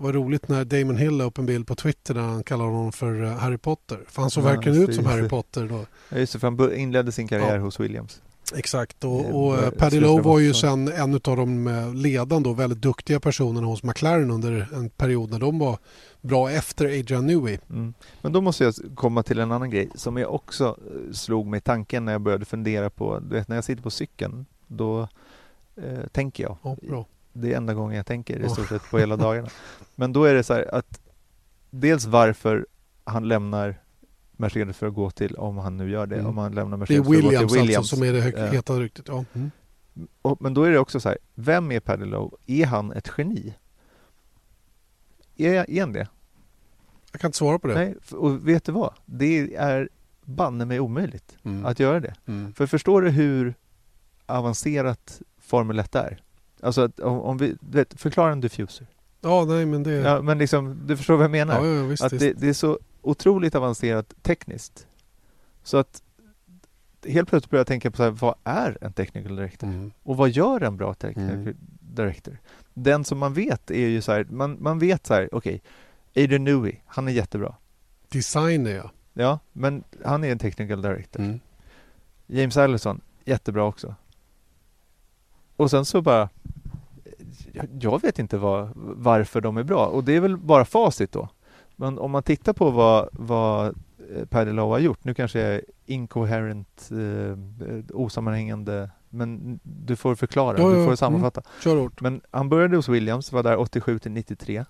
det 0.00 0.04
var 0.04 0.12
roligt 0.12 0.48
när 0.48 0.64
Damon 0.64 0.96
Hill 0.96 1.16
la 1.16 1.24
upp 1.24 1.38
en 1.38 1.46
bild 1.46 1.66
på 1.66 1.74
Twitter 1.74 2.14
där 2.14 2.20
han 2.20 2.42
kallar 2.42 2.64
honom 2.64 2.92
för 2.92 3.22
eh, 3.22 3.30
Harry 3.30 3.58
Potter. 3.58 4.00
För 4.08 4.22
han 4.22 4.30
såg 4.30 4.44
Ja, 4.44 4.48
verkligen 4.48 4.82
ut 4.82 4.94
som 4.94 5.06
Harry. 5.06 5.28
Potter 5.28 5.68
då. 5.68 5.84
Ja, 6.08 6.18
just 6.18 6.32
det, 6.32 6.38
för 6.38 6.50
han 6.50 6.72
inledde 6.74 7.12
sin 7.12 7.28
karriär 7.28 7.56
Ja. 7.56 7.60
hos 7.62 7.80
Williams. 7.80 8.22
Exakt 8.54 9.04
och, 9.04 9.44
och 9.44 9.58
eh, 9.58 9.70
Paddy 9.70 10.00
Lowe 10.00 10.22
var 10.22 10.38
ju 10.38 10.54
sen 10.54 10.88
en 10.92 11.14
av 11.14 11.20
de 11.36 11.66
eh, 11.66 11.94
ledande 11.94 12.48
och 12.48 12.60
väldigt 12.60 12.82
duktiga 12.82 13.20
personerna 13.20 13.66
hos 13.66 13.82
McLaren 13.82 14.30
under 14.30 14.68
en 14.74 14.90
period 14.90 15.30
när 15.30 15.38
de 15.38 15.58
var 15.58 15.78
bra 16.20 16.50
efter 16.50 16.84
Adrian 16.84 17.26
Newey. 17.26 17.58
Mm. 17.70 17.94
Men 18.22 18.32
då 18.32 18.40
måste 18.40 18.64
jag 18.64 18.74
komma 18.94 19.22
till 19.22 19.38
en 19.38 19.52
annan 19.52 19.70
grej 19.70 19.88
som 19.94 20.16
jag 20.16 20.34
också 20.34 20.76
slog 21.12 21.46
mig 21.46 21.58
i 21.58 21.60
tanken 21.60 22.04
när 22.04 22.12
jag 22.12 22.20
började 22.20 22.44
fundera 22.44 22.90
på, 22.90 23.18
du 23.18 23.34
vet 23.34 23.48
när 23.48 23.56
jag 23.56 23.64
sitter 23.64 23.82
på 23.82 23.90
cykeln, 23.90 24.46
då 24.66 25.08
eh, 25.76 26.06
tänker 26.12 26.42
jag. 26.44 26.56
Ja, 26.62 26.76
bra. 26.88 27.06
Det 27.32 27.52
är 27.52 27.56
enda 27.56 27.74
gången 27.74 27.96
jag 27.96 28.06
tänker 28.06 28.40
i 28.40 28.48
stort 28.48 28.68
sett 28.68 28.90
på 28.90 28.98
hela 28.98 29.16
dagarna. 29.16 29.48
Men 29.94 30.12
då 30.12 30.24
är 30.24 30.34
det 30.34 30.42
så 30.42 30.54
här 30.54 30.74
att 30.74 31.00
dels 31.70 32.06
varför 32.06 32.66
han 33.04 33.28
lämnar 33.28 33.80
Mercedes 34.32 34.76
för 34.76 34.86
att 34.86 34.94
gå 34.94 35.10
till, 35.10 35.36
om 35.36 35.58
han 35.58 35.76
nu 35.76 35.90
gör 35.90 36.06
det, 36.06 36.14
Mm. 36.14 36.26
om 36.26 36.38
han 36.38 36.52
lämnar 36.54 36.76
Mercedes 36.76 37.06
för 37.06 37.14
att 37.16 37.22
gå 37.22 37.28
till 37.30 37.46
Williams. 37.46 37.76
alltså 37.76 37.96
som 37.96 38.04
är 38.04 38.12
det 38.12 38.18
Eh, 38.18 38.24
hö- 38.44 38.50
heta 38.52 38.80
ryktet. 38.80 39.08
Ja. 39.08 39.24
Mm. 39.32 39.50
och, 40.22 40.42
men 40.42 40.54
då 40.54 40.62
är 40.62 40.70
det 40.70 40.78
också 40.78 41.00
så 41.00 41.08
här, 41.08 41.18
vem 41.34 41.72
är 41.72 41.80
Paddy 41.80 42.04
Lowe? 42.04 42.36
Är 42.46 42.66
han 42.66 42.92
ett 42.92 43.10
geni? 43.18 43.54
Är, 45.36 45.70
är 45.70 45.80
han 45.80 45.92
det? 45.92 46.08
Jag 47.12 47.20
kan 47.20 47.28
inte 47.28 47.38
svara 47.38 47.58
på 47.58 47.68
det. 47.68 47.74
Nej, 47.74 47.94
och 48.12 48.48
vet 48.48 48.64
du 48.64 48.72
vad? 48.72 48.94
Det 49.06 49.54
är 49.54 49.88
banne 50.24 50.64
mig 50.64 50.80
omöjligt 50.80 51.36
Mm. 51.44 51.66
att 51.66 51.80
göra 51.80 52.00
det. 52.00 52.14
Mm. 52.26 52.52
För 52.52 52.66
förstår 52.66 53.02
du 53.02 53.10
hur 53.10 53.54
avancerat 54.26 55.22
Formel 55.38 55.78
1 55.78 55.94
är? 55.94 56.22
Alltså 56.62 56.80
att 56.80 57.00
om, 57.00 57.20
om 57.20 57.38
vi, 57.38 57.56
vet, 57.60 58.00
förklara 58.00 58.32
en 58.32 58.40
diffuser. 58.40 58.86
Ja, 59.20 59.44
nej 59.44 59.66
men 59.66 59.82
det... 59.82 59.90
Ja, 59.92 60.22
men 60.22 60.38
liksom, 60.38 60.86
du 60.86 60.96
förstår 60.96 61.14
vad 61.16 61.24
jag 61.24 61.30
menar? 61.30 61.64
Ja, 61.66 61.74
ja, 61.74 61.82
visst, 61.86 62.02
att 62.02 62.18
det, 62.18 62.32
det 62.32 62.48
är 62.48 62.52
så 62.52 62.78
otroligt 63.02 63.54
avancerat 63.54 64.14
tekniskt. 64.22 64.86
Så 65.62 65.76
att 65.76 66.02
helt 67.06 67.28
plötsligt 67.28 67.50
börjar 67.50 67.60
jag 67.60 67.66
tänka 67.66 67.90
på 67.90 67.96
så 67.96 68.02
här, 68.02 68.10
vad 68.10 68.34
är 68.44 68.78
en 68.80 68.92
technical 68.92 69.36
director? 69.36 69.66
Mm. 69.66 69.92
Och 70.02 70.16
vad 70.16 70.30
gör 70.30 70.60
en 70.62 70.76
bra 70.76 70.94
technical 70.94 71.34
Mm. 71.34 71.56
director? 71.80 72.38
Den 72.74 73.04
som 73.04 73.18
man 73.18 73.34
vet 73.34 73.70
är 73.70 73.88
ju 73.88 74.02
så 74.02 74.12
här, 74.12 74.24
man, 74.30 74.56
man 74.60 74.78
vet 74.78 75.06
så 75.06 75.14
här, 75.14 75.28
okej, 75.32 75.62
Adrian 76.16 76.44
Newey, 76.44 76.76
han 76.86 77.08
är 77.08 77.12
jättebra. 77.12 77.54
Designer 78.08 78.70
ja. 78.70 78.90
Ja, 79.12 79.38
men 79.52 79.84
han 80.04 80.24
är 80.24 80.32
en 80.32 80.38
technical 80.38 80.82
director. 80.82 81.20
Mm. 81.22 81.40
James 82.26 82.56
Allison, 82.56 83.00
jättebra 83.24 83.64
också. 83.64 83.94
Och 85.56 85.70
sen 85.70 85.84
så 85.84 86.02
bara, 86.02 86.28
jag- 87.80 88.02
vet 88.02 88.18
inte 88.18 88.38
vad, 88.38 88.70
varför 88.74 89.40
de 89.40 89.56
är 89.56 89.62
bra 89.62 89.86
och 89.86 90.04
det 90.04 90.12
är 90.16 90.20
väl 90.20 90.36
bara 90.36 90.64
facit 90.64 91.12
då. 91.12 91.28
Men 91.76 91.98
om 91.98 92.10
man 92.10 92.22
tittar 92.22 92.52
på 92.52 92.70
vad, 92.70 93.08
vad 93.12 93.66
eh, 94.14 94.24
Paddy 94.28 94.52
Lowe 94.52 94.70
har 94.74 94.78
gjort, 94.78 95.04
nu 95.04 95.14
kanske 95.14 95.40
jag 95.40 95.54
är 95.54 95.62
incoherent, 95.86 96.88
eh, 96.90 96.98
eh, 97.68 97.84
osammanhängande, 97.94 98.90
men 99.08 99.60
du 99.62 99.96
får 99.96 100.14
förklara, 100.14 100.58
Ja, 100.58 100.64
du 100.64 100.70
ja, 100.70 100.76
får 100.76 100.82
mm. 100.84 100.96
sammanfatta. 100.96 101.42
Hårt. 101.64 102.00
Men 102.00 102.20
han 102.30 102.48
började 102.48 102.76
hos 102.76 102.88
Williams, 102.88 103.32
var 103.32 103.42
där 103.42 103.56
87 103.60 103.98
till 103.98 104.12
93. 104.12 104.64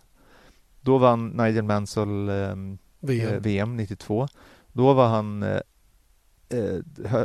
Då 0.81 0.99
vann 0.99 1.29
Nigel 1.29 1.65
Mansell 1.65 2.29
ehm, 2.29 2.79
VM. 3.01 3.35
eh, 3.35 3.41
VM 3.41 3.77
92. 3.77 4.29
Då 4.73 4.93
var 4.93 5.09
han, 5.09 5.43
eh, 5.43 5.59
eh, 6.49 7.23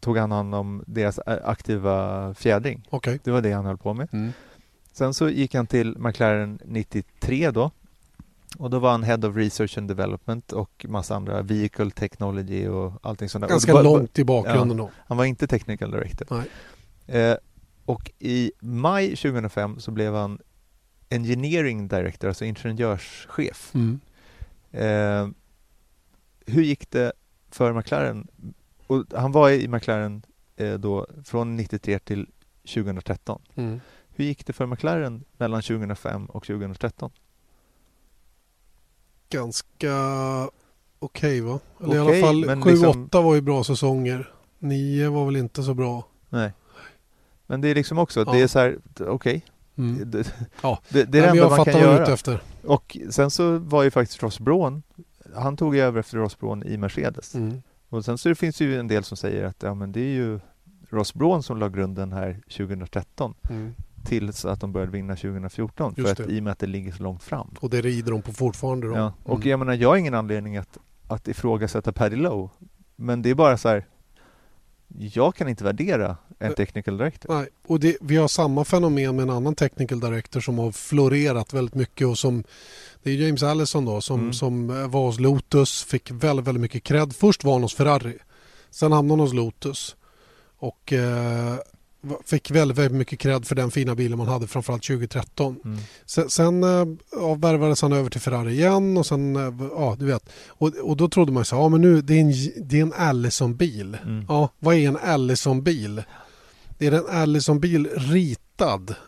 tog 0.00 0.16
han 0.18 0.30
hand 0.32 0.54
om 0.54 0.84
deras 0.86 1.18
eh, 1.18 1.38
aktiva 1.48 2.34
fjädring. 2.34 2.86
Okej. 2.90 3.20
Det 3.24 3.30
var 3.30 3.40
det 3.40 3.52
han 3.52 3.64
höll 3.66 3.78
på 3.78 3.94
med. 3.94 4.08
Mm. 4.12 4.32
Sen 4.96 5.14
så 5.14 5.28
gick 5.28 5.54
han 5.54 5.66
till 5.66 5.98
McLaren 5.98 6.58
93 6.64 7.50
då. 7.50 7.70
Och 8.58 8.70
då 8.70 8.78
var 8.78 8.90
han 8.90 9.02
Head 9.02 9.28
of 9.28 9.36
Research 9.36 9.78
and 9.78 9.88
Development 9.88 10.52
och 10.52 10.86
massa 10.88 11.16
andra 11.16 11.42
Vehicle 11.42 11.90
Technology 11.90 12.68
och 12.68 12.92
allting 13.02 13.28
sånt 13.28 13.42
där. 13.42 13.48
Ganska 13.48 13.72
var- 13.72 13.82
långt 13.82 14.18
i 14.18 14.24
bakgrunden 14.24 14.76
då. 14.76 14.90
Han 15.06 15.16
var 15.16 15.24
inte 15.24 15.46
Technical 15.46 15.90
Director. 15.90 16.26
Nej. 17.06 17.20
Eh, 17.22 17.36
och 17.84 18.10
i 18.18 18.52
maj 18.60 19.16
2005 19.16 19.80
så 19.80 19.90
blev 19.90 20.14
han 20.14 20.38
Engineering 21.08 21.88
Director, 21.88 22.28
alltså 22.28 22.44
ingenjörschef. 22.44 23.72
Mm. 23.74 24.00
Eh, 24.70 25.28
hur 26.46 26.62
gick 26.62 26.90
det 26.90 27.12
för 27.50 27.72
McLaren? 27.72 28.28
Och 28.86 29.04
han 29.14 29.32
var 29.32 29.50
i 29.50 29.68
McLaren 29.68 30.22
eh, 30.56 30.74
då 30.74 31.06
från 31.24 31.56
93 31.56 31.98
till 31.98 32.26
2013. 32.74 33.42
Mm. 33.54 33.80
Hur 34.16 34.24
gick 34.24 34.46
det 34.46 34.52
för 34.52 34.66
McLaren 34.66 35.24
mellan 35.38 35.62
2005 35.62 36.26
och 36.26 36.44
2013? 36.46 37.10
Ganska 39.30 39.94
okej 40.98 41.40
va? 41.40 41.60
Eller 41.84 41.96
i 41.96 41.98
Okej, 41.98 42.22
alla 42.22 42.26
fall 42.26 42.46
men 42.46 42.62
7-8 42.62 42.70
liksom- 42.70 43.08
var 43.24 43.34
ju 43.34 43.40
bra 43.40 43.64
säsonger. 43.64 44.32
9 44.58 45.10
var 45.10 45.24
väl 45.26 45.36
inte 45.36 45.62
så 45.62 45.74
bra. 45.74 46.06
Nej. 46.28 46.52
Men 47.46 47.60
det 47.60 47.68
är 47.68 47.74
liksom 47.74 47.98
också, 47.98 48.20
Ja. 48.26 48.32
det 48.32 48.40
är 48.42 48.46
så 48.46 48.58
här, 48.58 48.78
okej. 49.00 49.44
Mm. 49.76 50.10
Det, 50.10 50.34
Ja. 50.62 50.78
det, 50.88 51.04
det 51.04 51.18
är 51.18 51.22
det 51.22 51.28
enda 51.28 51.48
man 51.56 51.64
kan 51.64 51.80
göra. 51.80 52.12
efter. 52.12 52.42
Och 52.64 52.96
sen 53.10 53.30
så 53.30 53.58
var 53.58 53.82
ju 53.82 53.90
faktiskt 53.90 54.22
Ross 54.22 54.40
Braun, 54.40 54.82
han 55.34 55.56
tog 55.56 55.74
ju 55.76 55.80
över 55.82 56.00
efter 56.00 56.18
Ross 56.18 56.38
Braun 56.38 56.62
i 56.62 56.76
Mercedes. 56.76 57.34
Mm. 57.34 57.62
Och 57.88 58.04
sen 58.04 58.18
så 58.18 58.34
finns 58.34 58.58
det 58.58 58.64
ju 58.64 58.78
en 58.80 58.88
del 58.88 59.04
som 59.04 59.16
säger 59.16 59.44
att 59.44 59.62
ja, 59.62 59.74
men 59.74 59.92
det 59.92 60.00
är 60.00 60.14
ju 60.14 60.40
Ross 60.90 61.14
Braun 61.14 61.42
som 61.42 61.58
la 61.58 61.68
grunden 61.68 62.12
här 62.12 62.40
2013 62.56 63.34
Mm. 63.50 63.74
Tills 64.06 64.44
att 64.44 64.60
de 64.60 64.72
började 64.72 64.92
vinna 64.92 65.16
2014 65.16 65.94
för 65.94 66.12
att 66.12 66.20
i 66.20 66.38
och 66.38 66.42
med 66.42 66.50
att 66.52 66.58
det 66.58 66.66
ligger 66.66 66.92
så 66.92 67.02
långt 67.02 67.22
fram. 67.22 67.54
Och 67.60 67.70
det 67.70 67.80
rider 67.80 68.10
de 68.12 68.22
på 68.22 68.32
fortfarande 68.32 68.86
då. 68.88 68.96
Ja. 68.96 69.12
Och 69.24 69.36
Mm. 69.36 69.48
jag 69.48 69.58
menar, 69.58 69.74
jag 69.74 69.88
har 69.88 69.96
ingen 69.96 70.14
anledning 70.14 70.56
att, 70.56 70.78
att 71.08 71.28
ifrågasätta 71.28 71.92
Paddy 71.92 72.16
Lowe. 72.16 72.48
Men 72.96 73.22
det 73.22 73.30
är 73.30 73.34
bara 73.34 73.56
så 73.58 73.68
här 73.68 73.86
jag 74.98 75.34
kan 75.34 75.48
inte 75.48 75.64
värdera 75.64 76.16
en 76.38 76.54
technical 76.54 76.96
director. 76.98 77.34
Nej, 77.34 77.48
och 77.66 77.80
det, 77.80 77.96
vi 78.00 78.16
har 78.16 78.28
samma 78.28 78.64
fenomen 78.64 79.16
med 79.16 79.22
en 79.22 79.30
annan 79.30 79.54
technical 79.54 80.00
director 80.00 80.40
som 80.40 80.58
har 80.58 80.72
florerat 80.72 81.52
väldigt 81.52 81.74
mycket 81.74 82.06
och 82.06 82.18
som 82.18 82.44
det 83.02 83.10
är 83.10 83.14
James 83.14 83.42
Allison 83.42 83.84
då 83.84 84.00
som, 84.00 84.20
Mm. 84.20 84.32
som 84.32 84.70
eh, 84.70 84.88
var 84.88 85.06
hos 85.06 85.20
Lotus, 85.20 85.84
fick 85.84 86.10
väldigt, 86.10 86.46
väldigt 86.46 86.60
mycket 86.60 86.82
cred. 86.84 87.16
Först 87.16 87.44
var 87.44 87.52
han 87.52 87.62
hos 87.62 87.74
Ferrari, 87.74 88.18
sen 88.70 88.92
hamnade 88.92 89.12
han 89.12 89.20
hos 89.20 89.34
Lotus 89.34 89.96
och 90.58 90.92
eh, 90.92 91.54
fick 92.24 92.50
väldigt, 92.50 92.78
väldigt 92.78 92.98
mycket 92.98 93.18
cred 93.18 93.46
för 93.46 93.54
den 93.54 93.70
fina 93.70 93.94
bilen 93.94 94.18
man 94.18 94.28
hade 94.28 94.46
framförallt 94.46 94.82
2013. 94.82 95.60
Mm. 95.64 95.78
Sen, 96.06 96.30
sen 96.30 96.64
eh, 96.64 96.84
ja, 97.12 97.34
värvades 97.34 97.82
han 97.82 97.92
över 97.92 98.10
till 98.10 98.20
Ferrari 98.20 98.52
igen 98.52 98.96
och 98.96 99.06
sen, 99.06 99.36
eh, 99.36 99.54
ja 99.76 99.96
du 99.98 100.06
vet. 100.06 100.28
Och, 100.48 100.68
och 100.82 100.96
då 100.96 101.08
trodde 101.08 101.32
man 101.32 101.44
så 101.44 101.56
här, 101.56 101.62
ja 101.62 101.68
men 101.68 101.80
nu 101.80 102.00
det 102.02 102.14
är 102.14 102.20
en, 102.20 102.32
det 102.68 102.78
är 102.78 102.82
en 102.82 102.92
Allison-bil. 102.92 103.98
Mm. 104.04 104.24
Ja, 104.28 104.48
vad 104.58 104.74
är 104.74 104.88
en 104.88 104.96
Allison-bil? 104.96 106.02
Det 106.78 106.86
är 106.86 106.92
en 106.92 107.06
Allison-bil 107.22 107.88
ritad 107.96 108.36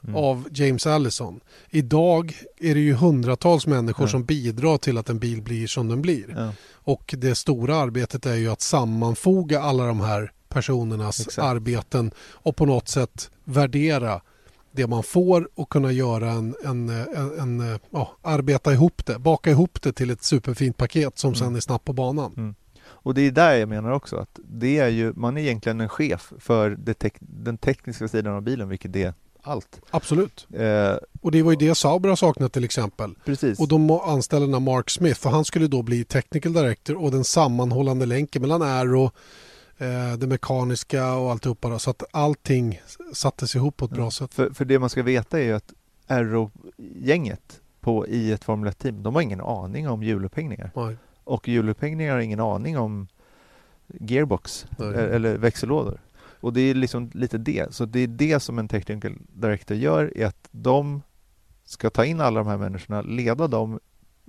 Mm. 0.04 0.16
av 0.16 0.48
James 0.52 0.86
Allison. 0.86 1.40
Idag 1.70 2.34
är 2.60 2.74
det 2.74 2.80
ju 2.80 2.94
hundratals 2.94 3.66
människor 3.66 4.06
Ja. 4.06 4.10
som 4.10 4.24
bidrar 4.24 4.78
till 4.78 4.98
att 4.98 5.08
en 5.08 5.18
bil 5.18 5.42
blir 5.42 5.66
som 5.66 5.88
den 5.88 6.02
blir. 6.02 6.34
Ja. 6.36 6.52
Och 6.72 7.14
det 7.18 7.34
stora 7.34 7.76
arbetet 7.76 8.26
är 8.26 8.34
ju 8.34 8.48
att 8.48 8.60
sammanfoga 8.60 9.60
alla 9.62 9.86
de 9.86 10.00
här 10.00 10.32
personernas 10.48 11.20
Exakt. 11.20 11.38
arbeten 11.46 12.10
och 12.32 12.56
på 12.56 12.66
något 12.66 12.88
sätt 12.88 13.30
värdera 13.44 14.20
det 14.72 14.86
man 14.86 15.02
får 15.02 15.48
och 15.54 15.68
kunna 15.68 15.92
göra 15.92 16.30
en, 16.30 16.54
en, 16.64 16.88
en, 16.88 17.60
en 17.60 17.78
ja, 17.90 18.10
arbeta 18.22 18.72
ihop 18.72 19.06
det, 19.06 19.18
baka 19.18 19.50
ihop 19.50 19.82
det 19.82 19.92
till 19.92 20.10
ett 20.10 20.22
superfint 20.22 20.76
paket 20.76 21.18
som 21.18 21.34
sen 21.34 21.46
Mm. 21.46 21.56
är 21.56 21.60
snabbt 21.60 21.84
på 21.84 21.92
banan. 21.92 22.54
Och 22.86 23.14
det 23.14 23.22
är 23.22 23.30
där 23.30 23.54
jag 23.54 23.68
menar 23.68 23.90
också 23.90 24.16
att 24.16 24.38
det 24.50 24.78
är 24.78 24.88
ju, 24.88 25.12
man 25.16 25.36
är 25.36 25.40
egentligen 25.42 25.80
en 25.80 25.88
chef 25.88 26.32
för 26.38 26.70
det 26.70 26.94
tek, 26.94 27.14
den 27.20 27.58
tekniska 27.58 28.08
sidan 28.08 28.34
av 28.34 28.42
bilen, 28.42 28.68
vilket 28.68 28.96
är 28.96 29.14
allt. 29.42 29.80
Absolut. 29.90 30.46
Eh, 30.54 30.96
Och 31.20 31.30
det 31.30 31.42
var 31.42 31.50
ju 31.52 31.56
det 31.56 31.74
Sauber 31.74 32.08
har 32.08 32.16
saknat 32.16 32.52
till 32.52 32.64
exempel. 32.64 33.14
precis. 33.24 33.60
Och 33.60 33.68
de 33.68 33.90
anställde 33.90 34.52
här 34.52 34.60
Mark 34.60 34.90
Smith 34.90 35.26
och 35.26 35.32
han 35.32 35.44
skulle 35.44 35.66
då 35.66 35.82
bli 35.82 36.04
technical 36.04 36.52
director 36.52 37.02
och 37.02 37.10
den 37.10 37.24
sammanhållande 37.24 38.06
länken 38.06 38.42
mellan 38.42 38.62
Aero, 38.62 39.10
det 40.18 40.26
mekaniska 40.26 41.14
och 41.14 41.30
alltihopa. 41.30 41.68
Då, 41.68 41.78
så 41.78 41.90
att 41.90 42.02
allting 42.10 42.80
sattes 43.12 43.56
ihop 43.56 43.76
på 43.76 43.84
ett 43.84 43.90
bra 43.90 44.04
Ja, 44.04 44.10
sätt. 44.10 44.34
För, 44.34 44.50
för 44.50 44.64
det 44.64 44.78
man 44.78 44.90
ska 44.90 45.02
veta 45.02 45.40
är 45.40 45.44
ju 45.44 45.52
att 45.52 45.72
Aero-gänget 46.06 47.60
på, 47.80 48.06
i 48.06 48.32
ett 48.32 48.44
Formel 48.44 48.72
1-team, 48.72 49.02
de 49.02 49.14
har 49.14 49.22
ingen 49.22 49.40
aning 49.40 49.88
om 49.88 50.02
hjulupphängningar. 50.02 50.70
Nej. 50.76 50.96
Och 51.24 51.48
hjulupphängningar 51.48 52.12
har 52.12 52.20
ingen 52.20 52.40
aning 52.40 52.78
om 52.78 53.06
gearbox 53.86 54.66
Nej. 54.78 54.94
eh, 54.94 55.14
eller 55.14 55.36
växellådor. 55.36 56.00
Och 56.40 56.52
det 56.52 56.60
är 56.60 56.74
liksom 56.74 57.10
lite 57.14 57.38
det. 57.38 57.74
Så 57.74 57.84
det 57.84 58.00
är 58.00 58.06
det 58.06 58.40
som 58.40 58.58
en 58.58 58.68
technical 58.68 59.16
director 59.32 59.76
gör, 59.76 60.12
är 60.16 60.26
att 60.26 60.48
de 60.50 61.02
ska 61.64 61.90
ta 61.90 62.04
in 62.04 62.20
alla 62.20 62.40
de 62.40 62.46
här 62.46 62.56
människorna, 62.56 63.02
leda 63.02 63.48
dem 63.48 63.80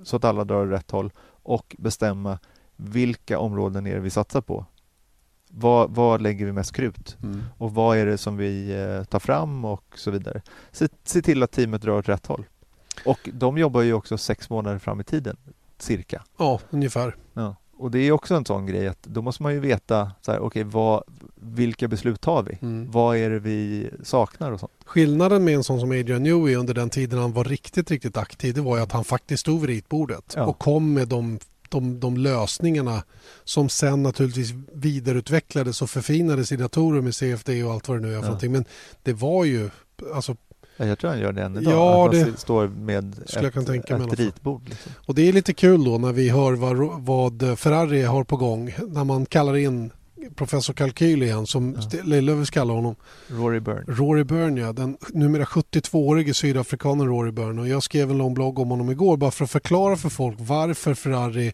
så 0.03 0.15
att 0.15 0.23
alla 0.23 0.43
drar 0.43 0.65
åt 0.65 0.71
rätt 0.71 0.91
håll 0.91 1.11
och 1.43 1.75
bestämma 1.79 2.39
vilka 2.75 3.39
områden 3.39 3.87
är 3.87 3.93
det 3.95 3.99
vi 3.99 4.09
satsar 4.09 4.41
på. 4.41 4.65
Vad, 5.51 5.89
vad 5.95 6.21
lägger 6.21 6.45
vi 6.45 6.51
mest 6.51 6.71
krut? 6.75 7.17
Mm. 7.23 7.43
och 7.57 7.73
vad 7.73 7.97
är 7.97 8.05
det 8.05 8.17
som 8.17 8.37
vi 8.37 8.71
eh, 8.71 9.03
tar 9.03 9.19
fram 9.19 9.65
och 9.65 9.83
så 9.95 10.11
vidare. 10.11 10.41
Se, 10.71 10.87
se 11.03 11.21
till 11.21 11.43
att 11.43 11.51
teamet 11.51 11.81
drar 11.81 11.97
åt 11.97 12.09
rätt 12.09 12.25
håll. 12.25 12.45
Och 13.05 13.29
de 13.33 13.57
jobbar 13.57 13.81
ju 13.81 13.93
också 13.93 14.17
sex 14.17 14.49
månader 14.49 14.79
fram 14.79 14.99
i 14.99 15.03
tiden, 15.03 15.37
cirka. 15.77 16.23
Ja, 16.37 16.59
ungefär. 16.69 17.15
Ja. 17.33 17.55
Och 17.77 17.91
det 17.91 17.99
är 17.99 18.11
också 18.11 18.35
en 18.35 18.45
sån 18.45 18.65
grej 18.65 18.87
att 18.87 19.03
då 19.03 19.21
måste 19.21 19.43
man 19.43 19.53
ju 19.53 19.59
veta, 19.59 20.11
så 20.21 20.31
här, 20.31 20.39
okej, 20.39 20.63
vad, 20.63 21.03
vilka 21.35 21.87
beslut 21.87 22.21
tar 22.21 22.43
vi? 22.43 22.57
Mm. 22.61 22.91
Vad 22.91 23.17
är 23.17 23.29
det 23.29 23.39
vi 23.39 23.89
saknar 24.03 24.51
och 24.51 24.59
sånt? 24.59 24.71
Skillnaden 24.85 25.43
med 25.43 25.55
en 25.55 25.63
sån 25.63 25.79
som 25.79 25.91
Adrian 25.91 26.23
Newey 26.23 26.55
under 26.55 26.73
den 26.73 26.89
tiden 26.89 27.19
han 27.19 27.33
var 27.33 27.43
riktigt, 27.43 27.91
riktigt 27.91 28.17
aktiv 28.17 28.53
det 28.53 28.61
var 28.61 28.77
ju 28.77 28.83
att 28.83 28.91
han 28.91 29.03
faktiskt 29.03 29.41
stod 29.41 29.61
vid 29.61 29.69
ritbordet 29.69 30.33
Ja. 30.35 30.45
och 30.45 30.59
kom 30.59 30.93
med 30.93 31.07
de, 31.07 31.39
de, 31.71 31.99
de 31.99 32.17
lösningarna 32.17 33.03
som 33.43 33.69
sen 33.69 34.03
naturligtvis 34.03 34.53
vidareutvecklades 34.73 35.81
och 35.81 35.89
förfinades 35.89 36.51
i 36.51 36.55
datorer 36.55 37.01
med 37.01 37.15
CFD 37.15 37.63
och 37.63 37.73
allt 37.73 37.87
vad 37.87 37.97
det 37.97 38.01
nu 38.01 38.07
är 38.07 38.11
för 38.11 38.21
Ja. 38.21 38.25
någonting. 38.25 38.51
Men 38.51 38.65
det 39.03 39.13
var 39.13 39.45
ju, 39.45 39.69
alltså, 40.13 40.35
Ja, 40.81 40.85
Jag 40.85 40.99
tror 40.99 41.09
han 41.11 41.19
gör 41.19 41.31
det 41.31 41.43
än 41.43 41.57
idag. 41.57 41.73
Ja, 41.73 42.07
att 42.09 42.15
han 42.15 42.31
det 42.31 42.39
står 42.39 42.67
med 42.67 43.15
ett, 43.33 43.65
tänka 43.65 43.93
i 43.93 43.95
alla 44.01 44.13
ett 44.13 44.19
ritbord. 44.19 44.69
Liksom. 44.69 44.91
och 45.05 45.15
det 45.15 45.29
är 45.29 45.33
lite 45.33 45.53
kul 45.53 45.83
då 45.83 45.97
när 45.97 46.13
vi 46.13 46.29
hör 46.29 46.53
vad, 46.53 46.77
vad 47.05 47.59
Ferrari 47.59 48.03
har 48.03 48.23
på 48.23 48.37
gång 48.37 48.75
när 48.87 49.03
man 49.03 49.25
kallar 49.25 49.57
in 49.57 49.91
professor 50.35 50.73
Kalkyl 50.73 51.23
igen 51.23 51.47
som 51.47 51.75
Ja. 51.91 51.99
Lillövers 52.03 52.51
kallar 52.51 52.73
honom. 52.73 52.95
Rory 53.27 53.59
Byrne. 53.59 53.83
Rory 53.87 54.23
Byrne, 54.23 54.61
ja, 54.61 54.73
den 54.73 54.97
numera 55.13 55.43
72-årige 55.45 56.33
sydafrikanen 56.33 57.07
Rory 57.07 57.31
Byrne. 57.31 57.61
Och 57.61 57.67
jag 57.67 57.83
skrev 57.83 58.11
en 58.11 58.17
lång 58.17 58.33
blogg 58.33 58.59
om 58.59 58.69
honom 58.69 58.89
igår 58.91 59.17
bara 59.17 59.31
för 59.31 59.43
att 59.43 59.51
förklara 59.51 59.95
för 59.95 60.09
folk 60.09 60.37
varför 60.39 60.93
Ferrari 60.93 61.53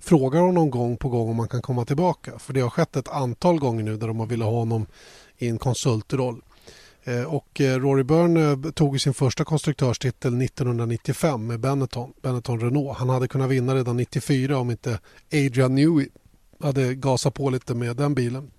frågar 0.00 0.40
honom 0.40 0.70
gång 0.70 0.96
på 0.96 1.08
gång 1.08 1.30
om 1.30 1.36
man 1.36 1.48
kan 1.48 1.62
komma 1.62 1.84
tillbaka. 1.84 2.38
För 2.38 2.52
det 2.52 2.60
har 2.60 2.70
skett 2.70 2.96
ett 2.96 3.08
antal 3.08 3.58
gånger 3.58 3.82
nu 3.84 3.96
där 3.96 4.06
de 4.06 4.18
har 4.20 4.26
velat 4.26 4.48
ha 4.48 4.58
honom 4.58 4.86
i 5.38 5.48
en 5.48 5.58
konsultroll. 5.58 6.40
Eh, 7.04 7.22
Och 7.22 7.60
eh, 7.60 7.78
Rory 7.78 8.02
Byrne 8.02 8.72
tog 8.72 9.00
sin 9.00 9.14
första 9.14 9.44
konstruktörstitel 9.44 10.42
1995 10.42 11.46
med 11.46 11.60
Benetton, 11.60 12.12
Benetton 12.22 12.60
Renault. 12.60 12.98
Han 12.98 13.08
hade 13.08 13.28
kunnat 13.28 13.50
vinna 13.50 13.74
redan 13.74 13.96
94 13.96 14.58
om 14.58 14.70
inte 14.70 14.98
Adrian 15.32 15.74
Newey 15.74 16.08
hade 16.62 16.94
gasat 16.94 17.34
på 17.34 17.50
lite 17.50 17.74
med 17.74 17.96
den 17.96 18.14
bilen. 18.14 18.50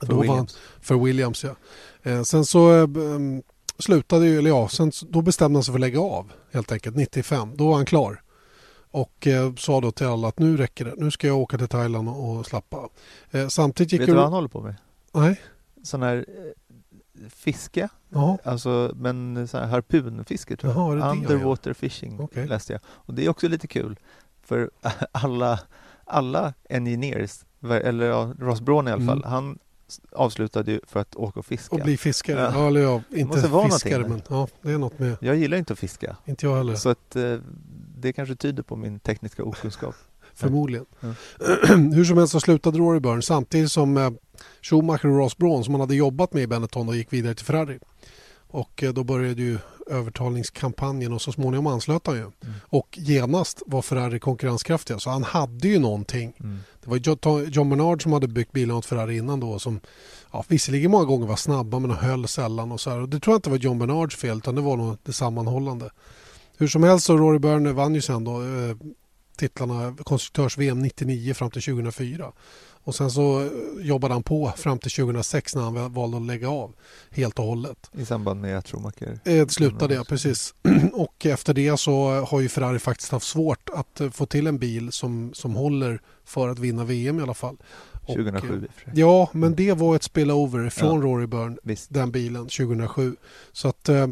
För 0.00 0.06
Då 0.06 0.14
var 0.16 0.24
han- 0.24 0.30
Williams. 0.34 0.58
för 0.80 0.94
Williams 0.94 1.44
ja. 1.44 1.54
Eh, 2.02 2.22
sen 2.22 2.44
så 2.44 2.72
eh, 2.74 2.82
mm, 2.82 3.42
slutade 3.78 4.26
ju, 4.26 4.38
eller 4.38 4.50
ja, 4.50 4.68
sen, 4.68 4.92
då 5.08 5.22
bestämde 5.22 5.56
han 5.56 5.64
sig 5.64 5.72
för 5.72 5.76
att 5.78 5.80
lägga 5.80 6.00
av 6.00 6.32
helt 6.52 6.72
enkelt 6.72 6.96
95. 6.96 7.56
Då 7.56 7.68
var 7.68 7.76
han 7.76 7.86
klar. 7.86 8.22
Och 8.90 9.26
eh, 9.26 9.54
sa 9.54 9.80
då 9.80 9.90
till 9.92 10.06
alla 10.06 10.28
att 10.28 10.38
nu 10.38 10.56
räcker 10.56 10.84
det. 10.84 10.94
Nu 10.96 11.10
ska 11.10 11.26
jag 11.26 11.38
åka 11.38 11.58
till 11.58 11.68
Thailand 11.68 12.08
och, 12.08 12.36
och 12.36 12.46
slappa. 12.46 12.88
Eh, 13.30 13.48
samtidigt 13.48 13.92
gick 13.92 14.00
Vet 14.00 14.06
du 14.06 14.14
vad 14.14 14.24
han 14.24 14.32
håller 14.32 14.48
på 14.48 14.60
med? 14.60 14.74
Nej. 15.12 15.40
Sån 15.82 16.02
här 16.02 16.16
eh, 16.28 17.28
fiske, 17.30 17.88
Jaha. 18.08 18.38
alltså 18.44 18.92
men 18.96 19.48
så 19.48 19.58
här 19.58 19.66
harpunfiske 19.66 20.56
tror 20.56 20.72
jag. 20.72 20.80
Jaha, 20.82 20.92
är 20.92 20.96
det? 20.96 21.34
Underwater 21.34 21.72
fishing 21.72 22.20
Okej. 22.20 22.46
läste 22.46 22.72
jag. 22.72 22.80
Och 22.86 23.14
det 23.14 23.24
är 23.24 23.28
också 23.28 23.48
lite 23.48 23.66
kul 23.66 23.98
för 24.42 24.70
alla, 25.12 25.60
alla 26.08 26.54
engineers, 26.68 27.40
eller 27.84 28.06
ja, 28.06 28.34
Ross 28.38 28.60
Braun 28.60 28.88
i 28.88 28.90
alla 28.90 29.06
fall, 29.06 29.18
Mm. 29.18 29.30
han 29.30 29.58
avslutade 30.12 30.72
ju 30.72 30.80
för 30.86 31.00
att 31.00 31.16
åka 31.16 31.40
och 31.40 31.46
fiska. 31.46 31.76
Och 31.76 31.82
bli 31.82 31.96
fiskare. 31.96 32.40
Ja. 32.40 32.52
Ja. 32.54 32.66
eller 32.66 32.80
ja, 32.80 33.02
inte 33.10 33.42
fiskare 33.70 34.08
men 34.08 34.22
ja, 34.28 34.48
det 34.62 34.70
är 34.72 34.78
något 34.78 34.98
med. 34.98 35.16
Jag 35.20 35.36
gillar 35.36 35.58
inte 35.58 35.72
att 35.72 35.78
fiska. 35.78 36.16
Inte 36.24 36.46
jag 36.46 36.56
heller. 36.56 36.74
Så 36.74 36.88
att 36.88 37.16
eh, 37.16 37.36
det 37.96 38.12
kanske 38.12 38.34
tyder 38.34 38.62
på 38.62 38.76
min 38.76 39.00
tekniska 39.00 39.44
okunskap. 39.44 39.94
Förmodligen. 40.34 40.86
Ja. 41.00 41.08
Hur 41.94 42.04
som 42.04 42.18
helst 42.18 42.32
så 42.32 42.40
slutade 42.40 42.78
Rory 42.78 43.00
Byrne 43.00 43.22
samtidigt 43.22 43.72
som 43.72 43.96
eh, 43.96 44.10
Schumacher 44.62 45.06
och 45.06 45.16
Ross 45.16 45.36
Braun 45.36 45.64
som 45.64 45.74
han 45.74 45.80
hade 45.80 45.94
jobbat 45.94 46.32
med 46.32 46.42
i 46.42 46.46
Benetton 46.46 46.88
och 46.88 46.96
gick 46.96 47.12
vidare 47.12 47.34
till 47.34 47.46
Ferrari. 47.46 47.78
Och 48.46 48.82
eh, 48.82 48.92
då 48.92 49.04
började 49.04 49.42
ju 49.42 49.58
övertalningskampanjen 49.88 51.12
och 51.12 51.22
så 51.22 51.32
småningom 51.32 51.66
anslöt 51.66 52.06
han 52.06 52.16
ju. 52.16 52.22
Mm. 52.22 52.32
Och 52.62 52.98
genast 53.00 53.62
var 53.66 53.82
Ferrari 53.82 54.18
konkurrenskraftiga 54.18 54.98
så 54.98 55.10
han 55.10 55.24
hade 55.24 55.68
ju 55.68 55.78
någonting. 55.78 56.32
Mm. 56.40 56.58
Det 56.84 56.90
var 56.90 56.96
John 57.48 57.70
Bernard 57.70 58.02
som 58.02 58.12
hade 58.12 58.28
byggt 58.28 58.52
bilen 58.52 58.76
åt 58.76 58.86
Ferrari 58.86 59.16
innan 59.16 59.40
då 59.40 59.58
som 59.58 59.80
ja, 60.32 60.44
visserligen 60.48 60.90
många 60.90 61.04
gånger 61.04 61.26
var 61.26 61.36
snabba 61.36 61.78
men 61.78 61.90
höll 61.90 62.28
sällan 62.28 62.72
och 62.72 62.80
så 62.80 62.90
här. 62.90 63.00
Och 63.00 63.08
det 63.08 63.20
tror 63.20 63.34
jag 63.34 63.38
inte 63.38 63.50
var 63.50 63.56
John 63.56 63.78
Bernards 63.78 64.16
fel 64.16 64.36
utan 64.36 64.54
det 64.54 64.60
var 64.60 64.76
nog 64.76 64.96
det 65.02 65.12
sammanhållande. 65.12 65.90
Hur 66.58 66.68
som 66.68 66.82
helst 66.82 67.06
så 67.06 67.16
Rory 67.16 67.38
Byrne 67.38 67.72
vann 67.72 67.94
ju 67.94 68.00
sen 68.00 68.24
då 68.24 68.42
eh, 68.42 68.76
titlarna 69.36 69.96
konstruktörs-VM 70.04 70.82
99 70.82 71.34
fram 71.34 71.50
till 71.50 71.62
2004. 71.62 72.32
Och 72.88 72.94
sen 72.94 73.10
så 73.10 73.40
eh, 73.40 73.50
jobbade 73.80 74.14
han 74.14 74.22
på 74.22 74.52
fram 74.56 74.78
till 74.78 74.90
2006 74.90 75.54
när 75.54 75.62
han 75.62 75.92
valde 75.92 76.16
att 76.16 76.22
lägga 76.22 76.48
av 76.48 76.74
helt 77.10 77.38
och 77.38 77.44
hållet. 77.44 77.90
I 77.92 78.04
samband 78.04 78.40
med 78.40 78.58
att 78.58 78.68
Schumacher... 78.68 79.20
Eh, 79.24 79.46
slutade 79.46 79.94
ja, 79.94 80.04
precis. 80.04 80.54
Och 80.92 81.26
efter 81.26 81.54
det 81.54 81.76
så 81.76 82.24
har 82.24 82.40
ju 82.40 82.48
Ferrari 82.48 82.78
faktiskt 82.78 83.12
haft 83.12 83.26
svårt 83.26 83.68
att 83.74 84.00
eh, 84.00 84.10
få 84.10 84.26
till 84.26 84.46
en 84.46 84.58
bil 84.58 84.92
som, 84.92 85.34
som 85.34 85.54
håller 85.54 86.00
för 86.24 86.48
att 86.48 86.58
vinna 86.58 86.84
VM 86.84 87.18
i 87.18 87.22
alla 87.22 87.34
fall. 87.34 87.56
Och, 87.92 88.14
2007 88.14 88.48
eh, 88.48 88.62
i 88.62 88.66
och. 88.66 88.98
Ja, 88.98 89.28
men 89.32 89.54
det 89.54 89.72
var 89.72 89.96
ett 89.96 90.02
spillover 90.02 90.70
från 90.70 91.00
Ja. 91.00 91.06
Rory 91.06 91.26
Byrne, 91.26 91.56
Visst. 91.62 91.94
den 91.94 92.10
bilen 92.10 92.42
2007. 92.42 93.16
Så 93.52 93.68
att 93.68 93.88
eh, 93.88 94.06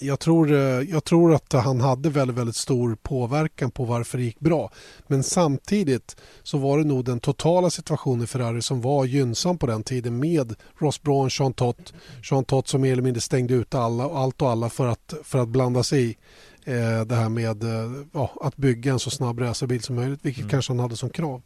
jag 0.00 0.20
tror, 0.20 0.52
eh, 0.52 0.58
jag 0.80 1.04
tror 1.04 1.34
att 1.34 1.52
han 1.52 1.80
hade 1.80 2.10
väldigt, 2.10 2.36
väldigt 2.36 2.56
stor 2.56 2.96
påverkan 3.02 3.70
på 3.70 3.84
varför 3.84 4.18
det 4.18 4.24
gick 4.24 4.40
bra. 4.40 4.70
Men 5.06 5.22
samtidigt 5.22 6.16
så 6.42 6.58
var 6.58 6.78
det 6.78 6.84
nog 6.84 7.04
den 7.04 7.20
totala 7.20 7.70
situationen 7.70 8.24
i 8.24 8.26
Ferrari 8.26 8.62
som 8.62 8.80
var 8.80 9.04
gynnsam 9.04 9.58
på 9.58 9.66
den 9.66 9.82
tiden 9.82 10.18
med 10.18 10.54
Ross 10.78 11.02
Braun, 11.02 11.28
Jean 11.32 11.52
Tott, 11.52 11.92
Jean 12.30 12.44
Tott 12.44 12.68
som 12.68 12.80
mer 12.80 12.92
eller 12.92 13.02
mindre 13.02 13.20
stängde 13.20 13.54
ut 13.54 13.74
alla, 13.74 14.04
allt 14.04 14.42
och 14.42 14.50
alla 14.50 14.70
för 14.70 14.86
att, 14.86 15.14
för 15.24 15.38
att 15.38 15.48
blanda 15.48 15.82
sig 15.82 16.04
i 16.10 16.16
eh, 16.64 17.00
det 17.00 17.14
här 17.14 17.28
med 17.28 17.62
eh, 17.62 18.26
att 18.40 18.56
bygga 18.56 18.92
en 18.92 18.98
så 18.98 19.10
snabb 19.10 19.40
racerbil 19.40 19.82
som 19.82 19.96
möjligt, 19.96 20.20
vilket 20.22 20.42
Mm. 20.42 20.50
kanske 20.50 20.72
han 20.72 20.80
hade 20.80 20.96
som 20.96 21.10
krav. 21.10 21.42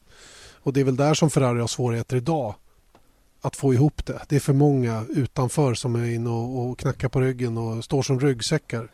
Och 0.62 0.72
det 0.72 0.80
är 0.80 0.84
väl 0.84 0.96
där 0.96 1.14
som 1.14 1.30
Ferrari 1.30 1.60
har 1.60 1.66
svårigheter 1.66 2.16
idag 2.16 2.54
att 3.40 3.56
få 3.56 3.74
ihop 3.74 4.06
det. 4.06 4.20
Det 4.28 4.36
är 4.36 4.40
för 4.40 4.52
många 4.52 5.04
utanför 5.08 5.74
som 5.74 5.96
är 5.96 6.14
inne 6.14 6.30
och, 6.30 6.68
och 6.68 6.78
knackar 6.78 7.08
på 7.08 7.20
ryggen 7.20 7.58
och 7.58 7.84
står 7.84 8.02
som 8.02 8.20
ryggsäckar 8.20 8.90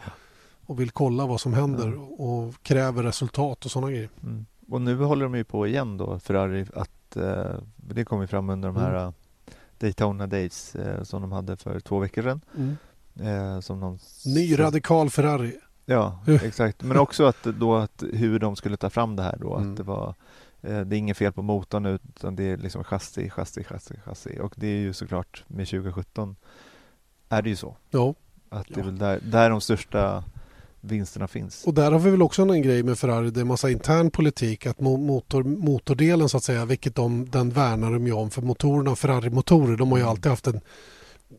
och 0.66 0.80
vill 0.80 0.90
kolla 0.90 1.26
vad 1.26 1.40
som 1.40 1.54
händer 1.54 2.20
och 2.22 2.54
kräver 2.62 3.02
resultat 3.02 3.64
och 3.64 3.70
sådana 3.70 3.90
grejer. 3.90 4.08
Mm. 4.22 4.46
Och 4.68 4.80
nu 4.80 4.96
håller 4.96 5.24
de 5.24 5.34
ju 5.34 5.44
på 5.44 5.66
igen 5.66 5.96
då, 5.96 6.18
Ferrari, 6.18 6.66
att 6.74 7.16
eh, 7.16 7.58
det 7.76 8.04
kom 8.04 8.20
ju 8.20 8.26
fram 8.26 8.50
under 8.50 8.68
de 8.68 8.76
här 8.76 8.94
Mm. 8.94 9.12
Daytona 9.78 10.26
Days 10.26 10.74
eh, 10.74 11.02
som 11.02 11.22
de 11.22 11.32
hade 11.32 11.56
för 11.56 11.80
två 11.80 11.98
veckor 11.98 12.22
sedan. 12.22 12.40
Mm. 12.56 12.76
Eh, 13.20 13.60
som 13.60 13.80
någon 13.80 13.98
Ny 14.24 14.58
radikal 14.58 15.10
Ferrari. 15.10 15.54
Ja, 15.86 16.18
exakt. 16.26 16.82
Men 16.82 16.96
också 16.96 17.24
att 17.24 17.42
då 17.42 17.76
att 17.76 18.02
hur 18.12 18.38
de 18.38 18.56
skulle 18.56 18.76
ta 18.76 18.90
fram 18.90 19.16
det 19.16 19.22
här 19.22 19.36
då. 19.40 19.56
Mm. 19.56 19.70
Att 19.70 19.76
det 19.76 19.82
var 19.82 20.14
det 20.70 20.96
är 20.96 20.98
inget 20.98 21.16
fel 21.16 21.32
på 21.32 21.42
motorn 21.42 21.86
utan 21.86 22.36
det 22.36 22.44
är 22.44 22.56
liksom 22.56 22.84
chassi, 22.84 23.30
chassi, 23.30 23.64
chassi, 23.64 23.94
chassi. 24.04 24.38
Och 24.42 24.52
det 24.56 24.66
är 24.66 24.78
ju 24.78 24.92
såklart 24.92 25.44
med 25.46 25.68
2017 25.68 26.36
är 27.28 27.42
det 27.42 27.48
ju 27.48 27.56
så. 27.56 27.76
Ja. 27.90 28.14
Att 28.48 28.66
det 28.74 28.80
är 28.80 28.84
väl 28.84 28.98
där, 28.98 29.20
där 29.22 29.50
de 29.50 29.60
största 29.60 30.24
vinsterna 30.80 31.28
finns. 31.28 31.64
Och 31.64 31.74
där 31.74 31.92
har 31.92 31.98
vi 31.98 32.10
väl 32.10 32.22
också 32.22 32.42
en 32.42 32.62
grej 32.62 32.82
med 32.82 32.98
Ferrari. 32.98 33.30
Det 33.30 33.40
är 33.40 33.44
massa 33.44 33.70
intern 33.70 34.10
politik. 34.10 34.66
Att 34.66 34.78
mo- 34.78 35.06
motor, 35.06 35.42
motordelen 35.44 36.28
så 36.28 36.36
att 36.36 36.44
säga, 36.44 36.64
vilket 36.64 36.94
de, 36.94 37.30
den 37.30 37.50
värnar 37.50 37.92
de 37.92 38.06
ju 38.06 38.12
om. 38.12 38.30
För 38.30 38.42
motorerna, 38.42 38.96
Ferrari-motorer, 38.96 39.76
de 39.76 39.90
har 39.92 39.98
ju 39.98 40.04
alltid 40.04 40.26
haft 40.26 40.46
en 40.46 40.60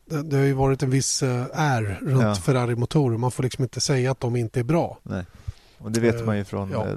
det, 0.06 0.24
det 0.24 0.38
har 0.38 0.44
ju 0.44 0.54
varit 0.54 0.84
en 0.84 0.90
viss 0.90 1.24
eh, 1.24 1.46
är 1.54 2.00
runt 2.02 2.22
Ja. 2.22 2.36
Ferrari-motorer. 2.36 3.18
Man 3.18 3.32
får 3.32 3.44
liksom 3.44 3.64
inte 3.64 3.82
säga 3.82 4.12
att 4.12 4.20
de 4.20 4.36
inte 4.36 4.60
är 4.60 4.64
bra. 4.64 4.98
Nej. 5.04 5.26
Och 5.78 5.92
det 5.92 6.00
vet 6.00 6.20
Eh, 6.20 6.26
man 6.26 6.38
ju 6.38 6.44
från 6.44 6.70
ja. 6.72 6.88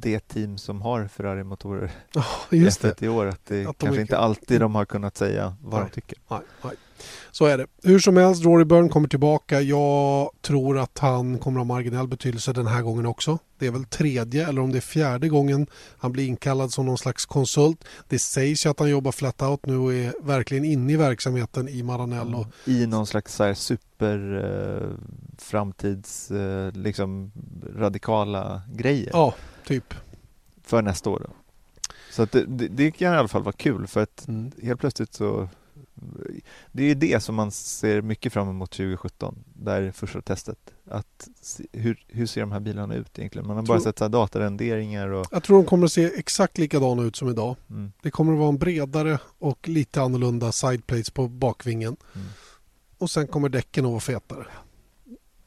Det 0.00 0.28
team 0.28 0.58
som 0.58 0.82
har 0.82 1.06
Ferrari-motorer 1.08 1.90
Ja, 2.14 2.24
just 2.50 2.84
F1 2.84 2.94
det. 2.98 3.06
i 3.06 3.08
år. 3.08 3.26
Att 3.26 3.46
det 3.46 3.66
Att 3.66 3.78
kanske 3.78 4.00
inte 4.00 4.18
alltid 4.18 4.60
de 4.60 4.74
har 4.74 4.84
kunnat 4.84 5.16
säga 5.16 5.56
vad 5.60 5.80
Nej. 5.80 5.88
de 5.90 5.94
tycker. 5.94 6.18
Nej, 6.28 6.40
nej. 6.64 6.72
Så 7.36 7.44
är 7.46 7.58
det. 7.58 7.66
Hur 7.82 7.98
som 7.98 8.16
helst, 8.16 8.44
Rory 8.44 8.64
Byrne 8.64 8.88
kommer 8.88 9.08
tillbaka. 9.08 9.60
Jag 9.60 10.30
tror 10.42 10.78
att 10.78 10.98
han 10.98 11.38
kommer 11.38 11.60
att 11.60 11.66
ha 11.66 11.74
marginell 11.74 12.08
betydelse 12.08 12.52
den 12.52 12.66
här 12.66 12.82
gången 12.82 13.06
också. 13.06 13.38
Det 13.58 13.66
är 13.66 13.70
väl 13.70 13.84
tredje 13.84 14.48
eller 14.48 14.60
om 14.62 14.72
det 14.72 14.78
är 14.78 14.80
fjärde 14.80 15.28
gången 15.28 15.66
han 15.98 16.12
blir 16.12 16.26
inkallad 16.26 16.72
som 16.72 16.86
någon 16.86 16.98
slags 16.98 17.26
konsult. 17.26 17.84
Det 18.08 18.18
sägs 18.18 18.66
ju 18.66 18.70
att 18.70 18.78
han 18.80 18.90
jobbar 18.90 19.12
flat 19.12 19.42
out 19.42 19.66
nu 19.66 19.76
och 19.76 19.94
är 19.94 20.12
verkligen 20.22 20.64
inne 20.64 20.92
i 20.92 20.96
verksamheten 20.96 21.68
i 21.68 21.82
Maranello. 21.82 22.46
I 22.64 22.86
någon 22.86 23.06
slags 23.06 23.34
så 23.34 23.44
här 23.44 23.54
super 23.54 24.44
eh, 24.44 24.90
framtids 25.38 26.30
eh, 26.30 26.72
liksom 26.72 27.32
radikala 27.76 28.62
grejer 28.74 29.10
Ja, 29.12 29.34
typ. 29.66 29.94
för 30.62 30.82
nästa 30.82 31.10
år. 31.10 31.22
Då. 31.26 31.30
Så 32.12 32.22
att 32.22 32.32
det, 32.32 32.44
det, 32.46 32.68
det 32.68 32.90
kan 32.90 33.14
i 33.14 33.16
alla 33.16 33.28
fall 33.28 33.42
vara 33.42 33.52
kul 33.56 33.86
för 33.86 34.02
att 34.02 34.28
Mm. 34.28 34.50
helt 34.62 34.80
plötsligt 34.80 35.14
så 35.14 35.48
det 36.72 36.82
är 36.82 36.86
ju 36.86 36.94
det 36.94 37.22
som 37.22 37.34
man 37.34 37.50
ser 37.50 38.02
mycket 38.02 38.32
fram 38.32 38.48
emot 38.48 38.70
2017, 38.70 39.38
där 39.54 39.90
första 39.90 40.22
testet. 40.22 40.58
Att 40.90 41.28
se, 41.40 41.64
hur, 41.72 42.04
hur 42.08 42.26
ser 42.26 42.40
de 42.40 42.52
här 42.52 42.60
bilarna 42.60 42.94
ut 42.94 43.18
egentligen? 43.18 43.46
Man 43.46 43.56
har 43.56 43.62
bara 43.62 43.78
Tror- 43.78 43.84
sett 43.90 43.98
så 43.98 44.08
datarenderingar 44.08 45.08
och 45.08 45.26
Jag 45.30 45.42
tror 45.42 45.56
de 45.56 45.66
kommer 45.66 45.84
att 45.86 45.92
se 45.92 46.04
exakt 46.04 46.58
likadana 46.58 47.02
ut 47.02 47.16
som 47.16 47.28
idag. 47.28 47.56
mm, 47.70 47.92
Det 48.02 48.10
kommer 48.10 48.32
att 48.32 48.38
vara 48.38 48.48
en 48.48 48.58
bredare 48.58 49.18
och 49.38 49.68
lite 49.68 50.02
annorlunda 50.02 50.52
sideplates 50.52 51.10
på 51.10 51.28
bakvingen. 51.28 51.96
Mm. 52.14 52.26
Och 52.98 53.10
sen 53.10 53.26
kommer 53.26 53.48
däcken 53.48 53.84
att 53.84 53.90
vara 53.90 54.00
fetare. 54.00 54.46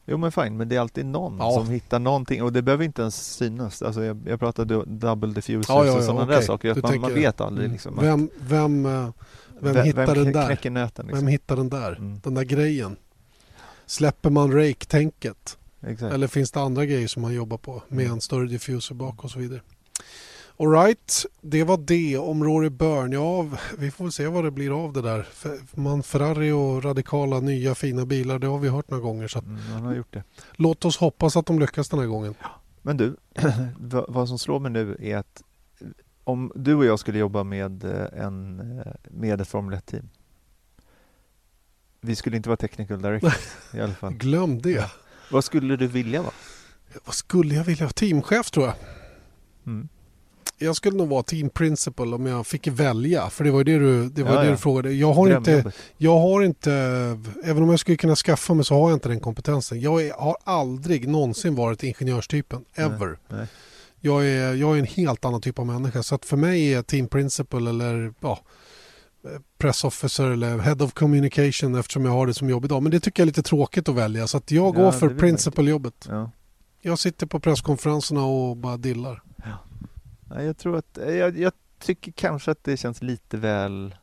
Jo 0.06 0.16
men 0.16 0.32
fine, 0.32 0.56
men 0.56 0.68
det 0.68 0.76
är 0.76 0.80
alltid 0.80 1.06
någon 1.06 1.36
Ja. 1.38 1.50
som 1.52 1.68
hittar 1.70 1.98
någonting 1.98 2.42
och 2.42 2.52
det 2.52 2.62
behöver 2.62 2.84
inte 2.84 3.02
ens 3.02 3.34
synas. 3.36 3.82
Alltså 3.82 4.04
jag, 4.04 4.22
jag 4.26 4.40
pratade 4.40 4.84
double 4.86 5.32
diffusers 5.34 5.68
Ja, 5.68 5.86
ja, 5.86 5.96
och 5.96 6.02
sådana 6.04 6.26
där 6.26 6.34
okej. 6.36 6.46
saker. 6.46 6.70
Att 6.70 6.82
man, 6.82 7.00
man 7.00 7.14
vet 7.14 7.40
aldrig 7.40 7.64
Mm. 7.64 7.72
liksom. 7.72 7.98
att- 7.98 8.04
Vem, 8.38 8.86
vem, 9.60 9.74
vem 9.74 9.84
hittar 9.84 10.06
vem 10.14 10.24
den 10.24 10.32
där? 10.32 10.70
nöten, 10.70 11.06
liksom. 11.06 11.24
Vem 11.24 11.26
hittar 11.32 11.56
den 11.56 11.68
där? 11.68 11.92
Mm. 11.92 12.20
Den 12.22 12.34
där 12.34 12.44
grejen? 12.44 12.96
Släpper 13.86 14.30
man 14.30 14.52
rake-tänket? 14.52 15.58
Eller 16.12 16.26
finns 16.26 16.50
det 16.50 16.60
andra 16.60 16.84
grejer 16.86 17.08
som 17.08 17.22
man 17.22 17.34
jobbar 17.34 17.56
på 17.58 17.82
med 17.88 18.06
en 18.06 18.20
större 18.20 18.46
diffuser 18.46 18.94
bak 18.94 19.24
och 19.24 19.30
så 19.30 19.38
vidare? 19.38 19.60
Alright, 20.58 21.26
det 21.40 21.64
var 21.64 21.76
det 21.76 22.18
om 22.18 22.44
Rory 22.44 22.68
Byrne. 22.70 23.16
Ja, 23.16 23.46
vi 23.78 23.90
får 23.90 24.04
väl 24.04 24.12
se 24.12 24.26
vad 24.26 24.44
det 24.44 24.50
blir 24.50 24.84
av 24.84 24.92
det 24.92 25.02
där. 25.02 25.26
Man, 25.74 26.02
Ferrari 26.02 26.52
och 26.52 26.84
radikala 26.84 27.40
nya 27.40 27.74
fina 27.74 28.06
bilar, 28.06 28.38
det 28.38 28.46
har 28.46 28.58
vi 28.58 28.68
hört 28.68 28.90
några 28.90 29.02
gånger. 29.02 29.28
Så 29.28 29.38
att, 29.38 29.44
Mm, 29.44 29.82
har 29.84 29.94
gjort 29.94 30.12
det. 30.12 30.22
låt 30.52 30.84
oss 30.84 30.96
hoppas 30.96 31.36
att 31.36 31.46
de 31.46 31.58
lyckas 31.58 31.88
den 31.88 31.98
här 32.00 32.06
gången. 32.06 32.34
Men 32.82 32.96
du, 32.96 33.16
vad 34.08 34.28
som 34.28 34.38
slår 34.38 34.60
mig 34.60 34.70
nu 34.72 34.96
är 35.00 35.16
att 35.16 35.42
om 36.30 36.52
du 36.54 36.74
och 36.74 36.84
jag 36.84 36.98
skulle 36.98 37.18
jobba 37.18 37.44
med, 37.44 37.84
eh, 37.84 38.24
en, 38.24 38.60
eh, 38.78 38.92
med 39.10 39.40
ett 39.40 39.48
Formel 39.48 39.78
1-team. 39.78 40.08
Vi 42.00 42.16
skulle 42.16 42.36
inte 42.36 42.48
vara 42.48 42.56
technical 42.56 43.02
director 43.02 43.34
i 43.74 43.80
alla 43.80 43.94
fall. 43.94 44.12
Glöm 44.14 44.62
det. 44.62 44.90
Vad 45.30 45.44
skulle 45.44 45.76
du 45.76 45.86
vilja 45.86 46.22
vara? 46.22 46.32
Vad 47.04 47.14
skulle 47.14 47.54
jag 47.54 47.64
vilja? 47.64 47.88
Teamchef 47.88 48.50
tror 48.50 48.66
jag. 48.66 48.74
Mm. 49.66 49.88
Jag 50.58 50.76
skulle 50.76 50.96
nog 50.96 51.08
vara 51.08 51.22
team 51.22 51.50
principal 51.50 52.14
om 52.14 52.26
jag 52.26 52.46
fick 52.46 52.66
välja. 52.66 53.30
För 53.30 53.44
det 53.44 53.50
var 53.50 53.64
det 53.64 53.78
du, 53.78 54.08
det 54.08 54.22
var 54.22 54.32
Ja, 54.32 54.40
det 54.40 54.44
ja. 54.44 54.50
du 54.50 54.56
frågade. 54.56 54.92
Jag 54.92 55.12
har, 55.12 55.36
inte, 55.36 55.72
jag 55.96 56.18
har 56.18 56.42
inte, 56.42 56.72
även 57.44 57.62
om 57.62 57.70
jag 57.70 57.80
skulle 57.80 57.96
kunna 57.96 58.16
skaffa 58.16 58.54
mig 58.54 58.64
så 58.64 58.74
har 58.74 58.90
jag 58.90 58.96
inte 58.96 59.08
den 59.08 59.20
kompetensen. 59.20 59.80
Jag 59.80 60.02
är, 60.02 60.12
har 60.12 60.36
aldrig 60.44 61.08
någonsin 61.08 61.54
varit 61.54 61.82
ingenjörstypen. 61.82 62.64
Ever. 62.74 63.18
Nej. 63.28 63.46
Jag, 64.00 64.26
är, 64.26 64.54
jag 64.54 64.74
är 64.74 64.78
en 64.80 64.86
helt 64.86 65.24
annan 65.24 65.40
typ 65.40 65.58
av 65.58 65.66
människa. 65.66 66.02
Så 66.02 66.14
att 66.14 66.24
för 66.24 66.36
mig 66.36 66.74
är 66.74 66.82
team 66.82 67.08
principal 67.08 67.66
eller 67.66 68.14
ja, 68.20 68.40
press 69.58 69.84
officer 69.84 70.30
eller 70.30 70.58
head 70.58 70.76
of 70.84 70.92
communication 70.92 71.74
eftersom 71.74 72.04
jag 72.04 72.12
har 72.12 72.26
det 72.26 72.34
som 72.34 72.48
jobb 72.50 72.64
idag. 72.64 72.82
Men 72.82 72.92
det 72.92 73.00
tycker 73.00 73.22
jag 73.22 73.24
är 73.24 73.30
lite 73.30 73.42
tråkigt 73.42 73.88
att 73.88 73.94
välja. 73.94 74.26
Så 74.26 74.36
att 74.36 74.50
jag 74.50 74.66
Ja, 74.66 74.70
går 74.82 74.86
det 74.86 74.98
för 74.98 75.08
principal-jobbet. 75.14 76.06
Ja. 76.08 76.30
Jag 76.80 76.98
sitter 76.98 77.26
på 77.26 77.40
presskonferenserna 77.40 78.24
och 78.24 78.56
bara 78.56 78.76
dillar. 78.76 79.22
Nej, 80.34 80.46
jag 80.46 80.58
tror 80.58 80.76
att, 80.76 80.98
jag, 81.06 81.38
jag 81.38 81.52
tycker 81.78 82.12
kanske 82.12 82.50
att 82.50 82.64
det 82.64 82.76
känns 82.76 83.02
lite 83.02 83.36
väl 83.36 83.94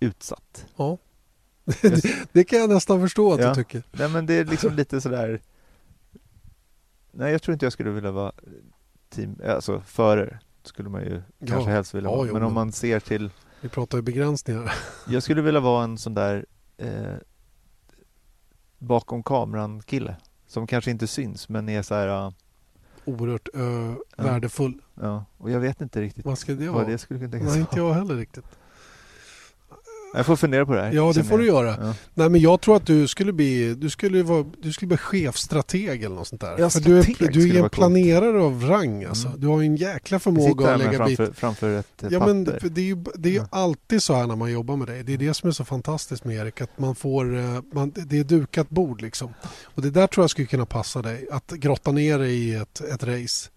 utsatt. 0.00 0.66
Ja. 0.76 0.98
det 2.32 2.44
kan 2.44 2.58
jag 2.58 2.70
nästan 2.70 3.00
förstå 3.00 3.32
att 3.34 3.40
Ja. 3.40 3.48
du 3.48 3.54
tycker. 3.54 3.82
Nej 3.92 4.08
men 4.08 4.26
det 4.26 4.34
är 4.34 4.44
liksom 4.44 4.72
lite 4.76 5.00
sådär 5.00 5.40
Nej 7.12 7.32
jag 7.32 7.42
tror 7.42 7.52
inte 7.52 7.66
jag 7.66 7.72
skulle 7.72 7.90
vilja 7.90 8.10
vara 8.10 8.32
team, 9.14 9.36
alltså 9.48 9.80
förare 9.80 10.38
skulle 10.62 10.88
man 10.88 11.02
ju 11.02 11.22
Ja. 11.38 11.46
kanske 11.46 11.70
helst 11.70 11.94
vilja 11.94 12.10
Ja, 12.10 12.16
vara. 12.16 12.26
jo, 12.26 12.34
Men 12.34 12.42
om 12.42 12.54
man 12.54 12.72
ser 12.72 13.00
till 13.00 13.30
Vi 13.60 13.68
pratar 13.68 13.98
ju 13.98 14.02
begränsningar. 14.02 14.72
Jag 15.08 15.22
skulle 15.22 15.42
vilja 15.42 15.60
vara 15.60 15.84
en 15.84 15.98
sån 15.98 16.14
där 16.14 16.46
eh, 16.76 17.14
bakom 18.78 19.22
kameran 19.22 19.82
kille 19.82 20.16
som 20.46 20.66
kanske 20.66 20.90
inte 20.90 21.06
syns 21.06 21.48
men 21.48 21.68
är 21.68 21.82
så 21.82 21.94
här 21.94 22.06
ja, 22.06 22.32
Oerhört 23.04 23.48
ö, 23.54 23.94
värdefull. 24.16 24.80
ja, 24.94 25.24
och 25.38 25.50
jag 25.50 25.60
vet 25.60 25.80
inte 25.80 26.00
riktigt 26.00 26.24
Vad 26.24 26.38
ska 26.38 26.54
det 26.54 26.66
vad 26.66 26.74
vara? 26.74 26.86
det 26.86 26.98
skulle 26.98 27.20
kunna 27.20 27.30
tänkas 27.32 27.50
Nej, 27.50 27.60
inte 27.60 27.76
jag 27.76 27.92
heller 27.94 28.14
riktigt. 28.16 28.44
Jag 30.16 30.26
får 30.26 30.36
fundera 30.36 30.66
på 30.66 30.74
det 30.74 30.82
här. 30.82 30.92
Ja, 30.92 31.12
det 31.14 31.24
får 31.24 31.38
du 31.38 31.46
göra. 31.46 31.76
Ja. 31.80 31.94
Nej, 32.14 32.28
men 32.28 32.40
jag 32.40 32.60
tror 32.60 32.76
att 32.76 32.86
du 32.86 33.08
skulle 33.08 33.32
bli, 33.32 33.74
du 33.74 33.90
skulle 33.90 34.22
vara, 34.22 34.44
du 34.62 34.72
skulle 34.72 34.88
bli 34.88 34.96
chefstrateg 34.96 36.02
eller 36.04 36.16
något 36.16 36.28
sånt 36.28 36.40
där. 36.40 36.54
Ja, 36.58 36.70
För 36.70 36.80
du 36.80 36.98
är, 36.98 37.32
du 37.32 37.56
är 37.58 37.62
en 37.62 37.70
planerare 37.70 38.42
av 38.42 38.64
rang 38.64 39.04
alltså. 39.04 39.26
Mm. 39.28 39.40
Du 39.40 39.46
har 39.46 39.62
en 39.62 39.76
jäkla 39.76 40.18
förmåga 40.18 40.72
att 40.72 40.78
lägga 40.78 40.98
framför, 40.98 41.26
bit. 41.26 41.36
framför 41.38 41.78
ett 41.78 41.86
Ja, 42.10 42.18
papper. 42.18 42.34
men 42.34 42.44
det 42.44 42.80
är 42.80 42.84
ju 42.84 43.04
det 43.14 43.28
är 43.28 43.32
ju 43.32 43.44
alltid 43.50 44.02
så 44.02 44.14
här 44.14 44.26
när 44.26 44.36
man 44.36 44.52
jobbar 44.52 44.76
med 44.76 44.86
dig. 44.86 45.02
Det 45.02 45.14
är 45.14 45.18
det 45.18 45.34
som 45.34 45.48
är 45.48 45.52
så 45.52 45.64
fantastiskt 45.64 46.24
med 46.24 46.36
Erik. 46.36 46.60
Att 46.60 46.78
man 46.78 46.94
får, 46.94 47.36
eh, 47.38 47.60
man, 47.72 47.92
det 47.94 48.18
är 48.18 48.24
dukat 48.24 48.70
bord 48.70 49.02
liksom. 49.02 49.34
Och 49.62 49.82
det 49.82 49.90
där 49.90 50.06
tror 50.06 50.22
jag 50.22 50.30
skulle 50.30 50.46
kunna 50.46 50.66
passa 50.66 51.02
dig. 51.02 51.26
Att 51.30 51.50
grotta 51.50 51.92
ner 51.92 52.18
dig 52.18 52.34
i 52.34 52.54
ett, 52.54 52.80
ett 52.80 53.04
race. 53.04 53.50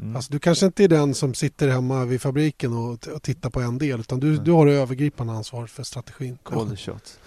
Mm. 0.00 0.16
Alltså, 0.16 0.32
du 0.32 0.38
kanske 0.38 0.66
inte 0.66 0.84
är 0.84 0.88
den 0.88 1.14
som 1.14 1.34
sitter 1.34 1.68
hemma 1.68 2.04
vid 2.04 2.20
fabriken 2.20 2.72
och, 2.72 3.08
och 3.08 3.22
tittar 3.22 3.50
på 3.50 3.60
en 3.60 3.78
del. 3.78 4.00
Utan 4.00 4.20
du, 4.20 4.36
du 4.36 4.52
har 4.52 4.66
det 4.66 4.72
övergripande 4.72 5.32
ansvaret 5.32 5.70
för 5.70 5.82
strategin. 5.82 6.38
Call 6.42 6.70
the 6.70 6.76
shots. 6.76 7.18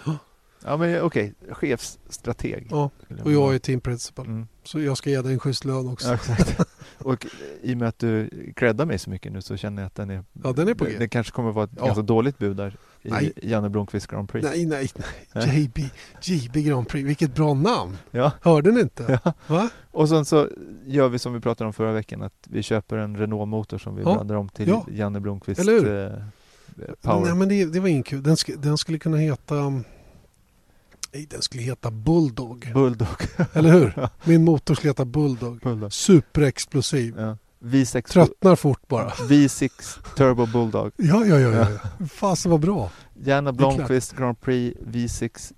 Ja 0.63 0.77
men 0.77 1.01
okej, 1.01 1.33
chefsstrateg. 1.51 2.67
Ja, 2.71 2.89
och 3.23 3.31
jag 3.31 3.55
är 3.55 3.59
team 3.59 3.81
principal. 3.81 4.25
Mm. 4.25 4.47
Så 4.63 4.79
jag 4.79 4.97
ska 4.97 5.09
ge 5.09 5.21
dig 5.21 5.33
en 5.33 5.39
schysst 5.39 5.65
lön 5.65 5.87
också. 5.87 6.07
Ja, 6.07 6.13
exakt. 6.13 6.59
Och 6.97 7.25
i 7.61 7.73
och 7.73 7.77
med 7.77 7.87
att 7.87 7.99
du 7.99 8.29
creddar 8.55 8.85
mig 8.85 8.99
så 8.99 9.09
mycket 9.09 9.31
nu 9.31 9.41
så 9.41 9.57
känner 9.57 9.81
jag 9.81 9.87
att 9.87 9.95
den 9.95 10.09
är 10.09 10.23
Ja, 10.43 10.51
den 10.51 10.67
är 10.67 10.73
på 10.73 10.85
det, 10.85 10.91
G. 10.91 10.95
det 10.99 11.07
kanske 11.07 11.31
kommer 11.31 11.51
vara 11.51 11.65
ett 11.65 11.71
Ja. 11.77 11.85
ganska 11.85 12.01
dåligt 12.01 12.37
bud 12.37 12.57
där 12.57 12.77
i 13.01 13.09
Nej. 13.09 13.33
Janne 13.41 13.69
Blomqvist 13.69 14.07
Grand 14.07 14.29
Prix. 14.29 14.43
Nej, 14.49 14.65
nej, 14.65 14.89
nej. 15.33 15.59
JB, 15.63 15.77
JB 16.21 16.53
Grand 16.65 16.87
Prix. 16.87 17.07
Vilket 17.09 17.35
bra 17.35 17.53
namn. 17.53 17.97
Ja. 18.11 18.31
Hörde 18.41 18.71
ni 18.71 18.79
inte? 18.81 19.19
Ja. 19.25 19.33
Va? 19.47 19.69
Och 19.91 20.09
sen 20.09 20.25
så 20.25 20.47
gör 20.85 21.09
vi 21.09 21.19
som 21.19 21.33
vi 21.33 21.39
pratade 21.39 21.67
om 21.67 21.73
förra 21.73 21.91
veckan 21.91 22.21
att 22.23 22.33
vi 22.49 22.63
köper 22.63 22.97
en 22.97 23.17
Renault-motor 23.17 23.77
som 23.77 23.95
vi 23.95 24.01
Ja. 24.03 24.13
blandar 24.13 24.35
om 24.35 24.49
till 24.49 24.67
Ja. 24.67 24.85
Janne 24.91 25.19
Blomqvist 25.19 25.59
Eller 25.61 25.73
hur? 25.73 26.05
eh, 26.05 26.13
Power. 27.01 27.25
Nej, 27.25 27.35
men 27.35 27.49
det, 27.49 27.65
det 27.65 27.79
var 27.79 27.87
ingen 27.87 28.03
kul. 28.03 28.23
Den, 28.23 28.35
sk- 28.35 28.57
den 28.57 28.77
skulle 28.77 28.99
kunna 28.99 29.17
heta... 29.17 29.69
Nej, 31.13 31.25
den 31.29 31.41
skulle 31.41 31.63
heta 31.63 31.91
Bulldog. 31.91 32.71
Bulldog. 32.73 33.07
Eller 33.53 33.71
hur? 33.71 34.09
Min 34.29 34.43
motor 34.43 34.75
skulle 34.75 34.89
heta 34.89 35.05
Bulldog. 35.05 35.59
Bulldog. 35.59 35.93
Superexplosiv. 35.93 37.15
Ja. 37.19 37.37
V6 37.61 38.01
Tröttnar 38.11 38.55
fort 38.55 38.87
bara. 38.87 39.09
V6 39.09 39.69
Turbo 40.15 40.45
Bulldog. 40.45 40.91
Ja, 40.97 41.25
ja, 41.25 41.39
ja. 41.39 41.49
ja. 41.49 41.67
Fasen 42.07 42.51
vad 42.51 42.59
bra. 42.59 42.91
Janne 43.23 43.51
Blomqvist 43.53 44.15
Grand 44.17 44.41
Prix 44.41 44.77
V6 44.87 45.53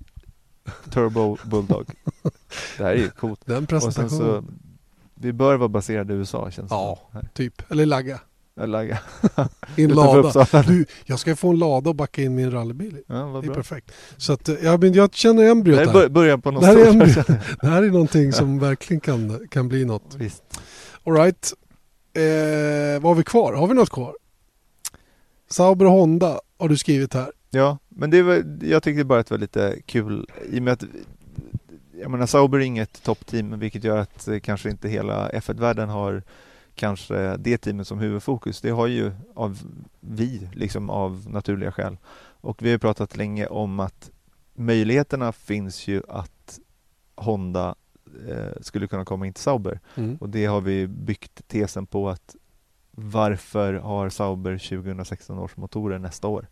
Turbo 0.89 1.37
Bulldog. 1.43 1.85
Det 2.77 2.83
här 2.83 2.91
är 2.91 2.95
ju 2.95 3.09
coolt. 3.09 3.41
Den 3.45 3.65
presentationen. 3.65 4.59
vi 5.15 5.33
bör 5.33 5.55
vara 5.57 5.69
baserade 5.69 6.13
i 6.13 6.17
USA 6.17 6.51
känns 6.51 6.69
det 6.69 6.75
Ja, 6.75 6.99
typ. 7.33 7.71
Eller 7.71 7.85
lagga. 7.85 8.19
Eller, 8.61 8.83
I 9.75 9.83
en 9.83 9.89
lada. 9.95 10.63
Du, 10.67 10.85
jag 11.05 11.19
ska 11.19 11.35
få 11.35 11.49
en 11.49 11.59
lada 11.59 11.89
och 11.89 11.95
backa 11.95 12.21
in 12.21 12.35
min 12.35 12.51
rallybil. 12.51 12.97
Ja, 13.07 13.15
Det 13.15 13.37
är 13.37 13.41
bra. 13.41 13.53
perfekt. 13.55 13.91
Så 14.17 14.33
att, 14.33 14.49
eh, 14.49 14.55
ja, 14.63 14.77
men 14.77 14.93
jag 14.93 15.13
känner 15.15 15.43
embryot 15.43 15.77
Det 15.79 15.85
här 15.85 15.89
är 15.97 15.99
här. 16.01 16.07
bör- 16.07 16.09
början 16.09 16.41
på 16.41 16.51
något 16.51 16.61
det 16.61 16.67
här, 16.67 16.75
är 16.77 17.57
det 17.61 17.67
här 17.67 17.83
är 17.83 17.89
någonting 17.89 18.33
som 18.33 18.59
verkligen 18.59 18.99
kan, 19.01 19.47
kan 19.51 19.67
bli 19.67 19.85
något. 19.85 20.15
Visst. 20.17 20.43
All 21.05 21.13
right. 21.13 21.53
Eh, 22.13 23.01
vad 23.01 23.11
har 23.11 23.15
vi 23.15 23.23
kvar? 23.23 23.53
Har 23.53 23.67
vi 23.67 23.73
något 23.73 23.89
kvar? 23.89 24.15
Sauber 25.49 25.85
och 25.85 25.91
Honda 25.91 26.39
har 26.57 26.69
du 26.69 26.77
skrivit 26.77 27.13
här. 27.13 27.31
Ja, 27.49 27.77
men 27.89 28.09
det 28.09 28.21
var, 28.21 28.57
jag 28.61 28.83
tyckte 28.83 29.03
bara 29.03 29.19
att 29.19 29.27
det 29.27 29.33
var 29.33 29.39
lite 29.39 29.75
kul 29.85 30.27
i 30.51 30.59
och 30.59 30.63
med 30.63 30.73
att 30.73 30.83
jag 32.01 32.11
menar 32.11 32.25
Sauber 32.25 32.57
är 32.57 32.61
inget 32.61 33.03
toppteam 33.03 33.59
vilket 33.59 33.83
gör 33.83 33.97
att 33.97 34.27
eh, 34.27 34.39
kanske 34.39 34.69
inte 34.69 34.89
hela 34.89 35.29
F1-världen 35.29 35.89
har 35.89 36.23
kanske 36.75 37.37
det 37.37 37.57
teamet 37.57 37.87
som 37.87 37.99
huvudfokus. 37.99 38.61
Det 38.61 38.69
har 38.69 38.87
ju 38.87 39.11
av 39.35 39.59
vi, 39.99 40.49
liksom 40.53 40.89
av 40.89 41.25
naturliga 41.29 41.71
skäl. 41.71 41.97
Och 42.41 42.61
vi 42.61 42.71
har 42.71 42.77
pratat 42.77 43.17
länge 43.17 43.47
om 43.47 43.79
att 43.79 44.11
möjligheterna 44.53 45.31
finns 45.31 45.87
ju 45.87 46.01
att 46.09 46.59
Honda 47.15 47.75
eh, 48.29 48.61
skulle 48.61 48.87
kunna 48.87 49.05
komma 49.05 49.27
in 49.27 49.33
till 49.33 49.43
Sauber. 49.43 49.79
Mm. 49.95 50.17
Och 50.17 50.29
det 50.29 50.45
har 50.45 50.61
vi 50.61 50.87
byggt 50.87 51.47
tesen 51.47 51.85
på 51.87 52.09
att 52.09 52.35
varför 52.91 53.73
har 53.73 54.09
Sauber 54.09 54.57
2016 54.57 55.39
års 55.39 55.57
motorer 55.57 55.99
nästa 55.99 56.27
år? 56.27 56.47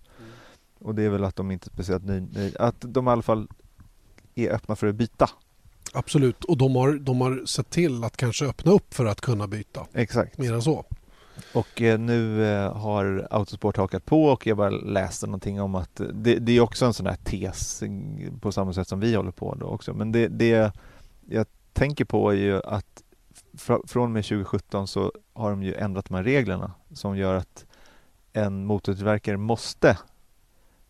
Och 0.80 0.96
det 0.96 1.04
är 1.04 1.10
väl 1.10 1.24
att 1.24 1.36
de 1.36 1.52
inte 1.52 1.68
är 1.68 1.72
speciellt 1.72 2.06
nöj, 2.06 2.22
nöj, 2.22 2.56
att 2.60 2.76
de 2.80 3.08
i 3.08 3.12
alla 3.12 3.22
fall 3.22 3.48
är 4.36 4.50
öppna 4.50 4.76
för 4.76 4.88
att 4.88 4.96
byta. 4.96 5.30
Absolut. 5.94 6.44
Och 6.44 6.58
de 6.58 6.76
har, 6.76 6.94
de 6.94 7.22
har 7.22 7.46
sett 7.46 7.70
till 7.70 8.04
att 8.04 8.18
kanske 8.18 8.46
öppna 8.46 8.72
upp 8.72 8.94
för 8.94 9.06
att 9.06 9.22
kunna 9.22 9.48
byta. 9.48 9.88
Exakt. 9.94 10.38
Mer 10.38 10.54
än 10.54 10.62
så. 10.62 10.86
Och 11.54 11.82
eh, 11.82 12.00
nu 12.00 12.46
eh, 12.46 12.74
har 12.74 13.28
Autosport 13.32 13.78
hakat 13.78 14.06
på 14.06 14.24
och 14.24 14.48
jag 14.48 14.58
bara 14.58 14.70
läste 14.70 15.26
någonting 15.28 15.62
om 15.62 15.76
att 15.76 16.02
det, 16.14 16.36
det 16.36 16.52
är 16.52 16.62
också 16.62 16.86
en 16.86 16.94
sån 16.94 17.06
här 17.06 17.16
tes 17.16 17.84
på 18.42 18.52
samma 18.52 18.74
sätt 18.74 18.88
som 18.88 19.00
vi 19.00 19.16
håller 19.16 19.32
på 19.32 19.56
då 19.56 19.66
också. 19.66 19.94
Men 19.94 20.12
det, 20.12 20.28
det 20.28 20.72
jag 21.32 21.46
tänker 21.74 22.06
på 22.06 22.30
är 22.32 22.36
ju 22.36 22.62
att 22.64 23.04
fra, 23.58 23.80
från 23.88 24.04
och 24.04 24.10
med 24.10 24.24
2017 24.26 24.88
så 24.88 25.12
har 25.34 25.50
de 25.50 25.64
ju 25.64 25.74
ändrat 25.76 26.06
de 26.06 26.16
här 26.16 26.24
reglerna 26.24 26.72
som 26.94 27.18
gör 27.18 27.36
att 27.36 27.66
en 28.34 28.66
motortillverkare 28.66 29.38
måste 29.38 29.98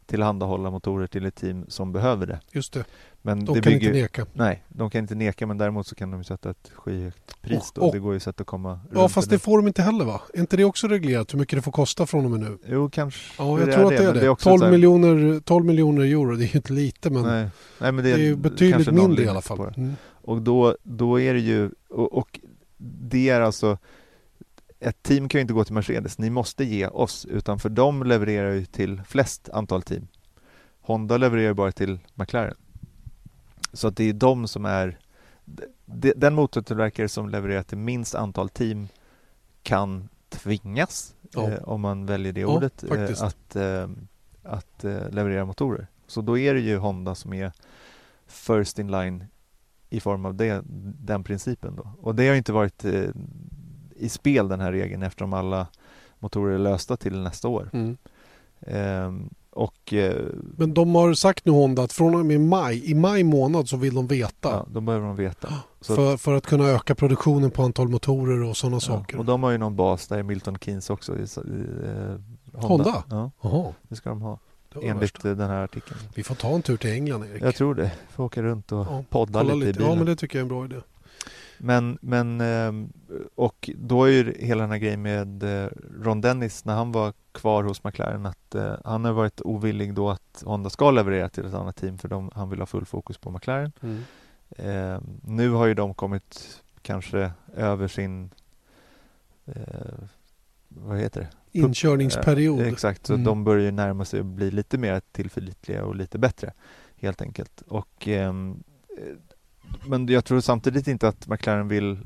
tillhandahålla 0.05 0.71
motorer 0.71 1.07
till 1.07 1.25
ett 1.25 1.35
team 1.35 1.65
som 1.67 1.91
behöver 1.91 2.27
det. 2.27 2.39
Just 2.51 2.73
det. 2.73 2.83
Men 3.21 3.45
De 3.45 3.53
det 3.55 3.61
kan 3.61 3.73
bygger, 3.73 3.87
inte 3.87 4.01
neka. 4.01 4.25
Nej, 4.33 4.63
de 4.69 4.89
kan 4.89 4.99
inte 5.01 5.15
neka 5.15 5.47
men 5.47 5.57
däremot 5.57 5.87
så 5.87 5.95
kan 5.95 6.11
de 6.11 6.23
sätta 6.23 6.49
ett 6.49 6.71
skyhögt 6.75 7.41
pris. 7.41 7.71
Och- 7.75 7.87
och- 7.87 7.93
det 7.93 7.99
går 7.99 8.13
ju 8.13 8.19
sätt 8.19 8.41
att 8.41 8.47
komma 8.47 8.79
Ja, 8.93 9.09
fast 9.09 9.29
det. 9.29 9.35
det 9.35 9.39
får 9.39 9.57
de 9.57 9.67
inte 9.67 9.81
heller 9.81 10.05
va? 10.05 10.21
Är 10.33 10.39
inte 10.39 10.57
det 10.57 10.63
också 10.65 10.87
reglerat 10.87 11.33
hur 11.33 11.39
mycket 11.39 11.57
det 11.57 11.61
får 11.61 11.71
kosta 11.71 12.05
från 12.05 12.25
och 12.25 12.31
med 12.31 12.39
nu? 12.39 12.57
Jo, 12.67 12.89
kanske 12.89 13.19
Ja, 13.43 13.59
jag 13.59 13.71
tror 13.73 13.83
att 13.83 13.89
det 13.89 14.03
är 14.03 14.13
men 14.13 14.21
det. 14.23 14.29
också 14.29 14.49
12, 14.49 14.59
så 14.59 14.65
här- 14.65 14.71
miljoner, 14.71 15.39
12 15.39 15.65
miljoner 15.65 16.01
euro, 16.05 16.35
det 16.35 16.43
är 16.43 16.47
ju 16.47 16.53
inte 16.57 16.73
lite 16.73 17.09
men 17.09 17.23
Nej. 17.23 17.47
Nej, 17.79 17.91
men 17.91 18.03
det 18.03 18.11
är 18.11 18.17
ju 18.17 18.35
betydligt 18.35 18.73
kanske 18.75 18.91
någon 18.91 19.07
mindre 19.07 19.25
i 19.25 19.27
alla 19.27 19.41
fall. 19.41 19.57
det. 19.57 19.73
Mm. 19.77 19.95
Och 20.29 20.41
då, 20.41 20.77
då 20.83 21.19
är 21.19 21.33
det 21.33 21.39
ju, 21.39 21.69
och, 21.89 22.13
och 22.17 22.39
det 22.77 23.29
är 23.29 23.41
alltså 23.41 23.77
ett 24.79 25.03
team 25.03 25.29
kan 25.29 25.39
ju 25.39 25.41
inte 25.41 25.53
gå 25.53 25.63
till 25.63 25.73
Mercedes, 25.73 26.17
ni 26.17 26.29
måste 26.29 26.63
ge 26.63 26.87
oss, 26.87 27.25
utan 27.25 27.59
för 27.59 27.69
de 27.69 28.03
levererar 28.03 28.51
ju 28.53 28.65
till 28.65 29.01
flest 29.07 29.49
antal 29.49 29.81
team. 29.81 30.07
Honda 30.81 31.17
levererar 31.17 31.53
bara 31.53 31.71
till 31.71 31.99
McLaren. 32.13 32.55
Så 33.73 33.87
att 33.87 33.95
det 33.97 34.03
är 34.03 34.13
de 34.13 34.47
som 34.47 34.65
är 34.65 34.99
de- 35.85 36.13
den 36.15 36.33
motortillverkare 36.35 37.09
som 37.09 37.29
levererar 37.29 37.63
till 37.63 37.77
minst 37.77 38.15
antal 38.15 38.49
team 38.49 38.87
kan 39.63 40.09
tvingas, 40.29 41.15
Ja. 41.31 41.49
eh, 41.51 41.63
om 41.63 41.81
man 41.81 42.05
väljer 42.05 42.33
det 42.33 42.41
Ja, 42.41 42.47
ordet, 42.47 42.83
eh, 42.83 43.23
att, 43.23 43.55
eh, 43.55 43.89
att 44.43 44.83
eh, 44.83 45.09
leverera 45.09 45.45
motorer. 45.45 45.87
Så 46.07 46.21
då 46.21 46.37
är 46.37 46.53
det 46.53 46.59
ju 46.59 46.77
Honda 46.77 47.15
som 47.15 47.33
är 47.33 47.51
first 48.27 48.79
in 48.79 48.91
line 48.91 49.25
i 49.89 49.99
form 49.99 50.25
av 50.25 50.35
det, 50.35 50.61
den 50.99 51.23
principen. 51.23 51.75
Då. 51.75 51.87
Och 52.01 52.15
det 52.15 52.27
har 52.27 52.35
inte 52.35 52.53
varit 52.53 52.85
eh, 52.85 53.03
i 53.95 54.09
spel 54.09 54.47
den 54.47 54.59
här 54.59 54.71
regeln 54.71 55.03
eftersom 55.03 55.33
alla 55.33 55.67
motorer 56.19 56.53
är 56.53 56.59
lösta 56.59 56.97
till 56.97 57.19
nästa 57.19 57.47
år. 57.47 57.69
Mm. 57.73 57.97
Ehm, 58.61 59.29
och 59.51 59.93
eh, 59.93 60.25
Men 60.57 60.73
de 60.73 60.95
har 60.95 61.13
sagt 61.13 61.45
nu 61.45 61.51
Honda 61.51 61.83
att 61.83 61.93
från 61.93 62.15
och 62.15 62.25
med 62.25 62.41
maj, 62.41 62.91
i 62.91 62.95
maj 62.95 63.23
månad 63.23 63.69
så 63.69 63.77
vill 63.77 63.95
de 63.95 64.07
veta. 64.07 64.49
ja, 64.49 64.65
då 64.71 64.81
behöver 64.81 65.07
de 65.07 65.15
veta. 65.15 65.53
Så 65.81 65.95
för, 65.95 66.17
för 66.17 66.33
att 66.33 66.45
kunna 66.45 66.67
öka 66.67 66.95
produktionen 66.95 67.51
på 67.51 67.63
antal 67.63 67.87
motorer 67.87 68.43
och 68.43 68.57
sådana 68.57 68.75
ja, 68.75 68.79
saker. 68.79 69.17
och 69.17 69.25
de 69.25 69.43
har 69.43 69.51
ju 69.51 69.57
någon 69.57 69.75
bas 69.75 70.07
där, 70.07 70.23
Milton 70.23 70.57
Keynes 70.59 70.89
också. 70.89 71.17
I, 71.17 71.21
i, 71.21 71.25
eh, 71.85 72.61
Honda? 72.61 73.03
Ja, 73.09 73.31
Jaha, 73.41 73.73
det 73.81 73.95
ska 73.95 74.09
de 74.09 74.21
ha. 74.21 74.39
Enligt 74.81 75.25
eh, 75.25 75.31
den 75.31 75.49
här 75.49 75.63
artikeln. 75.63 75.99
Vi 76.15 76.23
får 76.23 76.35
ta 76.35 76.55
en 76.55 76.61
tur 76.61 76.77
till 76.77 76.91
England 76.91 77.23
Erik. 77.23 77.41
Jag 77.43 77.55
tror 77.55 77.75
det. 77.75 77.91
Får 78.09 78.23
åka 78.23 78.41
runt 78.41 78.71
och 78.71 78.79
Ja, 78.89 79.03
podda 79.09 79.39
Kolla 79.39 79.53
lite, 79.53 79.63
i 79.63 79.67
lite. 79.67 79.77
bilen. 79.77 79.91
Ja 79.91 79.95
men 79.97 80.05
det 80.05 80.15
tycker 80.15 80.39
jag 80.39 80.41
är 80.41 80.45
en 80.45 80.47
bra 80.49 80.65
idé. 80.65 80.75
Men, 81.57 81.97
men 82.01 82.41
ehm, 82.41 82.93
och 83.35 83.69
då 83.75 84.03
är 84.03 84.09
ju 84.09 84.35
hela 84.39 84.61
den 84.61 84.71
här 84.71 84.77
grejen 84.77 85.01
med 85.01 85.43
eh, 85.63 85.69
Ron 86.01 86.21
Dennis 86.21 86.65
när 86.65 86.75
han 86.75 86.91
var 86.91 87.13
kvar 87.31 87.63
hos 87.63 87.83
McLaren 87.83 88.25
att 88.25 88.55
eh, 88.55 88.73
han 88.85 89.05
har 89.05 89.11
varit 89.11 89.41
ovillig 89.41 89.93
då 89.93 90.09
att 90.09 90.43
Honda 90.45 90.69
ska 90.69 90.91
leverera 90.91 91.29
till 91.29 91.45
ett 91.45 91.53
annat 91.53 91.75
team 91.75 91.97
för 91.97 92.07
de, 92.07 92.31
han 92.35 92.49
vill 92.49 92.59
ha 92.59 92.65
full 92.65 92.85
fokus 92.85 93.17
på 93.17 93.31
McLaren. 93.31 93.71
Mm. 93.81 94.03
Ehm, 94.57 95.03
nu 95.23 95.49
har 95.49 95.65
ju 95.65 95.73
de 95.73 95.93
kommit 95.93 96.61
kanske 96.81 97.31
över 97.55 97.87
sin 97.87 98.29
eh, 99.45 99.53
vad 100.67 100.99
heter 100.99 101.21
det? 101.21 101.27
Inkörningsperiod. 101.51 102.59
Eh, 102.61 102.67
exakt, 102.67 103.05
så 103.07 103.13
Mm. 103.13 103.23
de 103.25 103.43
börjar 103.43 103.65
ju 103.65 103.71
närma 103.71 104.05
sig 104.05 104.19
att 104.19 104.25
bli 104.25 104.51
lite 104.51 104.77
mer 104.77 105.01
tillförlitliga 105.11 105.83
och 105.85 105.95
lite 105.95 106.17
bättre 106.19 106.53
helt 106.95 107.21
enkelt. 107.21 107.61
Och, 107.67 108.07
ehm, 108.07 108.63
eh, 108.97 109.03
men 109.87 110.07
jag 110.07 110.25
tror 110.25 110.39
samtidigt 110.41 110.87
inte 110.87 111.07
att 111.07 111.27
McLaren 111.27 111.67
vill 111.67 111.97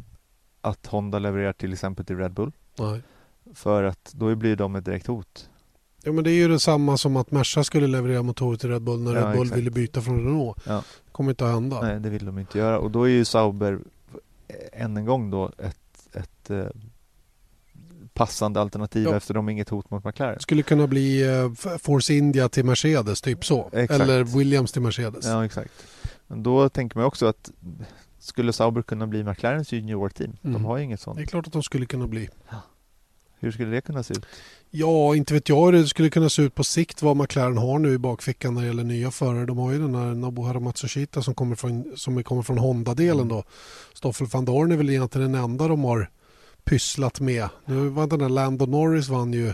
att 0.62 0.86
Honda 0.86 1.20
levererar 1.20 1.54
till 1.54 1.74
exempel 1.74 2.06
till 2.06 2.18
Red 2.18 2.34
Bull 2.34 2.52
Nej. 2.80 3.02
för 3.54 3.84
att 3.84 4.12
då 4.16 4.36
blir 4.36 4.56
de 4.56 4.76
ett 4.76 4.86
direkt 4.86 5.08
hot. 5.08 5.50
Ja 6.06 6.12
men 6.12 6.24
det 6.24 6.32
är 6.32 6.36
ju 6.36 6.48
detsamma 6.48 6.98
som 6.98 7.16
att 7.16 7.32
Merca 7.32 7.64
skulle 7.64 7.88
leverera 7.88 8.24
motorer 8.24 8.58
till 8.58 8.70
Red 8.70 8.82
Bull 8.82 9.00
när 9.02 9.16
Ja, 9.16 9.26
Red 9.28 9.34
Bull 9.38 9.42
exakt. 9.42 9.58
ville 9.60 9.72
byta 9.72 10.02
från 10.02 10.18
Renault. 10.18 10.58
Ja. 10.66 10.84
Kommer 11.12 11.30
inte 11.30 11.46
att 11.46 11.54
hända. 11.54 11.82
Nej, 11.82 12.00
det 12.00 12.10
vill 12.10 12.26
de 12.26 12.40
inte 12.40 12.58
göra 12.58 12.80
och 12.80 12.92
då 12.92 13.04
är 13.04 13.08
ju 13.10 13.26
Sauber 13.26 13.80
eh, 14.48 14.84
än 14.84 14.98
en 14.98 15.06
gång 15.06 15.32
då 15.32 15.52
ett, 15.58 16.08
ett 16.14 16.50
eh, 16.50 16.66
passande 18.14 18.62
alternativ 18.62 19.04
Ja. 19.04 19.16
eftersom 19.16 19.50
inget 19.50 19.70
hot 19.70 19.90
mot 19.92 20.04
McLaren. 20.06 20.40
Skulle 20.40 20.64
kunna 20.64 20.88
bli 20.88 21.22
eh, 21.24 21.78
Force 21.78 22.14
India 22.14 22.50
till 22.50 22.66
Mercedes, 22.66 23.22
typ 23.22 23.46
så. 23.46 23.70
Exakt. 23.74 24.02
Eller 24.02 24.24
Williams 24.24 24.72
till 24.72 24.82
Mercedes. 24.82 25.26
Ja, 25.26 25.46
exakt. 25.46 25.72
Men 26.28 26.44
då 26.44 26.70
tänker 26.70 26.98
man 26.98 27.06
också 27.06 27.26
att 27.26 27.52
skulle 28.20 28.54
Sauber 28.54 28.82
kunna 28.82 29.08
bli 29.08 29.24
McLarens 29.24 29.72
junior-team? 29.72 30.36
Mm. 30.44 30.54
De 30.54 30.66
har 30.66 30.78
ju 30.78 30.84
inget 30.84 31.00
sånt. 31.02 31.18
Det 31.18 31.24
är 31.24 31.28
klart 31.28 31.48
att 31.48 31.54
de 31.54 31.64
skulle 31.64 31.86
kunna 31.86 32.08
bli. 32.08 32.30
Hur 33.40 33.52
skulle 33.52 33.72
det 33.72 33.82
kunna 33.82 34.04
se 34.04 34.14
ut? 34.14 34.26
Ja, 34.70 35.16
inte 35.16 35.34
vet 35.34 35.50
jag 35.50 35.66
hur 35.66 35.72
det 35.72 35.88
skulle 35.88 36.10
kunna 36.10 36.30
se 36.30 36.42
ut 36.42 36.56
på 36.56 36.64
sikt 36.64 37.02
vad 37.02 37.18
McLaren 37.18 37.58
har 37.58 37.80
nu 37.80 37.94
i 37.94 37.98
bakfickan 37.98 38.54
när 38.54 38.62
det 38.62 38.68
gäller 38.68 38.84
nya 38.84 39.12
förare. 39.12 39.46
De 39.46 39.58
har 39.58 39.72
ju 39.72 39.80
den 39.80 39.96
här 39.96 40.06
Nobuharu 40.14 40.60
Matsushita 40.60 41.22
som 41.22 41.36
kommer 41.36 41.56
från, 41.56 41.94
som 41.96 42.24
kommer 42.24 42.42
från 42.42 42.58
Honda-delen 42.58 43.28
då. 43.28 43.44
Stoffel 43.94 44.28
van 44.28 44.46
Dorn 44.46 44.72
är 44.72 44.78
väl 44.78 44.90
egentligen 44.90 45.32
den 45.32 45.44
enda 45.44 45.68
de 45.68 45.84
har 45.84 46.10
pysslat 46.66 47.20
med. 47.20 47.50
Nu 47.66 47.90
var 47.90 48.08
den 48.08 48.20
där 48.20 48.30
Lando 48.30 48.66
Norris 48.66 49.10
vann 49.10 49.34
ju 49.34 49.54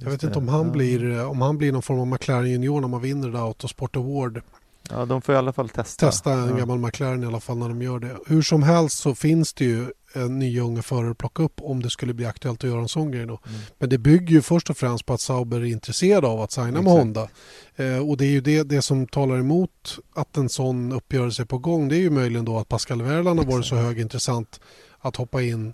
jag 0.00 0.10
vet 0.10 0.22
inte 0.22 0.38
om 0.38 0.48
han, 0.48 0.72
blir, 0.72 1.26
om 1.26 1.40
han 1.42 1.58
blir 1.58 1.72
någon 1.72 1.82
form 1.82 2.00
av 2.00 2.06
McLaren 2.06 2.50
junior 2.50 2.80
när 2.80 2.88
man 2.88 3.00
vinner 3.00 3.28
det 3.28 3.32
där 3.32 3.46
Autosport 3.46 3.96
Award. 3.96 4.42
Ja, 4.90 5.04
de 5.04 5.22
får 5.22 5.34
i 5.34 5.38
alla 5.38 5.52
fall 5.52 5.68
testa. 5.68 6.06
Testa 6.06 6.32
en 6.32 6.48
ja. 6.48 6.56
gammal 6.56 6.78
McLaren 6.78 7.22
i 7.22 7.26
alla 7.26 7.40
fall 7.40 7.58
när 7.58 7.68
de 7.68 7.82
gör 7.82 7.98
det. 7.98 8.16
Hur 8.26 8.42
som 8.42 8.62
helst 8.62 8.98
så 8.98 9.14
finns 9.14 9.52
det 9.52 9.64
ju 9.64 9.86
en 10.14 10.38
nya 10.38 10.62
unga 10.62 10.82
förare 10.82 11.10
att 11.10 11.18
plocka 11.18 11.42
upp 11.42 11.60
om 11.60 11.82
det 11.82 11.90
skulle 11.90 12.14
bli 12.14 12.26
aktuellt 12.26 12.64
att 12.64 12.70
göra 12.70 12.80
en 12.80 12.88
sån 12.88 13.10
grej 13.10 13.26
då. 13.26 13.40
Mm. 13.46 13.60
Men 13.78 13.88
det 13.88 13.98
bygger 13.98 14.30
ju 14.32 14.42
först 14.42 14.70
och 14.70 14.76
främst 14.76 15.06
på 15.06 15.14
att 15.14 15.20
Sauber 15.20 15.60
är 15.60 15.64
intresserade 15.64 16.26
av 16.26 16.40
att 16.40 16.52
signa 16.52 16.66
med 16.66 16.80
Exakt. 16.80 16.98
Honda. 16.98 17.28
Eh, 17.76 18.08
och 18.08 18.16
det 18.16 18.24
är 18.24 18.30
ju 18.30 18.40
det, 18.40 18.62
det 18.62 18.82
som 18.82 19.06
talar 19.06 19.38
emot 19.38 19.98
att 20.14 20.36
en 20.36 20.48
sån 20.48 20.92
uppgörelse 20.92 21.42
är 21.42 21.46
på 21.46 21.58
gång. 21.58 21.88
Det 21.88 21.96
är 21.96 22.00
ju 22.00 22.10
möjligen 22.10 22.44
då 22.44 22.58
att 22.58 22.68
Pascal 22.68 23.02
Wehrlein 23.02 23.38
har 23.38 23.44
varit 23.44 23.66
så 23.66 23.76
högintressant 23.76 24.60
att 24.98 25.16
hoppa 25.16 25.42
in 25.42 25.72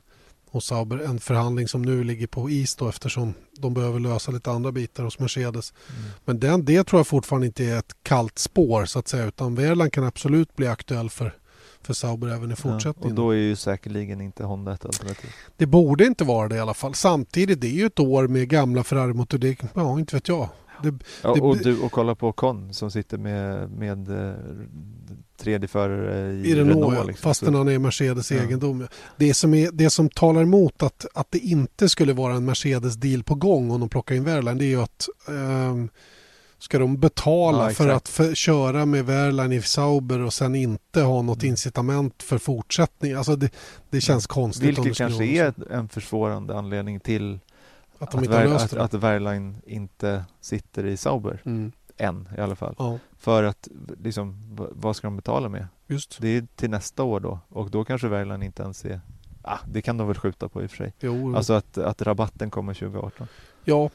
hos 0.52 0.64
Sauber. 0.66 0.98
En 0.98 1.20
förhandling 1.20 1.68
som 1.68 1.82
nu 1.82 2.04
ligger 2.04 2.26
på 2.26 2.50
is 2.50 2.76
då 2.76 2.88
eftersom 2.88 3.34
de 3.58 3.74
behöver 3.74 4.00
lösa 4.00 4.30
lite 4.32 4.50
andra 4.50 4.72
bitar 4.72 5.04
hos 5.04 5.18
Mercedes. 5.18 5.72
Mm. 5.98 6.10
Men 6.24 6.40
den, 6.40 6.64
det 6.64 6.84
tror 6.84 6.98
jag 7.00 7.06
fortfarande 7.06 7.46
inte 7.46 7.64
är 7.64 7.78
ett 7.78 7.92
kallt 8.02 8.38
spår 8.38 8.84
så 8.84 8.98
att 8.98 9.08
säga 9.08 9.24
utan 9.24 9.54
Wehrlein 9.54 9.90
kan 9.90 10.04
absolut 10.04 10.56
bli 10.56 10.66
aktuell 10.66 11.10
för, 11.10 11.34
för 11.82 11.94
Sauber 11.94 12.28
även 12.28 12.48
i 12.50 12.52
Ja, 12.52 12.56
fortsättningen. 12.56 13.10
och 13.18 13.24
då 13.24 13.30
är 13.30 13.36
ju 13.36 13.56
säkerligen 13.56 14.20
inte 14.20 14.44
Honda 14.44 14.72
ett 14.74 14.84
alternativ. 14.86 15.30
Det 15.56 15.66
borde 15.66 16.04
inte 16.06 16.24
vara 16.24 16.48
det 16.48 16.56
i 16.56 16.60
alla 16.60 16.74
fall. 16.74 16.94
Samtidigt, 16.94 17.60
det 17.60 17.66
är 17.66 17.70
ju 17.72 17.86
ett 17.86 18.00
år 18.00 18.26
med 18.28 18.48
gamla 18.48 18.84
Ferrari-motorer. 18.84 19.38
Det- 19.40 19.56
Ja, 19.74 19.98
inte 19.98 20.16
vet 20.16 20.28
jag. 20.28 20.48
Det, 20.82 20.94
Ja, 21.22 21.34
det, 21.34 21.40
och, 21.40 21.56
du, 21.58 21.78
och 21.80 21.92
kolla 21.92 22.14
på 22.14 22.32
Con 22.32 22.74
som 22.74 22.90
sitter 22.90 23.18
med, 23.18 23.70
med 23.70 24.28
eh, 24.28 24.34
tredje 25.36 25.68
förare 25.68 26.32
i, 26.32 26.50
I 26.50 26.54
Renault, 26.54 26.76
Renault. 26.76 27.06
liksom. 27.06 27.22
fastän 27.22 27.54
han 27.54 27.68
är 27.68 27.78
Mercedes 27.78 28.30
Ja. 28.30 28.42
egendom. 28.42 28.86
Det 29.16 29.34
som, 29.34 29.54
är, 29.54 29.70
det 29.72 29.90
som 29.90 30.08
talar 30.08 30.42
emot 30.42 30.82
att, 30.82 31.06
att 31.14 31.26
det 31.30 31.38
inte 31.38 31.88
skulle 31.88 32.12
vara 32.12 32.34
en 32.34 32.44
Mercedes-deal 32.50 33.22
på 33.22 33.34
gång 33.34 33.70
om 33.70 33.80
de 33.80 33.88
plockar 33.88 34.14
in 34.14 34.24
Wehrlein, 34.24 34.58
det 34.58 34.64
är 34.64 34.66
ju 34.68 34.82
att 34.82 35.08
ehm, 35.28 35.88
ska 36.58 36.78
de 36.78 36.96
betala 37.00 37.68
Ja, 37.68 37.74
för 37.74 37.88
att 37.88 38.08
för, 38.08 38.34
köra 38.34 38.86
med 38.86 39.06
Wehrlein 39.06 39.52
i 39.52 39.62
Sauber 39.62 40.20
och 40.20 40.32
sen 40.34 40.54
inte 40.54 41.00
ha 41.02 41.22
något 41.22 41.42
incitament 41.44 42.22
för 42.22 42.38
fortsättning. 42.38 43.12
Alltså 43.12 43.36
det, 43.36 43.50
det 43.90 44.00
känns 44.00 44.26
konstigt. 44.26 44.68
Vilket 44.78 44.96
kanske 44.96 45.24
är 45.24 45.72
en 45.72 45.88
försvårande 45.88 46.58
anledning 46.58 47.00
till 47.00 47.38
Att 48.02 48.08
att, 48.08 48.10
de 48.20 48.24
inte 48.24 48.36
har 48.36 48.44
löst 48.44 48.64
att, 48.64 48.70
det. 48.70 48.82
att 48.82 48.94
Wehrlein 48.94 49.62
inte 49.66 50.24
sitter 50.40 50.86
i 50.86 50.96
Sauber. 50.96 51.42
Mm. 51.44 51.72
Än 51.96 52.28
i 52.38 52.40
alla 52.40 52.56
fall. 52.56 52.74
Ja, 52.78 52.98
För 53.18 53.42
att 53.44 53.68
liksom, 54.02 54.56
vad 54.72 54.96
ska 54.96 55.06
de 55.06 55.16
betala 55.16 55.48
med? 55.48 55.66
just. 55.86 56.18
Det 56.20 56.28
är 56.28 56.46
till 56.56 56.70
nästa 56.70 57.02
år 57.02 57.20
då 57.20 57.38
och 57.48 57.70
då 57.70 57.84
kanske 57.84 58.08
Wehrlein 58.08 58.42
inte 58.42 58.62
ens 58.62 58.84
är 58.84 59.00
Ah, 59.44 59.58
det 59.66 59.82
kan 59.82 59.96
de 59.96 60.06
väl 60.06 60.16
skjuta 60.16 60.48
på 60.48 60.62
i 60.62 60.66
och 60.66 60.70
för 60.70 60.76
sig. 60.76 60.94
Jo, 61.00 61.36
Alltså 61.36 61.52
att, 61.52 61.78
att 61.78 62.02
rabatten 62.02 62.50
kommer 62.50 62.74
2018. 62.74 63.26
ja, 63.64 63.90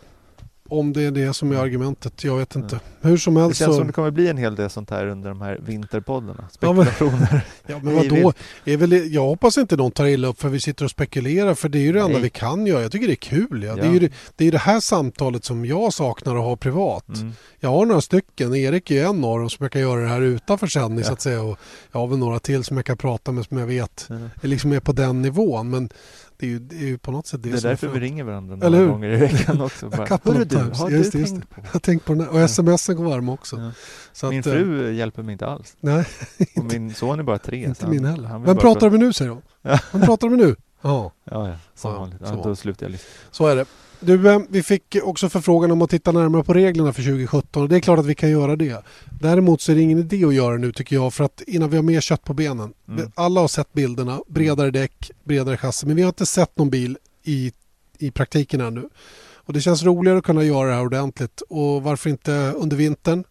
om 0.70 0.94
det 0.94 1.02
är 1.04 1.12
det 1.12 1.34
som 1.34 1.52
är 1.52 1.56
argumentet. 1.56 2.24
Jag 2.24 2.38
vet 2.38 2.56
inte. 2.56 2.80
Ja. 3.02 3.10
Hur 3.10 3.18
som 3.18 3.34
Det 3.34 3.42
helst 3.42 3.60
känns 3.60 3.72
så... 3.72 3.78
som 3.78 3.88
det 3.88 3.94
kommer 3.94 4.12
bli 4.12 4.28
en 4.28 4.38
hel 4.38 4.56
del 4.56 4.70
sånt 4.70 4.90
här 4.90 5.06
under 5.08 5.30
de 5.30 5.42
här 5.42 5.60
vinterpoddarna. 5.66 6.50
Ja, 6.60 6.74
men- 6.74 6.86
Spekulationer. 6.86 7.42
Ja, 7.70 7.80
men 7.84 7.96
vadå? 7.96 8.34
Är 8.66 8.78
väl, 8.78 9.14
jag 9.14 9.22
hoppas 9.26 9.58
inte 9.58 9.76
någon 9.76 9.92
tar 9.92 10.06
illa 10.06 10.28
upp 10.28 10.42
för 10.42 10.50
vi 10.50 10.60
sitter 10.60 10.86
och 10.86 10.92
spekulerar 10.92 11.54
för 11.56 11.70
det 11.70 11.78
är 11.78 11.82
ju 11.82 11.92
det 11.94 12.00
enda 12.00 12.14
Nej. 12.14 12.22
vi 12.22 12.30
kan 12.30 12.68
göra. 12.68 12.82
Jag 12.82 12.92
tycker 12.92 13.08
det 13.08 13.14
är 13.14 13.16
kul. 13.16 13.64
Ja. 13.64 13.76
Det, 13.76 13.82
är 13.82 13.86
Ja. 13.86 13.94
ju 13.94 14.00
det, 14.00 14.12
det 14.36 14.48
är 14.48 14.52
det 14.52 14.58
här 14.58 14.80
samtalet 14.80 15.44
som 15.46 15.66
jag 15.66 15.94
saknar 15.94 16.36
att 16.36 16.44
ha 16.44 16.56
privat. 16.56 17.08
Mm. 17.08 17.32
Jag 17.60 17.70
har 17.70 17.86
några 17.86 18.02
stycken, 18.02 18.56
Erik 18.56 18.92
är 18.92 19.06
en 19.06 19.24
av 19.24 19.40
dem 19.40 19.50
som 19.50 19.64
jag 19.64 19.72
kan 19.72 19.82
göra 19.82 20.02
det 20.02 20.08
här 20.08 20.22
utanför 20.22 20.68
sändning 20.68 21.04
så 21.04 21.10
Ja. 21.10 21.14
att 21.14 21.22
säga. 21.22 21.42
Och 21.42 21.58
jag 21.92 22.00
har 22.00 22.08
väl 22.08 22.18
några 22.20 22.40
till 22.40 22.64
som 22.64 22.78
jag 22.78 22.86
kan 22.86 22.98
prata 22.98 23.32
med 23.32 23.46
som 23.46 23.58
jag 23.58 23.68
vet 23.68 24.08
Mm. 24.10 24.30
är 24.42 24.48
liksom 24.48 24.72
är 24.72 24.80
på 24.80 24.92
den 24.92 25.22
nivån. 25.22 25.70
Men 25.70 25.90
det 26.38 26.46
är 26.46 26.50
ju, 26.50 26.60
det 26.60 26.76
är 26.76 26.86
ju 26.88 26.98
på 26.98 27.12
något 27.12 27.28
sätt 27.28 27.44
det, 27.44 27.50
Det 27.50 27.58
är 27.58 27.62
därför 27.62 27.88
är 27.88 27.92
vi 27.92 28.00
ringer 28.00 28.24
varandra 28.24 28.56
några 28.56 28.86
gånger 28.86 29.10
i 29.10 29.16
veckan 29.18 29.62
också. 29.62 29.90
Bara, 29.98 30.08
couple 30.08 30.32
"Hörru 30.32 30.44
of 30.44 30.50
du, 30.50 30.56
times. 30.58 30.80
har 30.80 30.90
Just 30.90 31.12
du 31.12 31.20
just 31.20 31.32
tänkt 31.34 31.50
på? 31.50 31.62
Jag 31.66 31.70
har 31.74 31.80
tänkt 31.80 32.06
på 32.06 32.14
den 32.14 32.22
här. 32.24 32.44
Och 32.44 32.50
smsen 32.50 32.96
går 32.96 33.04
varm 33.04 33.30
också. 33.30 33.56
Ja. 33.62 33.72
Så 34.14 34.30
Min 34.30 34.40
att, 34.40 34.46
eh, 34.48 34.54
fru 34.54 34.94
hjälper 34.94 35.24
mig 35.24 35.34
inte 35.34 35.46
alls. 35.48 35.76
Nej, 35.80 36.06
Och 36.56 36.64
min 36.64 36.94
son 36.94 37.20
är 37.20 37.24
bara 37.24 37.38
tre. 37.38 37.64
inte 37.64 37.86
han- 37.86 37.92
min 37.96 38.06
heller. 38.06 38.28
han 38.30 38.44
Vem 38.44 38.56
pratar 38.56 38.70
prata- 38.74 38.86
du 38.86 38.92
med 38.92 39.00
nu 39.00 39.14
säger? 39.14 39.38
Ja. 39.62 39.80
Vem 39.92 40.02
pratar 40.02 40.30
du 40.30 40.36
med 40.38 40.48
nu? 40.48 40.56
Ja. 40.82 41.12
Ja, 41.24 41.48
ja, 41.50 41.56
som 41.76 41.94
vanligt. 41.94 42.22
Ja, 42.24 42.42
då 42.44 42.56
slutar 42.56 42.86
jag 42.86 42.92
lyssna. 42.92 43.08
Så 43.32 43.48
är 43.48 43.56
det. 43.56 43.66
Du, 44.00 44.30
eh, 44.30 44.40
vi 44.50 44.64
fick 44.64 44.96
också 45.04 45.30
förfrågan 45.30 45.72
om 45.72 45.82
att 45.82 45.90
titta 45.90 46.12
närmare 46.12 46.44
på 46.44 46.54
reglerna 46.54 46.94
för 46.94 47.02
2017 47.04 47.64
och 47.64 47.70
det 47.70 47.76
är 47.76 47.80
klart 47.80 48.00
att 48.00 48.06
vi 48.06 48.16
kan 48.16 48.30
göra 48.30 48.56
det. 48.56 48.84
Däremot 49.22 49.62
så 49.62 49.72
är 49.72 49.76
det 49.76 49.82
ingen 49.82 50.00
idé 50.00 50.26
att 50.26 50.34
göra 50.34 50.58
nu 50.58 50.72
tycker 50.72 50.96
jag 50.96 51.14
för 51.14 51.24
att 51.24 51.42
innan 51.48 51.70
vi 51.70 51.76
har 51.76 51.84
mer 51.84 52.02
kött 52.02 52.24
på 52.24 52.34
benen. 52.34 52.74
Mm. 52.88 53.12
Alla 53.16 53.42
har 53.42 53.48
sett 53.48 53.74
bilderna, 53.74 54.22
bredare 54.28 54.72
däck, 54.72 55.12
bredare 55.24 55.58
chassi 55.58 55.86
men 55.88 55.96
vi 55.96 56.02
har 56.02 56.10
inte 56.10 56.26
sett 56.26 56.58
någon 56.58 56.70
bil 56.70 56.98
i, 57.24 57.52
i 57.98 58.12
praktiken 58.12 58.62
ännu. 58.62 58.90
Och 59.36 59.54
det 59.54 59.62
känns 59.62 59.84
roligare 59.84 60.18
att 60.18 60.24
kunna 60.26 60.44
göra 60.44 60.70
det 60.70 60.76
här 60.76 60.86
ordentligt 60.86 61.42
och 61.50 61.84
varför 61.84 62.10
inte 62.10 62.32
under 62.56 62.78
vintern? 62.78 63.24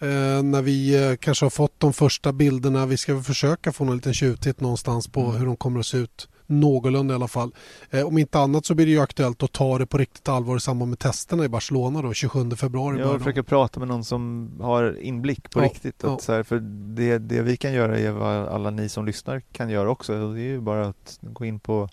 Eh, 0.00 0.42
när 0.42 0.62
vi 0.62 1.04
eh, 1.10 1.16
kanske 1.16 1.44
har 1.44 1.50
fått 1.50 1.80
de 1.80 1.92
första 1.92 2.32
bilderna. 2.32 2.86
Vi 2.86 2.96
ska 2.96 3.22
försöka 3.22 3.72
få 3.72 3.84
en 3.84 3.96
liten 3.96 4.14
tjuvtitt 4.14 4.60
någonstans 4.60 5.08
på 5.08 5.20
Mm. 5.20 5.36
hur 5.36 5.46
de 5.46 5.56
kommer 5.56 5.80
att 5.80 5.86
se 5.86 5.98
ut. 5.98 6.28
Någorlunda 6.46 7.14
i 7.14 7.16
alla 7.16 7.28
fall. 7.28 7.54
Eh, 7.90 8.06
om 8.06 8.18
inte 8.18 8.38
annat 8.38 8.66
så 8.66 8.74
blir 8.74 8.86
det 8.86 8.92
ju 8.92 9.00
aktuellt 9.00 9.42
att 9.42 9.52
ta 9.52 9.78
det 9.78 9.86
på 9.86 9.98
riktigt 9.98 10.28
allvar 10.28 10.56
i 10.56 10.60
samband 10.60 10.88
med 10.88 10.98
testerna 10.98 11.44
i 11.44 11.48
Barcelona 11.48 12.02
då 12.02 12.12
27 12.12 12.50
februari. 12.50 12.98
Jag 12.98 13.18
försöker 13.18 13.42
prata 13.42 13.80
med 13.80 13.88
någon 13.88 14.04
som 14.04 14.50
har 14.60 15.00
inblick 15.00 15.50
på 15.50 15.60
Ja, 15.60 15.64
riktigt. 15.64 16.04
Att 16.04 16.10
ja. 16.10 16.18
så 16.18 16.32
här, 16.32 16.42
för 16.42 16.58
det, 16.94 17.18
det 17.18 17.42
vi 17.42 17.56
kan 17.56 17.72
göra 17.72 17.98
är 17.98 18.10
vad 18.10 18.48
alla 18.48 18.70
ni 18.70 18.88
som 18.88 19.06
lyssnar 19.06 19.40
kan 19.52 19.70
göra 19.70 19.90
också. 19.90 20.32
Det 20.32 20.40
är 20.40 20.44
ju 20.44 20.60
bara 20.60 20.86
att 20.86 21.18
gå 21.20 21.44
in 21.44 21.60
på 21.60 21.88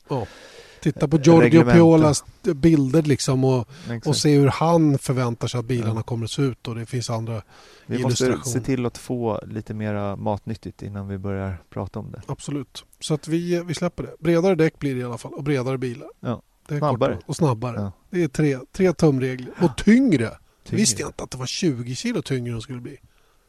Titta 0.82 1.08
på 1.08 1.18
Giorgio. 1.18 1.64
Piolas 1.72 2.24
bilder 2.44 3.02
liksom 3.02 3.44
och, 3.44 3.68
Exakt. 3.84 4.08
och 4.08 4.16
se 4.18 4.36
hur 4.38 4.48
han 4.48 4.98
förväntar 4.98 5.48
sig 5.48 5.60
att 5.60 5.66
bilarna 5.66 5.94
Ja. 5.96 6.04
kommer 6.04 6.26
att 6.26 6.32
se 6.32 6.42
ut 6.42 6.68
och 6.68 6.76
det 6.76 6.86
finns 6.86 7.10
andra 7.10 7.42
Vi 7.86 8.04
måste 8.04 8.24
illustration. 8.26 8.54
se 8.54 8.60
till 8.62 8.86
att 8.86 8.98
få 8.98 9.42
lite 9.48 9.74
mera 9.74 10.16
matnyttigt 10.16 10.82
innan 10.82 11.08
vi 11.08 11.18
börjar 11.18 11.64
prata 11.70 12.00
om 12.00 12.12
det. 12.12 12.22
Absolut. 12.26 12.86
Så 13.00 13.14
att 13.14 13.28
vi, 13.28 13.64
vi 13.64 13.74
släpper 13.74 14.04
det. 14.04 14.14
Bredare 14.20 14.56
däck 14.56 14.80
blir 14.80 14.96
det 14.96 15.02
i 15.02 15.04
alla 15.04 15.18
fall 15.18 15.34
och 15.34 15.44
bredare 15.44 15.78
bilar. 15.78 16.10
Ja. 16.20 16.42
Snabbare. 16.68 17.20
Och 17.26 17.36
snabbare. 17.36 17.76
Ja. 17.82 17.92
Det 18.10 18.24
är 18.24 18.28
tre, 18.28 18.58
tre 18.72 18.94
tumregler. 18.94 19.54
Och 19.62 19.78
tyngre. 19.78 20.18
Tyngre. 20.64 20.80
Visste 20.82 21.02
jag 21.02 21.10
inte 21.10 21.24
att 21.24 21.32
det 21.32 21.38
var 21.38 21.46
20 21.46 21.96
kilo 21.96 22.22
tyngre 22.22 22.52
de 22.54 22.62
skulle 22.62 22.82
bli. 22.82 22.98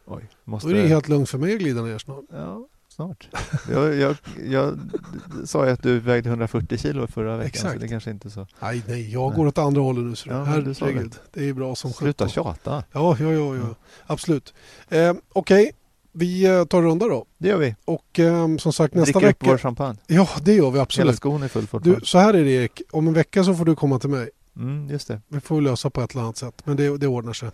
Oj, 0.07 0.29
Då 0.45 0.51
måste... 0.51 0.69
är 0.69 0.75
det 0.75 0.89
helt 0.89 1.09
lugnt 1.09 1.29
för 1.29 1.39
mig 1.39 1.53
att 1.55 1.59
glida 1.61 1.83
ner 1.83 1.99
snart. 1.99 2.25
Ja, 2.33 2.67
snart. 2.95 3.29
jag, 3.71 3.95
jag, 3.95 4.17
jag 4.51 4.79
sa 5.45 5.67
ju 5.67 5.73
att 5.73 5.83
du 5.83 6.01
vägde 6.01 6.29
140 6.29 6.79
kilo 6.79 7.07
förra 7.07 7.37
veckan, 7.37 7.47
Exakt. 7.49 7.73
så 7.75 7.79
det 7.79 7.89
kanske 7.89 8.11
inte 8.11 8.29
är 8.29 8.31
så. 8.31 8.47
Nej, 8.61 8.83
nej, 8.89 9.13
jag 9.13 9.29
Nej. 9.29 9.37
går 9.37 9.47
åt 9.47 9.59
andra 9.59 9.81
hållet 9.83 10.05
nu. 10.05 10.17
Så 10.17 10.29
Ja, 10.29 10.61
du 10.65 10.75
sa 10.75 10.85
det. 10.87 10.93
Herregud, 10.93 11.15
det 11.33 11.49
är 11.49 11.53
bra 11.53 11.75
som 11.75 11.93
Sluta 11.93 12.25
sjutton. 12.25 12.45
tjata. 12.45 12.85
Ja, 12.93 13.17
ja, 13.21 13.33
ja, 13.33 13.57
ja. 13.57 13.75
Absolut. 14.07 14.55
Eh, 14.89 15.15
Okej, 15.33 15.73
vi 16.13 16.45
eh, 16.45 16.65
tar 16.65 16.79
en 16.79 16.85
runda 16.85 17.07
då. 17.09 17.27
Det 17.39 17.49
gör 17.49 17.59
vi. 17.59 17.75
Och 17.85 18.19
eh, 18.21 18.57
som 18.57 18.73
sagt 18.73 18.95
nästa 18.95 19.19
Dricker 19.19 19.19
upp 19.19 19.43
vecka... 19.43 19.51
vår 19.51 19.59
champagne. 19.59 19.99
Ja, 20.07 20.29
det 20.43 20.55
gör 20.55 20.65
vi 20.65 20.71
Hela 20.71 20.83
absolut. 20.83 21.17
skon 21.17 21.43
är 21.43 21.49
full 21.49 21.63
Du, 21.63 21.67
fortfarande. 21.67 22.07
så 22.07 22.19
här 22.19 22.35
är 22.35 22.45
det 22.45 22.51
Erik, 22.51 22.83
om 22.91 23.09
en 23.09 23.15
vecka 23.15 23.45
så 23.45 23.55
får 23.55 23.65
du 23.65 23.75
komma 23.77 23.99
till 23.99 24.11
mig. 24.11 24.31
Mm, 24.57 24.89
just 24.91 25.09
det. 25.09 25.21
Vi 25.29 25.41
får 25.41 25.61
lösa 25.61 25.91
på 25.91 26.01
ett 26.03 26.13
eller 26.13 26.23
annat 26.23 26.37
sätt, 26.37 26.63
men 26.65 26.77
det, 26.77 26.97
det 26.99 27.07
ordnar 27.07 27.33
sig. 27.33 27.51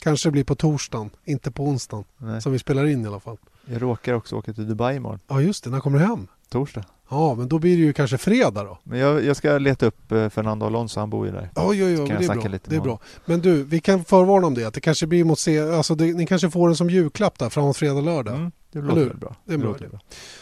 Kanske 0.00 0.30
blir 0.30 0.44
på 0.44 0.54
torsdagen, 0.54 1.10
inte 1.24 1.50
på 1.50 1.64
onsdagen. 1.64 2.04
Nej. 2.18 2.42
Som 2.42 2.52
vi 2.52 2.58
spelar 2.58 2.86
in 2.86 3.04
i 3.04 3.06
alla 3.06 3.20
fall. 3.20 3.36
Jag 3.70 3.82
råkar 3.82 4.14
också 4.14 4.36
åka 4.36 4.52
till 4.52 4.68
Dubai 4.68 4.96
imorgon, 4.96 5.20
Ja, 5.28 5.40
just 5.40 5.64
det. 5.64 5.70
När 5.70 5.80
kommer 5.80 5.98
du 5.98 6.04
hem? 6.04 6.26
torsdag. 6.48 6.84
Ja, 7.10 7.34
men 7.34 7.48
då 7.48 7.58
blir 7.58 7.76
det 7.76 7.82
ju 7.82 7.92
kanske 7.92 8.18
fredag 8.18 8.64
då. 8.64 8.78
Men 8.82 8.98
jag, 8.98 9.24
jag 9.24 9.36
ska 9.36 9.58
leta 9.58 9.86
upp 9.86 10.12
eh, 10.12 10.28
Fernando 10.28 10.66
Alonso, 10.66 11.00
han 11.00 11.10
bor 11.10 11.26
ju 11.26 11.32
där. 11.32 11.50
Ja, 11.54 11.74
ja, 11.74 11.88
ja, 11.88 11.96
kan 11.96 12.16
men 12.16 12.26
jag 12.26 12.36
det 12.36 12.44
är 12.44 12.50
bra. 12.50 12.58
Det 12.64 12.76
är 12.76 12.80
bra. 12.80 12.98
Men 13.24 13.40
du, 13.40 13.64
vi 13.64 13.80
kan 13.80 14.04
förvarna 14.04 14.46
om 14.46 14.54
det. 14.54 14.64
Att 14.64 14.74
det 14.74 14.80
kanske 14.80 15.06
blir 15.06 15.24
mot 15.24 15.38
se... 15.38 15.60
Alltså 15.60 15.94
det, 15.94 16.04
ni 16.04 16.26
kanske 16.26 16.50
får 16.50 16.68
den 16.68 16.76
som 16.76 16.90
julklapp 16.90 17.38
där 17.38 17.48
framåt 17.48 17.76
fredag, 17.76 18.00
lördag. 18.00 18.34
Mm, 18.34 18.52
det 18.72 18.80
låter 18.80 19.04
väl 19.04 19.16
bra. 19.16 19.36
Det 19.44 19.54
är 19.54 19.58
bra 19.58 19.76
idé. 19.76 19.88
bra. 19.88 20.00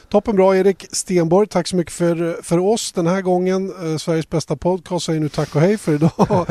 Toppen 0.08 0.36
bra 0.36 0.56
Erik 0.56 0.86
Stenborg. 0.90 1.48
Tack 1.48 1.66
så 1.66 1.76
mycket 1.76 1.92
för, 1.92 2.42
för 2.42 2.58
oss 2.58 2.92
den 2.92 3.06
här 3.06 3.22
gången. 3.22 3.72
Eh, 3.92 3.96
Sveriges 3.96 4.30
bästa 4.30 4.56
podcast 4.56 5.06
säger 5.06 5.20
nu 5.20 5.28
tack 5.28 5.54
och 5.54 5.60
hej 5.60 5.78
för 5.78 5.94
idag. 5.94 6.10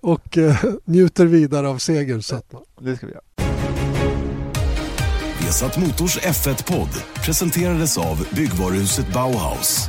och 0.00 0.38
eh, 0.38 0.64
njuter 0.84 1.26
vidare 1.26 1.68
av 1.68 1.78
segern. 1.78 2.22
Det 2.80 2.96
ska 2.96 3.06
vi 3.06 3.12
göra. 3.12 3.22
Vesat 5.54 5.76
Motors 5.76 6.16
F1-podd 6.18 6.96
presenterades 7.22 7.94
av 7.98 8.18
byggvaruhuset 8.34 9.06
Bauhaus. 9.14 9.86